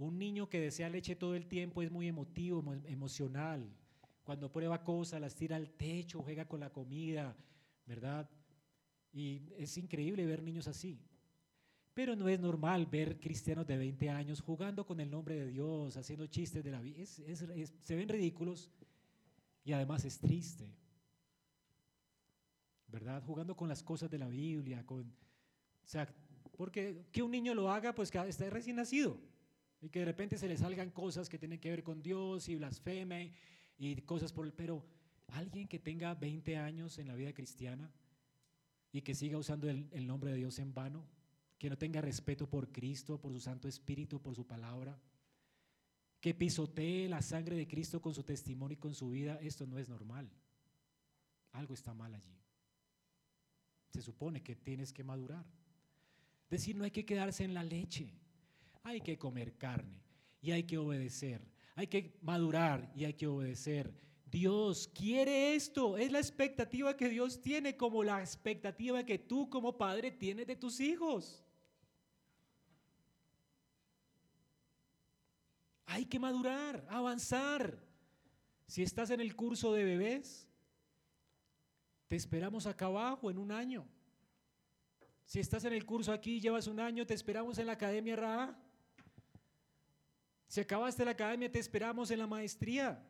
Un 0.00 0.18
niño 0.18 0.48
que 0.48 0.60
desea 0.60 0.88
leche 0.88 1.14
todo 1.14 1.34
el 1.34 1.46
tiempo 1.46 1.82
es 1.82 1.90
muy 1.90 2.08
emotivo, 2.08 2.64
emocional. 2.86 3.70
Cuando 4.24 4.50
prueba 4.50 4.82
cosas, 4.82 5.20
las 5.20 5.34
tira 5.34 5.56
al 5.56 5.68
techo, 5.72 6.22
juega 6.22 6.46
con 6.46 6.60
la 6.60 6.70
comida, 6.70 7.36
¿verdad? 7.84 8.26
Y 9.12 9.42
es 9.58 9.76
increíble 9.76 10.24
ver 10.24 10.42
niños 10.42 10.68
así. 10.68 10.98
Pero 11.92 12.16
no 12.16 12.30
es 12.30 12.40
normal 12.40 12.86
ver 12.86 13.20
cristianos 13.20 13.66
de 13.66 13.76
20 13.76 14.08
años 14.08 14.40
jugando 14.40 14.86
con 14.86 15.00
el 15.00 15.10
nombre 15.10 15.34
de 15.34 15.48
Dios, 15.48 15.98
haciendo 15.98 16.26
chistes 16.28 16.64
de 16.64 16.70
la 16.70 16.80
vida. 16.80 17.04
se 17.04 17.94
ven 17.94 18.08
ridículos 18.08 18.70
y 19.64 19.72
además 19.72 20.06
es 20.06 20.18
triste. 20.18 20.72
¿Verdad? 22.88 23.22
Jugando 23.22 23.54
con 23.54 23.68
las 23.68 23.82
cosas 23.82 24.10
de 24.10 24.16
la 24.16 24.28
Biblia. 24.28 24.86
Con, 24.86 25.02
o 25.02 25.86
sea, 25.86 26.08
porque 26.56 27.04
que 27.12 27.22
un 27.22 27.32
niño 27.32 27.52
lo 27.54 27.70
haga, 27.70 27.94
pues 27.94 28.10
está 28.14 28.48
recién 28.48 28.76
nacido. 28.76 29.20
Y 29.80 29.88
que 29.88 30.00
de 30.00 30.04
repente 30.04 30.36
se 30.36 30.48
le 30.48 30.56
salgan 30.56 30.90
cosas 30.90 31.28
que 31.28 31.38
tienen 31.38 31.58
que 31.58 31.70
ver 31.70 31.82
con 31.82 32.02
Dios 32.02 32.48
y 32.48 32.56
blasfeme 32.56 33.32
y 33.78 33.96
cosas 34.02 34.32
por 34.32 34.46
el... 34.46 34.52
Pero 34.52 34.84
alguien 35.28 35.68
que 35.68 35.78
tenga 35.78 36.14
20 36.14 36.56
años 36.56 36.98
en 36.98 37.08
la 37.08 37.14
vida 37.14 37.32
cristiana, 37.32 37.90
y 38.92 39.02
que 39.02 39.14
siga 39.14 39.38
usando 39.38 39.68
el, 39.68 40.06
nombre 40.06 40.32
de 40.32 40.38
Dios 40.38 40.58
en 40.58 40.74
vano, 40.74 41.06
que 41.58 41.70
no 41.70 41.78
tenga 41.78 42.00
respeto 42.00 42.48
por 42.48 42.72
Cristo, 42.72 43.20
por 43.20 43.32
su 43.32 43.40
Santo 43.40 43.68
Espíritu, 43.68 44.20
por 44.20 44.34
su 44.34 44.46
palabra, 44.46 44.98
que 46.20 46.34
pisotee 46.34 47.08
la 47.08 47.22
sangre 47.22 47.56
de 47.56 47.68
Cristo 47.68 48.00
con 48.00 48.14
su 48.14 48.24
testimonio 48.24 48.74
y 48.74 48.80
con 48.80 48.94
su 48.94 49.10
vida, 49.10 49.38
esto 49.40 49.66
no 49.66 49.78
es 49.78 49.88
normal. 49.88 50.30
Algo 51.52 51.74
está 51.74 51.94
mal 51.94 52.14
allí. 52.14 52.36
Se 53.90 54.02
supone 54.02 54.42
que 54.42 54.56
tienes 54.56 54.92
que 54.92 55.04
madurar. 55.04 55.44
Decir, 56.48 56.76
no 56.76 56.84
hay 56.84 56.90
que 56.90 57.06
quedarse 57.06 57.44
en 57.44 57.54
la 57.54 57.62
leche. 57.62 58.12
Hay 58.82 59.00
que 59.00 59.18
comer 59.18 59.56
carne 59.56 60.02
y 60.40 60.52
hay 60.52 60.64
que 60.64 60.78
obedecer. 60.78 61.46
Hay 61.74 61.86
que 61.86 62.18
madurar 62.22 62.90
y 62.94 63.04
hay 63.04 63.14
que 63.14 63.26
obedecer. 63.26 63.94
Dios 64.30 64.88
quiere 64.94 65.54
esto. 65.54 65.96
Es 65.96 66.12
la 66.12 66.18
expectativa 66.18 66.96
que 66.96 67.08
Dios 67.08 67.40
tiene 67.40 67.76
como 67.76 68.04
la 68.04 68.20
expectativa 68.20 69.04
que 69.04 69.18
tú 69.18 69.50
como 69.50 69.76
padre 69.76 70.10
tienes 70.10 70.46
de 70.46 70.56
tus 70.56 70.80
hijos. 70.80 71.44
Hay 75.86 76.04
que 76.06 76.20
madurar, 76.20 76.86
avanzar. 76.88 77.76
Si 78.66 78.82
estás 78.82 79.10
en 79.10 79.20
el 79.20 79.34
curso 79.34 79.72
de 79.72 79.84
bebés, 79.84 80.48
te 82.06 82.14
esperamos 82.14 82.66
acá 82.66 82.86
abajo 82.86 83.30
en 83.30 83.38
un 83.38 83.50
año. 83.50 83.84
Si 85.24 85.40
estás 85.40 85.64
en 85.64 85.72
el 85.72 85.84
curso 85.84 86.12
aquí 86.12 86.40
llevas 86.40 86.68
un 86.68 86.78
año, 86.78 87.06
te 87.06 87.14
esperamos 87.14 87.58
en 87.58 87.66
la 87.66 87.72
Academia 87.72 88.14
RA. 88.14 88.56
Si 90.50 90.60
acabaste 90.60 91.04
la 91.04 91.12
academia, 91.12 91.48
te 91.48 91.60
esperamos 91.60 92.10
en 92.10 92.18
la 92.18 92.26
maestría. 92.26 93.00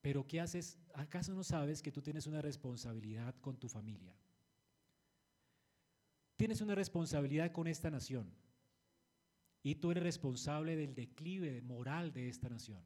Pero 0.00 0.26
¿qué 0.26 0.40
haces? 0.40 0.80
¿Acaso 0.94 1.32
no 1.32 1.44
sabes 1.44 1.80
que 1.80 1.92
tú 1.92 2.02
tienes 2.02 2.26
una 2.26 2.42
responsabilidad 2.42 3.36
con 3.40 3.56
tu 3.56 3.68
familia? 3.68 4.12
Tienes 6.36 6.60
una 6.60 6.74
responsabilidad 6.74 7.52
con 7.52 7.68
esta 7.68 7.88
nación. 7.88 8.34
Y 9.62 9.76
tú 9.76 9.92
eres 9.92 10.02
responsable 10.02 10.74
del 10.74 10.96
declive 10.96 11.62
moral 11.62 12.12
de 12.12 12.28
esta 12.28 12.48
nación. 12.48 12.82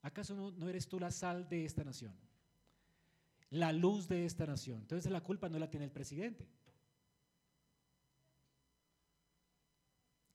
¿Acaso 0.00 0.34
no, 0.34 0.68
eres 0.70 0.88
tú 0.88 0.98
la 0.98 1.10
sal 1.10 1.46
de 1.46 1.66
esta 1.66 1.84
nación? 1.84 2.14
La 3.50 3.74
luz 3.74 4.08
de 4.08 4.24
esta 4.24 4.46
nación. 4.46 4.78
Entonces 4.80 5.12
la 5.12 5.20
culpa 5.20 5.50
no 5.50 5.58
la 5.58 5.68
tiene 5.68 5.84
el 5.84 5.92
presidente. 5.92 6.48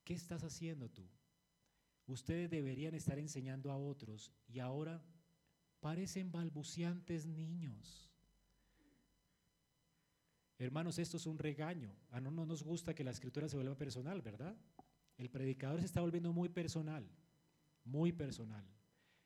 ¿Qué 0.03 0.13
estás 0.13 0.43
haciendo 0.43 0.89
tú? 0.89 1.07
Ustedes 2.07 2.49
deberían 2.49 2.93
estar 2.93 3.17
enseñando 3.17 3.71
a 3.71 3.77
otros 3.77 4.33
y 4.47 4.59
ahora 4.59 5.01
parecen 5.79 6.31
balbuceantes 6.31 7.25
niños. 7.25 8.09
Hermanos, 10.59 10.99
esto 10.99 11.17
es 11.17 11.25
un 11.25 11.37
regaño. 11.37 11.95
A 12.11 12.19
no, 12.19 12.31
no 12.31 12.45
nos 12.45 12.63
gusta 12.63 12.93
que 12.93 13.03
la 13.03 13.11
escritura 13.11 13.47
se 13.47 13.55
vuelva 13.55 13.77
personal, 13.77 14.21
¿verdad? 14.21 14.55
El 15.17 15.29
predicador 15.29 15.79
se 15.79 15.85
está 15.85 16.01
volviendo 16.01 16.33
muy 16.33 16.49
personal, 16.49 17.07
muy 17.83 18.11
personal. 18.11 18.65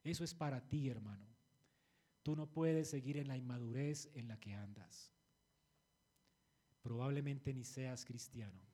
Eso 0.04 0.24
es 0.24 0.34
para 0.34 0.62
ti, 0.62 0.90
hermano. 0.90 1.26
Tú 2.24 2.36
no 2.36 2.50
puedes 2.50 2.90
seguir 2.90 3.18
en 3.18 3.28
la 3.28 3.38
inmadurez 3.38 4.10
en 4.14 4.28
la 4.28 4.40
que 4.40 4.54
andas. 4.54 5.14
Probablemente 6.82 7.54
ni 7.54 7.64
seas 7.64 8.06
cristiano. 8.06 8.67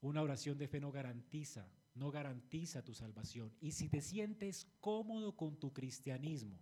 Una 0.00 0.22
oración 0.22 0.58
de 0.58 0.68
fe 0.68 0.80
no 0.80 0.92
garantiza, 0.92 1.68
no 1.94 2.10
garantiza 2.10 2.84
tu 2.84 2.94
salvación. 2.94 3.52
Y 3.60 3.72
si 3.72 3.88
te 3.88 4.00
sientes 4.00 4.66
cómodo 4.80 5.36
con 5.36 5.56
tu 5.56 5.72
cristianismo, 5.72 6.58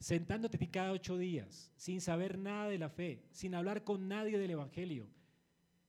sentándote 0.00 0.58
cada 0.70 0.92
ocho 0.92 1.16
días, 1.16 1.72
sin 1.76 2.00
saber 2.00 2.38
nada 2.38 2.68
de 2.68 2.78
la 2.78 2.90
fe, 2.90 3.24
sin 3.30 3.54
hablar 3.54 3.84
con 3.84 4.08
nadie 4.08 4.38
del 4.38 4.50
Evangelio, 4.50 5.08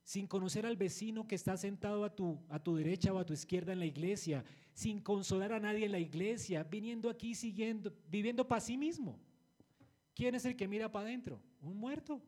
sin 0.03 0.28
conocer 0.28 0.66
al 0.66 0.78
vecino 0.78 1.28
que 1.28 1.36
está 1.36 1.58
sentado 1.58 2.06
a 2.06 2.16
tu, 2.16 2.39
a 2.49 2.60
tu 2.60 2.76
derecha 2.76 3.12
o 3.12 3.18
a 3.18 3.26
tu 3.26 3.34
izquierda 3.34 3.74
en 3.74 3.80
la 3.80 3.88
iglesia, 3.88 4.45
sin 4.74 5.01
consolar 5.01 5.51
a 5.51 5.60
nadie 5.60 5.86
en 5.86 5.91
la 5.91 5.99
iglesia, 5.99 6.64
viniendo 6.64 7.10
aquí 7.10 7.34
siguiendo, 7.34 7.91
viviendo 8.08 8.47
para 8.47 8.62
sí 8.62 8.78
mismo. 8.78 9.20
¿Quién 10.14 10.36
es 10.36 10.45
el 10.45 10.56
que 10.56 10.68
mira 10.68 10.91
para 10.91 11.08
adentro? 11.08 11.41
Un 11.62 11.78
muerto. 11.78 12.22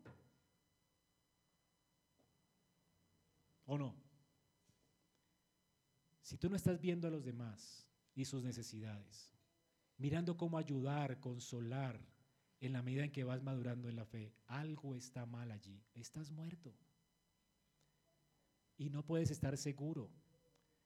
¿O 3.67 3.77
no? 3.77 3.95
Si 6.21 6.37
tú 6.37 6.49
no 6.49 6.55
estás 6.55 6.81
viendo 6.81 7.07
a 7.07 7.11
los 7.11 7.23
demás 7.23 7.87
y 8.15 8.25
sus 8.25 8.43
necesidades, 8.43 9.31
mirando 9.97 10.35
cómo 10.35 10.57
ayudar, 10.57 11.19
consolar, 11.19 12.01
en 12.59 12.73
la 12.73 12.81
medida 12.81 13.03
en 13.03 13.11
que 13.11 13.23
vas 13.23 13.43
madurando 13.43 13.87
en 13.87 13.95
la 13.95 14.05
fe, 14.05 14.33
algo 14.47 14.95
está 14.95 15.27
mal 15.27 15.51
allí. 15.51 15.79
Estás 15.93 16.31
muerto 16.31 16.73
y 18.77 18.89
no 18.89 19.03
puedes 19.03 19.31
estar 19.31 19.57
seguro. 19.57 20.09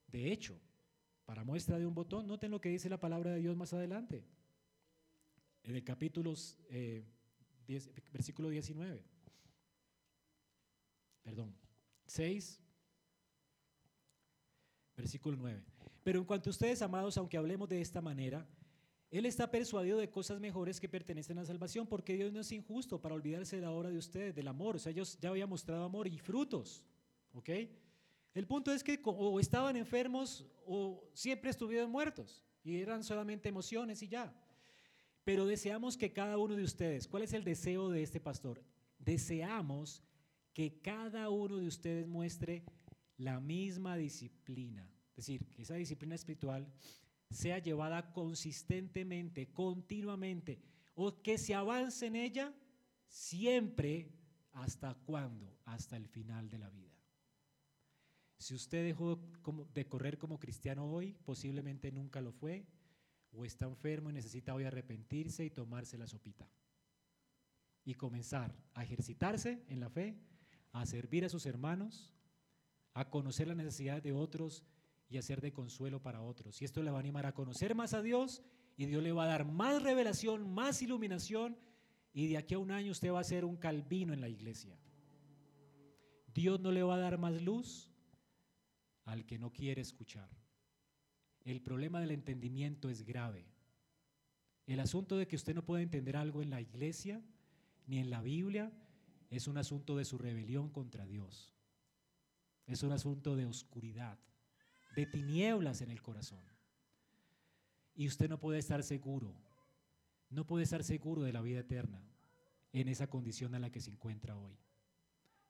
De 0.06 0.32
hecho, 0.32 0.60
para 1.24 1.44
muestra 1.44 1.78
de 1.78 1.86
un 1.86 1.94
botón, 1.94 2.26
noten 2.26 2.50
lo 2.50 2.60
que 2.60 2.68
dice 2.68 2.88
la 2.88 3.00
palabra 3.00 3.32
de 3.32 3.40
Dios 3.40 3.56
más 3.56 3.72
adelante, 3.72 4.26
en 5.62 5.76
el 5.76 5.84
capítulo 5.84 6.34
eh, 6.68 7.04
versículo 8.12 8.48
19. 8.48 9.04
Perdón, 11.22 11.56
6, 12.06 12.61
versículo 15.02 15.36
9. 15.36 15.60
Pero 16.04 16.20
en 16.20 16.24
cuanto 16.24 16.48
a 16.48 16.52
ustedes, 16.52 16.80
amados, 16.80 17.16
aunque 17.16 17.36
hablemos 17.36 17.68
de 17.68 17.80
esta 17.80 18.00
manera, 18.00 18.46
Él 19.10 19.26
está 19.26 19.50
persuadido 19.50 19.98
de 19.98 20.08
cosas 20.08 20.38
mejores 20.38 20.78
que 20.78 20.88
pertenecen 20.88 21.38
a 21.38 21.40
la 21.42 21.46
salvación, 21.46 21.88
porque 21.88 22.14
Dios 22.14 22.32
no 22.32 22.40
es 22.40 22.52
injusto 22.52 23.00
para 23.00 23.16
olvidarse 23.16 23.56
de 23.56 23.62
la 23.62 23.72
obra 23.72 23.90
de 23.90 23.98
ustedes, 23.98 24.32
del 24.32 24.46
amor. 24.46 24.76
O 24.76 24.78
sea, 24.78 24.92
ellos 24.92 25.18
ya 25.20 25.30
había 25.30 25.46
mostrado 25.46 25.82
amor 25.84 26.06
y 26.06 26.18
frutos. 26.18 26.84
¿Ok? 27.34 27.50
El 28.34 28.46
punto 28.46 28.72
es 28.72 28.84
que 28.84 29.00
o 29.04 29.40
estaban 29.40 29.76
enfermos 29.76 30.46
o 30.66 31.10
siempre 31.14 31.50
estuvieron 31.50 31.90
muertos 31.90 32.44
y 32.62 32.80
eran 32.80 33.02
solamente 33.02 33.48
emociones 33.48 34.02
y 34.02 34.08
ya. 34.08 34.32
Pero 35.24 35.46
deseamos 35.46 35.96
que 35.96 36.12
cada 36.12 36.38
uno 36.38 36.54
de 36.54 36.62
ustedes, 36.62 37.08
¿cuál 37.08 37.24
es 37.24 37.32
el 37.32 37.44
deseo 37.44 37.90
de 37.90 38.02
este 38.02 38.20
pastor? 38.20 38.62
Deseamos 38.98 40.02
que 40.54 40.80
cada 40.80 41.28
uno 41.28 41.56
de 41.56 41.66
ustedes 41.66 42.06
muestre 42.06 42.64
la 43.16 43.40
misma 43.40 43.96
disciplina. 43.96 44.88
Es 45.10 45.26
decir, 45.26 45.46
que 45.48 45.62
esa 45.62 45.74
disciplina 45.74 46.14
espiritual 46.14 46.66
sea 47.30 47.58
llevada 47.58 48.12
consistentemente, 48.12 49.52
continuamente, 49.52 50.60
o 50.94 51.22
que 51.22 51.38
se 51.38 51.54
avance 51.54 52.06
en 52.06 52.16
ella 52.16 52.54
siempre, 53.06 54.10
¿hasta 54.52 54.94
cuándo? 54.94 55.58
Hasta 55.64 55.96
el 55.96 56.06
final 56.08 56.48
de 56.48 56.58
la 56.58 56.70
vida. 56.70 56.92
Si 58.38 58.54
usted 58.54 58.84
dejó 58.84 59.20
de 59.72 59.86
correr 59.86 60.18
como 60.18 60.38
cristiano 60.38 60.90
hoy, 60.90 61.14
posiblemente 61.24 61.92
nunca 61.92 62.20
lo 62.20 62.32
fue, 62.32 62.66
o 63.30 63.44
está 63.44 63.66
enfermo 63.66 64.10
y 64.10 64.14
necesita 64.14 64.54
hoy 64.54 64.64
arrepentirse 64.64 65.44
y 65.44 65.50
tomarse 65.50 65.96
la 65.96 66.06
sopita. 66.06 66.48
Y 67.84 67.94
comenzar 67.94 68.54
a 68.74 68.82
ejercitarse 68.82 69.62
en 69.68 69.80
la 69.80 69.88
fe, 69.88 70.16
a 70.72 70.84
servir 70.86 71.24
a 71.24 71.28
sus 71.28 71.46
hermanos, 71.46 72.12
a 72.94 73.08
conocer 73.10 73.48
las 73.48 73.56
necesidades 73.56 74.02
de 74.02 74.12
otros 74.12 74.64
y 75.08 75.18
a 75.18 75.22
ser 75.22 75.40
de 75.40 75.52
consuelo 75.52 76.02
para 76.02 76.22
otros. 76.22 76.60
Y 76.62 76.64
esto 76.64 76.82
le 76.82 76.90
va 76.90 76.98
a 76.98 77.00
animar 77.00 77.26
a 77.26 77.34
conocer 77.34 77.74
más 77.74 77.94
a 77.94 78.02
Dios 78.02 78.42
y 78.76 78.86
Dios 78.86 79.02
le 79.02 79.12
va 79.12 79.24
a 79.24 79.28
dar 79.28 79.44
más 79.44 79.82
revelación, 79.82 80.52
más 80.52 80.82
iluminación 80.82 81.56
y 82.12 82.28
de 82.28 82.38
aquí 82.38 82.54
a 82.54 82.58
un 82.58 82.70
año 82.70 82.92
usted 82.92 83.12
va 83.12 83.20
a 83.20 83.24
ser 83.24 83.44
un 83.44 83.56
calvino 83.56 84.12
en 84.12 84.20
la 84.20 84.28
iglesia. 84.28 84.78
Dios 86.34 86.60
no 86.60 86.72
le 86.72 86.82
va 86.82 86.94
a 86.94 86.98
dar 86.98 87.18
más 87.18 87.40
luz, 87.42 87.90
al 89.04 89.26
que 89.26 89.38
no 89.38 89.52
quiere 89.52 89.82
escuchar. 89.82 90.30
El 91.44 91.60
problema 91.60 92.00
del 92.00 92.12
entendimiento 92.12 92.88
es 92.88 93.04
grave. 93.04 93.46
El 94.66 94.80
asunto 94.80 95.16
de 95.16 95.26
que 95.26 95.36
usted 95.36 95.54
no 95.54 95.64
puede 95.64 95.82
entender 95.82 96.16
algo 96.16 96.40
en 96.40 96.50
la 96.50 96.60
iglesia 96.60 97.22
ni 97.86 97.98
en 97.98 98.10
la 98.10 98.22
Biblia 98.22 98.72
es 99.30 99.48
un 99.48 99.58
asunto 99.58 99.96
de 99.96 100.04
su 100.04 100.18
rebelión 100.18 100.70
contra 100.70 101.04
Dios. 101.04 101.51
Es 102.66 102.82
un 102.82 102.92
asunto 102.92 103.36
de 103.36 103.46
oscuridad, 103.46 104.18
de 104.94 105.06
tinieblas 105.06 105.80
en 105.80 105.90
el 105.90 106.02
corazón. 106.02 106.44
Y 107.94 108.06
usted 108.06 108.28
no 108.28 108.38
puede 108.38 108.58
estar 108.58 108.82
seguro, 108.82 109.34
no 110.30 110.46
puede 110.46 110.64
estar 110.64 110.82
seguro 110.82 111.22
de 111.22 111.32
la 111.32 111.42
vida 111.42 111.60
eterna 111.60 112.02
en 112.72 112.88
esa 112.88 113.08
condición 113.08 113.54
en 113.54 113.62
la 113.62 113.70
que 113.70 113.80
se 113.80 113.90
encuentra 113.90 114.36
hoy. 114.36 114.56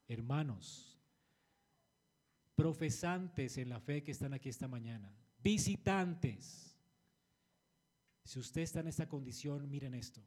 Hermanos, 0.09 0.99
profesantes 2.55 3.59
en 3.59 3.69
la 3.69 3.81
fe 3.81 4.03
que 4.03 4.13
están 4.13 4.35
aquí 4.35 4.49
esta 4.49 4.69
mañana, 4.69 5.15
visitantes. 5.43 6.77
Si 8.25 8.39
usted 8.39 8.63
está 8.63 8.81
en 8.81 8.89
esta 8.89 9.09
condición, 9.09 9.69
miren 9.71 9.95
esto. 9.95 10.23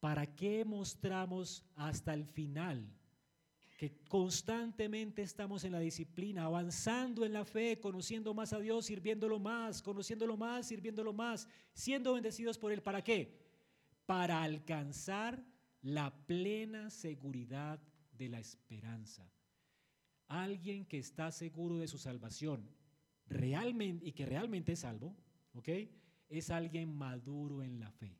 ¿Para 0.00 0.34
qué 0.36 0.64
mostramos 0.64 1.64
hasta 1.74 2.14
el 2.14 2.24
final 2.26 2.88
que 3.76 3.98
constantemente 4.08 5.22
estamos 5.22 5.64
en 5.64 5.72
la 5.72 5.80
disciplina, 5.80 6.44
avanzando 6.44 7.24
en 7.24 7.32
la 7.32 7.44
fe, 7.44 7.78
conociendo 7.78 8.32
más 8.32 8.52
a 8.52 8.58
Dios, 8.58 8.86
sirviéndolo 8.86 9.38
más, 9.38 9.82
conociéndolo 9.82 10.36
más, 10.36 10.66
sirviéndolo 10.66 11.12
más, 11.12 11.46
siendo 11.74 12.14
bendecidos 12.14 12.58
por 12.58 12.72
Él? 12.72 12.82
¿Para 12.82 13.04
qué? 13.04 13.38
Para 14.06 14.42
alcanzar 14.42 15.44
la 15.82 16.14
plena 16.26 16.90
seguridad 16.90 17.78
de 18.12 18.28
la 18.28 18.40
esperanza 18.40 19.30
Alguien 20.28 20.84
que 20.86 20.98
está 20.98 21.30
seguro 21.30 21.78
de 21.78 21.86
su 21.86 21.98
salvación 21.98 22.68
realmente 23.28 24.06
y 24.06 24.12
que 24.12 24.26
realmente 24.26 24.72
es 24.72 24.80
salvo, 24.80 25.14
¿ok? 25.54 25.68
Es 26.28 26.50
alguien 26.50 26.96
maduro 26.96 27.62
en 27.62 27.78
la 27.78 27.90
fe. 27.92 28.16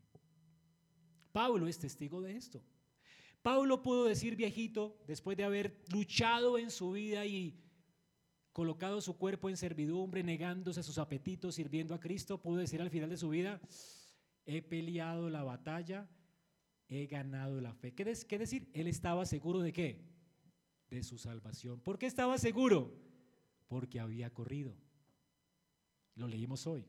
Pablo 1.33 1.67
es 1.67 1.79
testigo 1.79 2.23
de 2.23 2.37
esto. 2.37 2.63
Pablo 3.47 3.81
pudo 3.81 4.07
decir 4.07 4.35
viejito, 4.35 4.99
después 5.07 5.37
de 5.37 5.45
haber 5.45 5.81
luchado 5.93 6.59
en 6.59 6.69
su 6.69 6.91
vida 6.91 7.27
y 7.27 7.57
colocado 8.53 9.01
su 9.01 9.17
cuerpo 9.17 9.49
en 9.49 9.57
servidumbre, 9.57 10.25
negándose 10.25 10.81
a 10.81 10.83
sus 10.83 10.99
apetitos, 10.99 11.55
sirviendo 11.55 11.95
a 11.95 12.01
Cristo, 12.01 12.43
pudo 12.43 12.57
decir 12.57 12.83
al 12.83 12.91
final 12.91 13.09
de 13.09 13.17
su 13.17 13.29
vida, 13.29 13.61
he 14.47 14.63
peleado 14.63 15.31
la 15.31 15.45
batalla, 15.45 16.11
he 16.89 17.07
ganado 17.07 17.61
la 17.61 17.73
fe. 17.73 17.95
¿Qué, 17.95 18.05
decir? 18.05 18.69
Él 18.73 18.89
estaba 18.89 19.25
seguro 19.25 19.61
de 19.61 19.73
qué? 19.73 20.05
De 20.91 21.05
su 21.05 21.17
salvación. 21.17 21.79
¿Por 21.79 22.01
qué 22.01 22.07
estaba 22.07 22.39
seguro? 22.39 22.99
Porque 23.69 24.01
había 24.01 24.35
corrido. 24.35 24.77
Lo 26.17 26.27
leímos 26.27 26.67
hoy. 26.67 26.85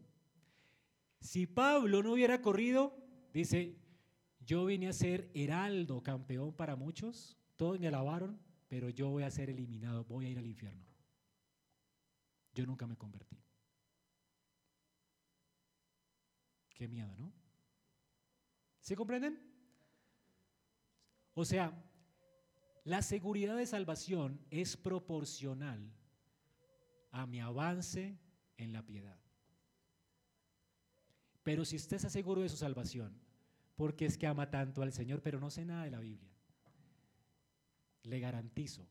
Si 1.21 1.45
Pablo 1.45 2.01
no 2.01 2.13
hubiera 2.13 2.41
corrido, 2.41 2.97
dice, 3.31 3.77
yo 4.47 4.63
vine 4.63 4.87
a 4.87 4.93
ser 4.93 5.29
heraldo, 5.33 6.01
campeón 6.01 6.53
para 6.53 6.77
muchos, 6.77 7.37
todos 7.57 7.77
me 7.81 7.89
alabaron, 7.89 8.39
pero 8.69 8.89
yo 8.89 9.09
voy 9.09 9.23
a 9.23 9.29
ser 9.29 9.49
eliminado, 9.49 10.05
voy 10.05 10.25
a 10.25 10.29
ir 10.29 10.37
al 10.37 10.45
infierno. 10.45 10.85
Yo 12.53 12.65
nunca 12.65 12.87
me 12.87 12.95
convertí. 12.95 13.37
Qué 16.69 16.87
miedo, 16.87 17.13
¿no? 17.17 17.33
¿Se 18.79 18.95
comprenden? 18.95 19.37
O 21.33 21.43
sea, 21.43 21.73
la 22.85 23.01
seguridad 23.01 23.57
de 23.57 23.65
salvación 23.65 24.39
es 24.49 24.77
proporcional 24.77 25.91
a 27.11 27.27
mi 27.27 27.41
avance 27.41 28.17
en 28.55 28.71
la 28.71 28.81
piedad. 28.81 29.19
Pero 31.43 31.65
si 31.65 31.75
usted 31.75 31.97
está 31.97 32.09
seguro 32.09 32.43
de 32.43 32.49
su 32.49 32.55
salvación, 32.55 33.26
porque 33.77 34.05
es 34.05 34.17
que 34.17 34.27
ama 34.27 34.49
tanto 34.49 34.81
al 34.81 34.91
Señor, 34.91 35.21
pero 35.21 35.39
no 35.39 35.49
sé 35.49 35.63
nada 35.63 35.85
de 35.85 35.91
la 35.91 36.01
Biblia, 36.01 36.33
le 38.03 38.19
garantizo 38.19 38.85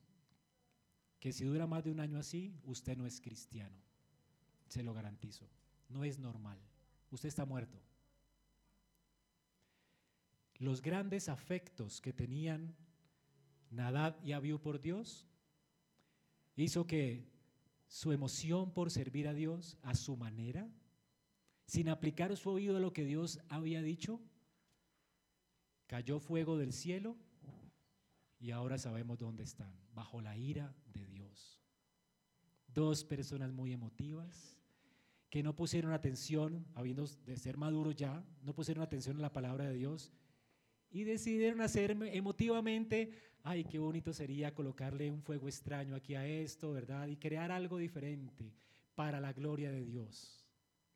que 1.20 1.32
si 1.32 1.44
dura 1.44 1.66
más 1.66 1.84
de 1.84 1.90
un 1.90 2.00
año 2.00 2.18
así, 2.18 2.54
usted 2.64 2.96
no 2.96 3.04
es 3.04 3.20
cristiano. 3.20 3.76
Se 4.68 4.82
lo 4.82 4.94
garantizo. 4.94 5.48
No 5.88 6.04
es 6.04 6.18
normal. 6.18 6.58
Usted 7.10 7.28
está 7.28 7.44
muerto. 7.44 7.80
Los 10.58 10.82
grandes 10.82 11.28
afectos 11.28 12.00
que 12.00 12.12
tenían 12.12 12.76
Nadab 13.70 14.16
y 14.24 14.32
Abiú 14.32 14.60
por 14.60 14.80
Dios 14.80 15.26
hizo 16.54 16.86
que 16.86 17.28
su 17.88 18.12
emoción 18.12 18.72
por 18.72 18.90
servir 18.90 19.26
a 19.26 19.34
Dios 19.34 19.78
a 19.82 19.94
su 19.94 20.16
manera, 20.16 20.68
sin 21.66 21.88
aplicar 21.88 22.36
su 22.36 22.50
oído 22.50 22.76
a 22.76 22.80
lo 22.80 22.92
que 22.92 23.04
Dios 23.04 23.40
había 23.48 23.82
dicho, 23.82 24.20
cayó 25.86 26.18
fuego 26.18 26.58
del 26.58 26.72
cielo 26.72 27.16
y 28.38 28.50
ahora 28.50 28.78
sabemos 28.78 29.18
dónde 29.18 29.44
están, 29.44 29.74
bajo 29.92 30.20
la 30.20 30.36
ira 30.36 30.74
de 30.92 31.06
Dios. 31.06 31.60
Dos 32.68 33.04
personas 33.04 33.52
muy 33.52 33.72
emotivas 33.72 34.56
que 35.30 35.42
no 35.42 35.54
pusieron 35.54 35.92
atención, 35.92 36.66
habiendo 36.74 37.06
de 37.06 37.36
ser 37.36 37.56
maduros 37.56 37.96
ya, 37.96 38.24
no 38.42 38.54
pusieron 38.54 38.82
atención 38.82 39.18
a 39.18 39.22
la 39.22 39.32
palabra 39.32 39.64
de 39.64 39.74
Dios 39.74 40.12
y 40.90 41.04
decidieron 41.04 41.60
hacer 41.60 41.90
emotivamente, 41.90 43.12
ay, 43.42 43.64
qué 43.64 43.78
bonito 43.78 44.12
sería 44.12 44.54
colocarle 44.54 45.10
un 45.10 45.22
fuego 45.22 45.48
extraño 45.48 45.94
aquí 45.94 46.14
a 46.14 46.26
esto, 46.26 46.72
¿verdad? 46.72 47.08
Y 47.08 47.16
crear 47.16 47.50
algo 47.50 47.76
diferente 47.76 48.54
para 48.94 49.20
la 49.20 49.32
gloria 49.32 49.70
de 49.70 49.84
Dios, 49.84 50.46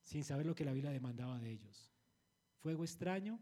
sin 0.02 0.24
saber 0.24 0.46
lo 0.46 0.54
que 0.54 0.64
la 0.64 0.72
Biblia 0.72 0.90
demandaba 0.90 1.38
de 1.38 1.50
ellos. 1.50 1.92
Fuego 2.60 2.84
extraño, 2.84 3.40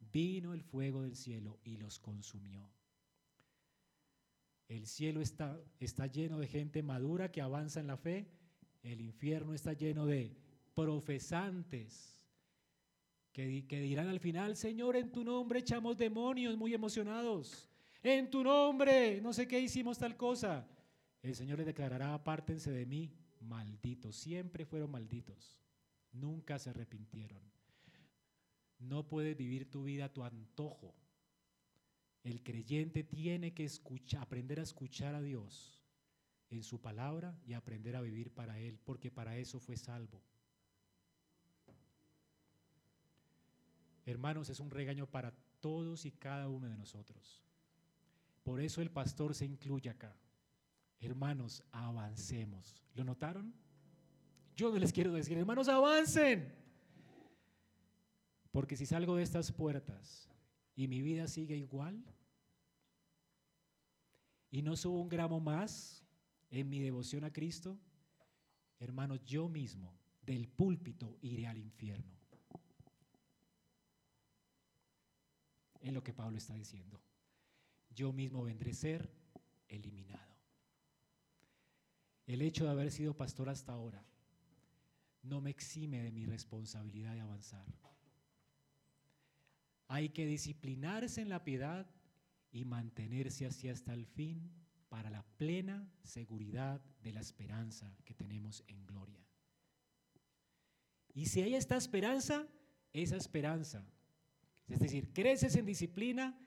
vino 0.00 0.54
el 0.54 0.62
fuego 0.62 1.02
del 1.02 1.16
cielo 1.16 1.58
y 1.64 1.76
los 1.76 1.98
consumió. 1.98 2.68
El 4.68 4.86
cielo 4.86 5.20
está, 5.20 5.60
está 5.78 6.06
lleno 6.06 6.38
de 6.38 6.46
gente 6.46 6.82
madura 6.82 7.30
que 7.30 7.40
avanza 7.40 7.80
en 7.80 7.88
la 7.88 7.96
fe, 7.96 8.30
el 8.82 9.00
infierno 9.00 9.52
está 9.52 9.72
lleno 9.72 10.06
de 10.06 10.36
profesantes 10.74 12.20
que, 13.32 13.80
dirán 13.80 14.08
al 14.08 14.20
final, 14.20 14.56
Señor, 14.56 14.96
en 14.96 15.12
tu 15.12 15.24
nombre 15.24 15.60
echamos 15.60 15.96
demonios 15.96 16.56
muy 16.56 16.74
emocionados. 16.74 17.68
En 18.02 18.30
tu 18.30 18.42
nombre, 18.42 19.20
no 19.20 19.32
sé 19.32 19.46
qué 19.46 19.60
hicimos 19.60 19.98
tal 19.98 20.16
cosa. 20.16 20.66
El 21.22 21.34
Señor 21.34 21.58
les 21.58 21.66
declarará, 21.66 22.14
apártense 22.14 22.70
de 22.70 22.86
mí, 22.86 23.12
malditos. 23.40 24.16
Siempre 24.16 24.64
fueron 24.64 24.90
malditos. 24.90 25.60
Nunca 26.12 26.58
se 26.58 26.70
arrepintieron. 26.70 27.40
No 28.80 29.06
puedes 29.06 29.36
vivir 29.36 29.70
tu 29.70 29.84
vida 29.84 30.06
a 30.06 30.12
tu 30.12 30.24
antojo. 30.24 30.94
El 32.24 32.42
creyente 32.42 33.04
tiene 33.04 33.54
que 33.54 33.64
escuchar, 33.64 34.22
aprender 34.22 34.58
a 34.60 34.64
escuchar 34.64 35.14
a 35.14 35.22
Dios 35.22 35.80
en 36.50 36.62
su 36.62 36.80
palabra 36.80 37.38
y 37.46 37.52
aprender 37.52 37.96
a 37.96 38.02
vivir 38.02 38.30
para 38.32 38.58
Él, 38.58 38.78
porque 38.84 39.10
para 39.10 39.36
eso 39.36 39.60
fue 39.60 39.76
salvo. 39.76 40.22
Hermanos, 44.04 44.50
es 44.50 44.60
un 44.60 44.70
regaño 44.70 45.06
para 45.06 45.32
todos 45.60 46.04
y 46.04 46.10
cada 46.10 46.48
uno 46.48 46.68
de 46.68 46.76
nosotros. 46.76 47.44
Por 48.42 48.60
eso 48.60 48.82
el 48.82 48.90
pastor 48.90 49.34
se 49.34 49.44
incluye 49.44 49.88
acá. 49.88 50.16
Hermanos, 51.00 51.62
avancemos. 51.70 52.82
¿Lo 52.94 53.04
notaron? 53.04 53.54
Yo 54.56 54.70
no 54.70 54.78
les 54.78 54.92
quiero 54.92 55.12
decir, 55.12 55.38
hermanos, 55.38 55.68
avancen. 55.68 56.59
Porque 58.50 58.76
si 58.76 58.86
salgo 58.86 59.16
de 59.16 59.22
estas 59.22 59.52
puertas 59.52 60.28
y 60.74 60.88
mi 60.88 61.02
vida 61.02 61.28
sigue 61.28 61.56
igual 61.56 62.04
y 64.50 64.62
no 64.62 64.76
subo 64.76 65.00
un 65.00 65.08
gramo 65.08 65.40
más 65.40 66.04
en 66.50 66.68
mi 66.68 66.80
devoción 66.80 67.24
a 67.24 67.32
Cristo, 67.32 67.78
hermanos, 68.78 69.24
yo 69.24 69.48
mismo 69.48 69.94
del 70.22 70.48
púlpito 70.48 71.16
iré 71.20 71.46
al 71.46 71.58
infierno. 71.58 72.20
en 75.80 75.94
lo 75.94 76.02
que 76.02 76.12
Pablo 76.12 76.38
está 76.38 76.54
diciendo. 76.54 77.00
Yo 77.90 78.12
mismo 78.12 78.42
vendré 78.42 78.70
a 78.70 78.74
ser 78.74 79.10
eliminado. 79.68 80.36
El 82.26 82.42
hecho 82.42 82.64
de 82.64 82.70
haber 82.70 82.90
sido 82.92 83.16
pastor 83.16 83.48
hasta 83.48 83.72
ahora 83.72 84.04
no 85.22 85.40
me 85.40 85.50
exime 85.50 86.02
de 86.02 86.12
mi 86.12 86.24
responsabilidad 86.24 87.14
de 87.14 87.20
avanzar. 87.20 87.66
Hay 89.90 90.08
que 90.08 90.24
disciplinarse 90.24 91.20
en 91.20 91.28
la 91.28 91.44
piedad 91.44 91.86
y 92.50 92.64
mantenerse 92.64 93.44
así 93.46 93.68
hasta 93.68 93.92
el 93.92 94.06
fin 94.06 94.50
para 94.88 95.10
la 95.10 95.22
plena 95.36 95.86
seguridad 96.02 96.80
de 97.02 97.12
la 97.12 97.20
esperanza 97.20 97.94
que 98.04 98.14
tenemos 98.14 98.64
en 98.68 98.86
gloria. 98.86 99.26
Y 101.12 101.26
si 101.26 101.42
hay 101.42 101.54
esta 101.54 101.76
esperanza, 101.76 102.46
esa 102.92 103.16
esperanza 103.16 103.84
es 104.70 104.78
decir, 104.78 105.12
creces 105.12 105.56
en 105.56 105.66
disciplina, 105.66 106.38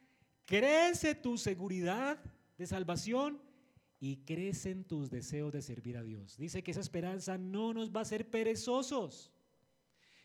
crece 0.46 1.14
tu 1.14 1.38
seguridad 1.38 2.18
de 2.58 2.66
salvación 2.66 3.41
y 4.00 4.24
crecen 4.24 4.86
tus 4.86 5.10
deseos 5.10 5.52
de 5.52 5.62
servir 5.62 5.98
a 5.98 6.04
Dios. 6.04 6.38
Dice 6.38 6.64
que 6.64 6.72
esa 6.72 6.80
esperanza 6.80 7.38
no 7.38 7.74
nos 7.74 7.91
va 7.91 8.00
a 8.00 8.04
hacer 8.04 8.30
perezosos, 8.30 9.32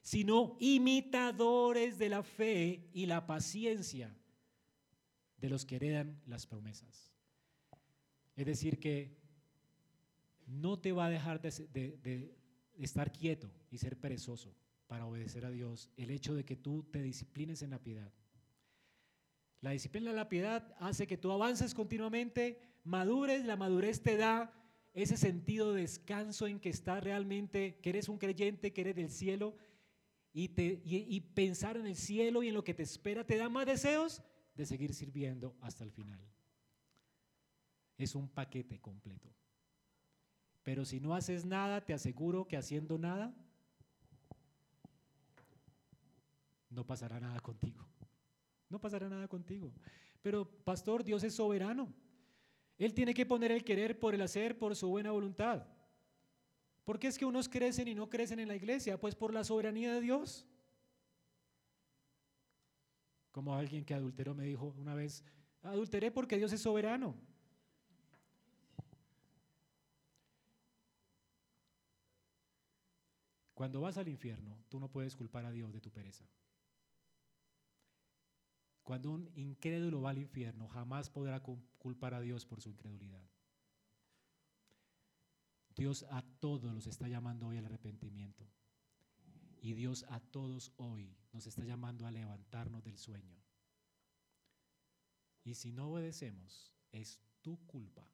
sino 0.03 0.57
imitadores 0.61 1.99
de 1.99 2.09
la 2.09 2.22
fe 2.22 2.88
y 2.92 3.07
la 3.07 3.26
paciencia 3.26 4.16
de 5.38 5.49
los 5.49 5.64
que 5.64 5.76
heredan 5.76 6.20
las 6.26 6.46
promesas. 6.46 7.12
Es 8.36 8.46
decir, 8.46 8.78
que 8.78 9.16
no 10.46 10.78
te 10.78 10.92
va 10.92 11.07
a 11.07 11.11
dejar 11.11 11.40
de, 11.40 11.51
de 11.72 12.36
estar 12.78 13.12
quieto 13.12 13.51
y 13.70 13.78
ser 13.78 13.99
perezoso 13.99 14.55
para 14.86 15.07
obedecer 15.07 15.44
a 15.44 15.51
Dios 15.51 15.90
el 15.96 16.11
hecho 16.11 16.34
de 16.34 16.44
que 16.44 16.57
tú 16.57 16.84
te 16.84 17.03
disciplines 17.03 17.62
en 17.62 17.70
la 17.70 17.78
piedad. 17.78 18.12
La 19.61 19.70
disciplina 19.70 20.11
en 20.11 20.16
la 20.16 20.28
piedad 20.28 20.74
hace 20.78 21.07
que 21.07 21.18
tú 21.18 21.32
avances 21.32 21.74
continuamente, 21.74 22.61
madures, 22.84 23.44
la 23.44 23.57
madurez 23.57 24.03
te 24.03 24.16
da 24.16 24.53
ese 24.94 25.16
sentido 25.16 25.72
de 25.72 25.82
descanso 25.82 26.46
en 26.46 26.61
que 26.61 26.70
estás 26.70 27.03
realmente, 27.03 27.78
que 27.82 27.90
eres 27.90 28.09
un 28.09 28.18
creyente, 28.18 28.72
que 28.72 28.80
eres 28.80 28.96
del 28.96 29.11
cielo, 29.11 29.57
y, 30.33 31.20
pensar 31.35 31.76
en 31.76 31.87
el 31.87 31.97
cielo 31.97 32.43
y 32.43 32.49
en 32.49 32.55
lo 32.55 32.64
que 32.64 32.74
te 32.74 32.83
espera 32.83 33.24
te 33.24 33.37
da 33.37 33.49
más 33.49 33.66
deseos 33.66 34.22
de 34.55 34.66
seguir 34.66 34.95
sirviendo 34.95 35.57
hasta 35.61 35.85
el 35.85 35.91
final. 35.91 36.20
Es 37.97 38.14
un 38.14 38.29
paquete 38.29 38.79
completo. 38.81 39.29
Pero 40.62 40.85
si 40.85 41.01
no 41.01 41.14
haces 41.14 41.45
nada, 41.45 41.85
te 41.85 41.95
aseguro 41.95 42.47
que 42.47 42.57
haciendo 42.57 42.99
nada, 42.99 43.35
no 46.70 46.87
pasará 46.87 47.18
nada 47.18 47.41
contigo. 47.41 47.89
No 48.68 48.81
pasará 48.81 49.09
nada 49.09 49.26
contigo. 49.29 49.72
Pero, 50.20 50.45
pastor, 50.64 51.03
Dios 51.03 51.24
es 51.24 51.35
soberano. 51.35 51.93
Él 52.76 52.95
tiene 52.95 53.14
que 53.14 53.26
poner 53.26 53.51
el 53.51 53.64
querer 53.64 53.99
por 53.99 54.14
el 54.14 54.20
hacer, 54.20 54.59
por 54.59 54.76
su 54.76 54.89
buena 54.89 55.11
voluntad. 55.11 55.66
¿Por 56.89 56.99
qué 56.99 57.09
es 57.09 57.18
que 57.18 57.26
unos 57.26 57.51
crecen 57.51 57.86
y 57.86 57.95
no 57.95 58.09
crecen 58.09 58.39
en 58.39 58.49
la 58.49 58.57
iglesia? 58.57 58.99
Pues 58.99 59.14
por 59.14 59.34
la 59.34 59.45
soberanía 59.45 59.93
de 59.93 60.01
Dios. 60.01 60.47
Como 63.30 63.55
alguien 63.55 63.84
que 63.84 63.93
adulteró 63.93 64.34
me 64.34 64.47
dijo 64.47 64.74
una 64.78 64.95
vez, 64.95 65.22
adulteré 65.61 66.11
porque 66.11 66.39
Dios 66.39 66.51
es 66.51 66.62
soberano. 66.62 67.14
Cuando 73.53 73.82
vas 73.82 73.99
al 73.99 74.09
infierno, 74.09 74.57
tú 74.70 74.80
no 74.80 74.91
puedes 74.91 75.14
culpar 75.14 75.45
a 75.45 75.51
Dios 75.51 75.70
de 75.74 75.82
tu 75.82 75.91
pereza. 75.91 76.24
Cuando 78.82 79.11
un 79.11 79.30
incrédulo 79.34 80.01
va 80.01 80.09
al 80.09 80.16
infierno, 80.16 80.66
jamás 80.68 81.11
podrá 81.11 81.43
culpar 81.43 82.14
a 82.14 82.22
Dios 82.22 82.47
por 82.47 82.62
su 82.62 82.70
incredulidad. 82.70 83.28
Dios 85.79 86.05
a 86.11 86.22
todos 86.41 86.74
los 86.74 86.89
está 86.89 87.07
llamando 87.07 87.47
hoy 87.47 87.57
al 87.57 87.66
arrepentimiento. 87.66 88.45
Y 89.61 89.74
Dios 89.74 90.05
a 90.09 90.18
todos 90.18 90.72
hoy 90.76 91.16
nos 91.33 91.47
está 91.47 91.64
llamando 91.64 92.05
a 92.05 92.11
levantarnos 92.11 92.83
del 92.83 92.99
sueño. 92.99 93.39
Y 95.45 95.55
si 95.55 95.70
no 95.70 95.93
obedecemos, 95.93 96.72
es 96.91 97.20
tu 97.43 97.64
culpa. 97.66 98.05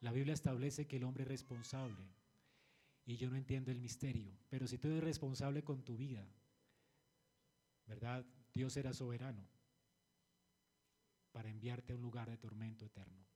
La 0.00 0.10
Biblia 0.10 0.34
establece 0.34 0.88
que 0.88 0.96
el 0.96 1.04
hombre 1.04 1.22
es 1.22 1.28
responsable 1.28 2.04
y 3.06 3.16
yo 3.16 3.30
no 3.30 3.36
entiendo 3.36 3.70
el 3.70 3.78
misterio. 3.78 4.36
Pero 4.48 4.66
si 4.66 4.78
tú 4.78 4.88
eres 4.88 5.04
responsable 5.04 5.62
con 5.62 5.84
tu 5.84 5.96
vida, 5.96 6.26
¿verdad? 7.86 8.26
Dios 8.52 8.76
era 8.76 8.92
soberano 8.92 9.46
para 11.30 11.50
enviarte 11.50 11.92
a 11.92 11.96
un 11.96 12.02
lugar 12.02 12.28
de 12.28 12.36
tormento 12.36 12.84
eterno. 12.84 13.29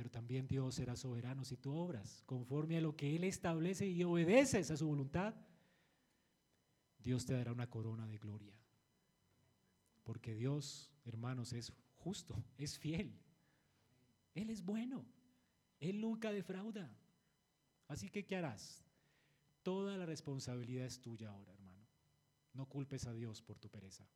Pero 0.00 0.10
también 0.10 0.48
Dios 0.48 0.78
era 0.78 0.96
soberano 0.96 1.44
si 1.44 1.58
tú 1.58 1.74
obras 1.74 2.22
conforme 2.24 2.78
a 2.78 2.80
lo 2.80 2.96
que 2.96 3.14
Él 3.16 3.22
establece 3.22 3.86
y 3.86 4.02
obedeces 4.02 4.70
a 4.70 4.76
su 4.78 4.86
voluntad. 4.86 5.34
Dios 7.00 7.26
te 7.26 7.34
dará 7.34 7.52
una 7.52 7.68
corona 7.68 8.06
de 8.06 8.16
gloria. 8.16 8.58
Porque 10.02 10.34
Dios, 10.34 10.90
hermanos, 11.04 11.52
es 11.52 11.74
justo, 11.96 12.42
es 12.56 12.78
fiel. 12.78 13.14
Él 14.32 14.48
es 14.48 14.64
bueno. 14.64 15.04
Él 15.80 16.00
nunca 16.00 16.32
defrauda. 16.32 16.90
Así 17.86 18.08
que, 18.08 18.24
¿qué 18.24 18.36
harás? 18.36 18.82
Toda 19.62 19.98
la 19.98 20.06
responsabilidad 20.06 20.86
es 20.86 21.02
tuya 21.02 21.28
ahora, 21.28 21.52
hermano. 21.52 21.86
No 22.54 22.64
culpes 22.64 23.06
a 23.06 23.12
Dios 23.12 23.42
por 23.42 23.58
tu 23.58 23.68
pereza. 23.68 24.08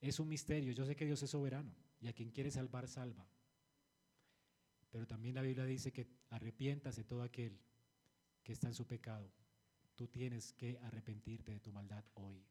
Es 0.00 0.20
un 0.20 0.28
misterio. 0.28 0.72
Yo 0.72 0.86
sé 0.86 0.94
que 0.94 1.06
Dios 1.06 1.24
es 1.24 1.30
soberano 1.30 1.74
y 2.00 2.06
a 2.06 2.12
quien 2.12 2.30
quiere 2.30 2.52
salvar, 2.52 2.86
salva. 2.86 3.26
Pero 4.94 5.08
también 5.08 5.34
la 5.34 5.42
Biblia 5.42 5.64
dice 5.64 5.92
que 5.92 6.06
arrepientas 6.30 6.94
de 6.94 7.02
todo 7.02 7.24
aquel 7.24 7.58
que 8.44 8.52
está 8.52 8.68
en 8.68 8.74
su 8.74 8.86
pecado. 8.86 9.28
Tú 9.96 10.06
tienes 10.06 10.52
que 10.52 10.78
arrepentirte 10.84 11.50
de 11.50 11.58
tu 11.58 11.72
maldad 11.72 12.04
hoy. 12.14 12.46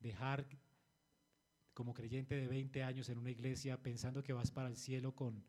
Dejar 0.00 0.48
como 1.74 1.92
creyente 1.92 2.36
de 2.36 2.48
20 2.48 2.82
años 2.82 3.10
en 3.10 3.18
una 3.18 3.30
iglesia 3.30 3.82
pensando 3.82 4.22
que 4.22 4.32
vas 4.32 4.50
para 4.50 4.70
el 4.70 4.78
cielo 4.78 5.14
con 5.14 5.44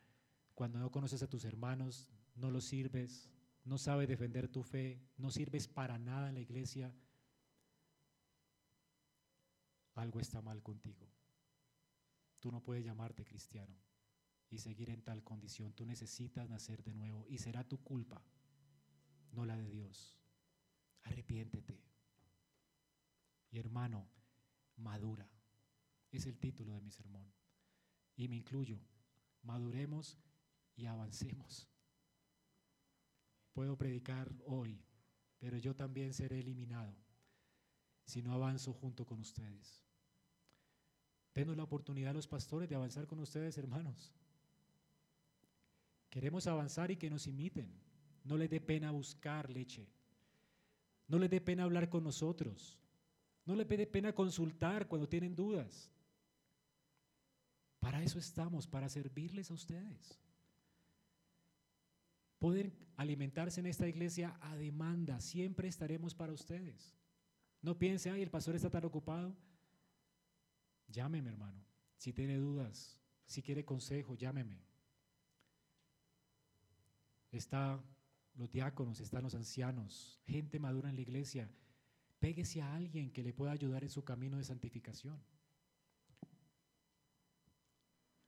cuando 0.54 0.78
no 0.78 0.92
conoces 0.92 1.24
a 1.24 1.30
tus 1.30 1.46
hermanos, 1.46 2.10
no 2.36 2.52
lo 2.52 2.60
sirves, 2.60 3.30
no 3.64 3.78
sabes 3.78 4.10
defender 4.10 4.50
tu 4.50 4.62
fe, 4.62 5.00
no 5.16 5.32
sirves 5.32 5.70
para 5.70 5.98
nada 5.98 6.28
en 6.28 6.34
la 6.34 6.42
iglesia, 6.42 6.94
algo 9.94 10.20
está 10.20 10.42
mal 10.42 10.62
contigo. 10.62 11.08
Tú 12.42 12.52
no 12.52 12.62
puedes 12.62 12.84
llamarte 12.84 13.24
cristiano 13.24 13.87
y 14.50 14.60
seguir 14.60 14.90
en 14.90 15.02
tal 15.02 15.24
condición. 15.24 15.74
Tú 15.74 15.86
necesitas 15.86 16.50
nacer 16.50 16.84
de 16.84 16.94
nuevo 16.94 17.26
y 17.28 17.38
será 17.38 17.64
tu 17.64 17.78
culpa, 17.84 18.24
no 19.32 19.46
la 19.46 19.58
de 19.58 19.70
Dios. 19.70 20.18
Arrepiéntete. 21.04 21.82
Y 23.52 23.60
hermano, 23.60 24.08
madura. 24.78 25.30
Es 26.12 26.26
el 26.26 26.38
título 26.38 26.74
de 26.74 26.82
mi 26.82 26.92
sermón. 26.92 27.32
Y 28.16 28.28
me 28.28 28.36
incluyo. 28.36 28.80
Maduremos 29.44 30.18
y 30.76 30.86
avancemos 30.86 31.68
puedo 33.58 33.76
predicar 33.76 34.32
hoy, 34.46 34.80
pero 35.40 35.58
yo 35.58 35.76
también 35.76 36.14
seré 36.14 36.42
eliminado 36.42 36.96
si 38.06 38.22
no 38.22 38.32
avanzo 38.32 38.72
junto 38.72 39.04
con 39.04 39.20
ustedes. 39.20 39.82
Denos 41.34 41.58
la 41.58 41.64
oportunidad 41.64 42.12
a 42.12 42.14
los 42.14 42.28
pastores 42.28 42.70
de 42.70 42.76
avanzar 42.76 43.08
con 43.08 43.20
ustedes, 43.20 43.58
hermanos. 43.58 44.14
Queremos 46.10 46.48
avanzar 46.48 46.92
y 46.92 46.98
que 46.98 47.10
nos 47.10 47.28
imiten. 47.28 47.72
No 48.24 48.38
les 48.38 48.50
dé 48.50 48.60
pena 48.60 48.92
buscar 48.92 49.50
leche. 49.50 49.88
No 51.08 51.18
les 51.18 51.30
dé 51.30 51.42
pena 51.42 51.64
hablar 51.64 51.90
con 51.90 52.04
nosotros. 52.04 52.78
No 53.46 53.56
les 53.56 53.68
dé 53.68 53.88
pena 53.88 54.14
consultar 54.14 54.88
cuando 54.88 55.08
tienen 55.08 55.36
dudas. 55.36 55.92
Para 57.80 58.04
eso 58.04 58.20
estamos, 58.20 58.68
para 58.68 58.90
servirles 58.90 59.50
a 59.50 59.54
ustedes. 59.54 60.20
Poder 62.40 62.74
alimentarse 62.98 63.60
en 63.62 63.68
esta 63.68 63.88
iglesia 63.88 64.38
a 64.42 64.56
demanda, 64.58 65.22
siempre 65.22 65.68
estaremos 65.68 66.14
para 66.14 66.34
ustedes. 66.34 66.94
No 67.62 67.78
piense, 67.78 68.10
ay, 68.10 68.22
el 68.22 68.30
pastor 68.30 68.56
está 68.56 68.70
tan 68.70 68.86
ocupado. 68.86 69.36
Llámeme, 70.88 71.30
hermano. 71.30 71.64
Si 71.98 72.14
tiene 72.14 72.38
dudas, 72.38 73.00
si 73.26 73.42
quiere 73.42 73.66
consejo, 73.66 74.16
llámeme. 74.16 74.67
Está 77.32 77.84
los 78.36 78.52
diáconos, 78.52 79.00
están 79.00 79.24
los 79.24 79.36
ancianos, 79.36 80.20
gente 80.26 80.60
madura 80.60 80.90
en 80.90 80.96
la 80.96 81.02
iglesia. 81.02 81.50
Péguese 82.20 82.62
a 82.62 82.76
alguien 82.76 83.12
que 83.12 83.24
le 83.24 83.34
pueda 83.34 83.52
ayudar 83.52 83.84
en 83.84 83.90
su 83.90 84.04
camino 84.04 84.38
de 84.38 84.44
santificación. 84.44 85.22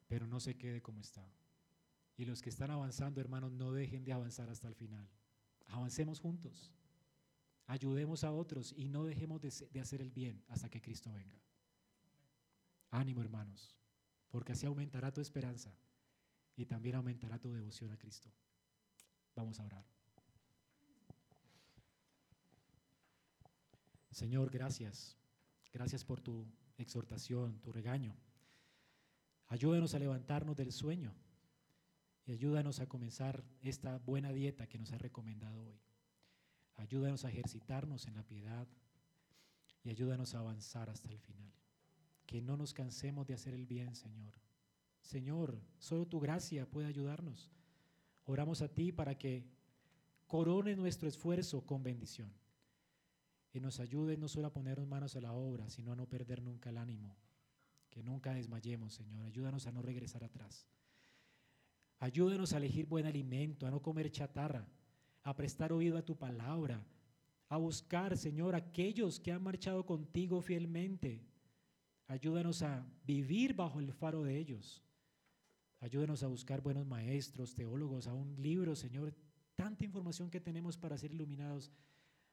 Pero 0.07 0.27
no 0.27 0.39
se 0.39 0.57
quede 0.57 0.81
como 0.81 1.01
está. 1.01 1.25
Y 2.17 2.25
los 2.25 2.41
que 2.41 2.49
están 2.49 2.71
avanzando, 2.71 3.21
hermanos, 3.21 3.51
no 3.51 3.71
dejen 3.71 4.03
de 4.03 4.11
avanzar 4.11 4.49
hasta 4.49 4.67
el 4.67 4.75
final. 4.75 5.07
Avancemos 5.67 6.19
juntos. 6.19 6.73
Ayudemos 7.67 8.23
a 8.23 8.31
otros 8.31 8.73
y 8.75 8.89
no 8.89 9.05
dejemos 9.05 9.41
de, 9.41 9.79
hacer 9.79 10.01
el 10.01 10.09
bien 10.09 10.43
hasta 10.47 10.69
que 10.69 10.81
Cristo 10.81 11.13
venga. 11.13 11.39
Ánimo, 12.89 13.21
hermanos, 13.21 13.77
porque 14.29 14.53
así 14.53 14.65
aumentará 14.65 15.13
tu 15.13 15.21
esperanza 15.21 15.71
y 16.55 16.65
también 16.65 16.95
aumentará 16.95 17.37
tu 17.37 17.53
devoción 17.53 17.91
a 17.91 17.97
Cristo. 17.97 18.31
Vamos 19.35 19.59
a 19.59 19.65
orar. 19.65 19.85
Señor, 24.11 24.49
gracias. 24.49 25.17
Gracias 25.71 26.03
por 26.03 26.19
tu 26.19 26.45
exhortación, 26.77 27.59
tu 27.61 27.71
regaño. 27.71 28.15
Ayúdanos 29.47 29.93
a 29.95 29.99
levantarnos 29.99 30.55
del 30.55 30.71
sueño 30.71 31.15
y 32.25 32.31
ayúdanos 32.33 32.79
a 32.79 32.87
comenzar 32.87 33.43
esta 33.61 33.97
buena 33.99 34.31
dieta 34.31 34.67
que 34.67 34.77
nos 34.77 34.91
ha 34.91 34.97
recomendado 34.97 35.65
hoy. 35.65 35.79
Ayúdanos 36.75 37.25
a 37.25 37.29
ejercitarnos 37.29 38.07
en 38.07 38.15
la 38.15 38.23
piedad 38.23 38.67
y 39.83 39.89
ayúdanos 39.89 40.35
a 40.35 40.39
avanzar 40.39 40.89
hasta 40.89 41.09
el 41.09 41.19
final. 41.19 41.53
Que 42.25 42.41
no 42.41 42.57
nos 42.57 42.73
cansemos 42.73 43.25
de 43.25 43.33
hacer 43.33 43.53
el 43.53 43.65
bien, 43.65 43.95
Señor. 43.95 44.39
Señor, 45.01 45.59
solo 45.77 46.05
tu 46.05 46.19
gracia 46.19 46.69
puede 46.69 46.87
ayudarnos. 46.87 47.51
Oramos 48.29 48.61
a 48.61 48.67
ti 48.67 48.91
para 48.91 49.17
que 49.17 49.43
corone 50.27 50.75
nuestro 50.75 51.09
esfuerzo 51.09 51.65
con 51.65 51.81
bendición 51.81 52.31
y 53.51 53.59
nos 53.59 53.79
ayude 53.79 54.17
no 54.17 54.27
solo 54.27 54.45
a 54.45 54.53
ponernos 54.53 54.87
manos 54.87 55.15
a 55.15 55.21
la 55.21 55.33
obra, 55.33 55.67
sino 55.71 55.93
a 55.93 55.95
no 55.95 56.05
perder 56.07 56.43
nunca 56.43 56.69
el 56.69 56.77
ánimo. 56.77 57.15
Que 57.89 58.03
nunca 58.03 58.35
desmayemos, 58.35 58.93
Señor. 58.93 59.25
Ayúdanos 59.25 59.65
a 59.65 59.71
no 59.71 59.81
regresar 59.81 60.23
atrás. 60.23 60.67
Ayúdanos 61.97 62.53
a 62.53 62.57
elegir 62.57 62.85
buen 62.85 63.07
alimento, 63.07 63.65
a 63.65 63.71
no 63.71 63.81
comer 63.81 64.11
chatarra, 64.11 64.67
a 65.23 65.35
prestar 65.35 65.73
oído 65.73 65.97
a 65.97 66.05
tu 66.05 66.15
palabra, 66.15 66.85
a 67.47 67.57
buscar, 67.57 68.15
Señor, 68.15 68.53
aquellos 68.53 69.19
que 69.19 69.31
han 69.31 69.41
marchado 69.41 69.87
contigo 69.87 70.39
fielmente. 70.43 71.25
Ayúdanos 72.05 72.61
a 72.61 72.85
vivir 73.07 73.55
bajo 73.55 73.79
el 73.79 73.91
faro 73.91 74.21
de 74.21 74.37
ellos. 74.37 74.83
Ayúdanos 75.81 76.23
a 76.23 76.27
buscar 76.27 76.61
buenos 76.61 76.85
maestros, 76.85 77.55
teólogos, 77.55 78.07
a 78.07 78.13
un 78.13 78.35
libro, 78.41 78.75
Señor. 78.75 79.15
Tanta 79.55 79.85
información 79.85 80.29
que 80.29 80.41
tenemos 80.41 80.77
para 80.77 80.97
ser 80.97 81.11
iluminados. 81.11 81.71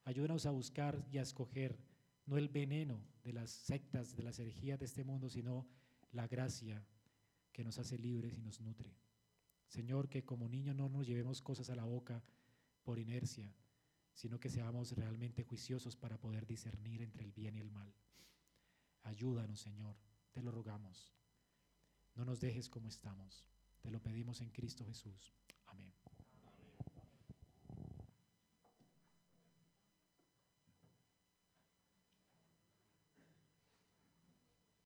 Ayúdanos 0.05 0.47
a 0.47 0.51
buscar 0.51 1.07
y 1.11 1.19
a 1.19 1.23
escoger 1.23 1.79
no 2.27 2.39
el 2.39 2.49
veneno 2.49 3.01
de 3.23 3.33
las 3.33 3.51
sectas, 3.51 4.17
de 4.17 4.25
las 4.25 4.39
herejías 4.39 4.81
de 4.81 4.87
este 4.87 5.05
mundo, 5.05 5.29
sino 5.29 5.67
la 6.11 6.27
gracia 6.27 6.85
que 7.53 7.65
nos 7.65 7.79
hace 7.79 7.99
libres 7.99 8.37
y 8.37 8.41
nos 8.41 8.61
nutre. 8.61 8.97
Señor, 9.69 10.09
que 10.09 10.25
como 10.25 10.49
niños 10.49 10.75
no 10.75 10.89
nos 10.89 11.07
llevemos 11.07 11.41
cosas 11.41 11.71
a 11.71 11.77
la 11.77 11.85
boca 11.85 12.23
por 12.83 12.99
inercia, 12.99 13.55
sino 14.13 14.41
que 14.41 14.49
seamos 14.49 14.93
realmente 14.93 15.45
juiciosos 15.45 15.97
para 15.97 16.19
poder 16.19 16.47
discernir 16.47 17.03
entre 17.03 17.25
el 17.25 17.33
bien 17.33 17.57
y 17.57 17.61
el 17.61 17.71
mal. 17.71 17.93
Ayúdanos, 19.03 19.61
Señor, 19.61 19.97
te 20.33 20.43
lo 20.43 20.51
rogamos. 20.51 21.13
No 22.17 22.25
nos 22.25 22.41
dejes 22.41 22.69
como 22.69 22.89
estamos. 22.89 23.45
Te 23.83 23.91
lo 23.91 24.03
pedimos 24.03 24.41
en 24.41 24.51
Cristo 24.51 24.85
Jesús. 24.85 25.35
Amén. 25.67 25.93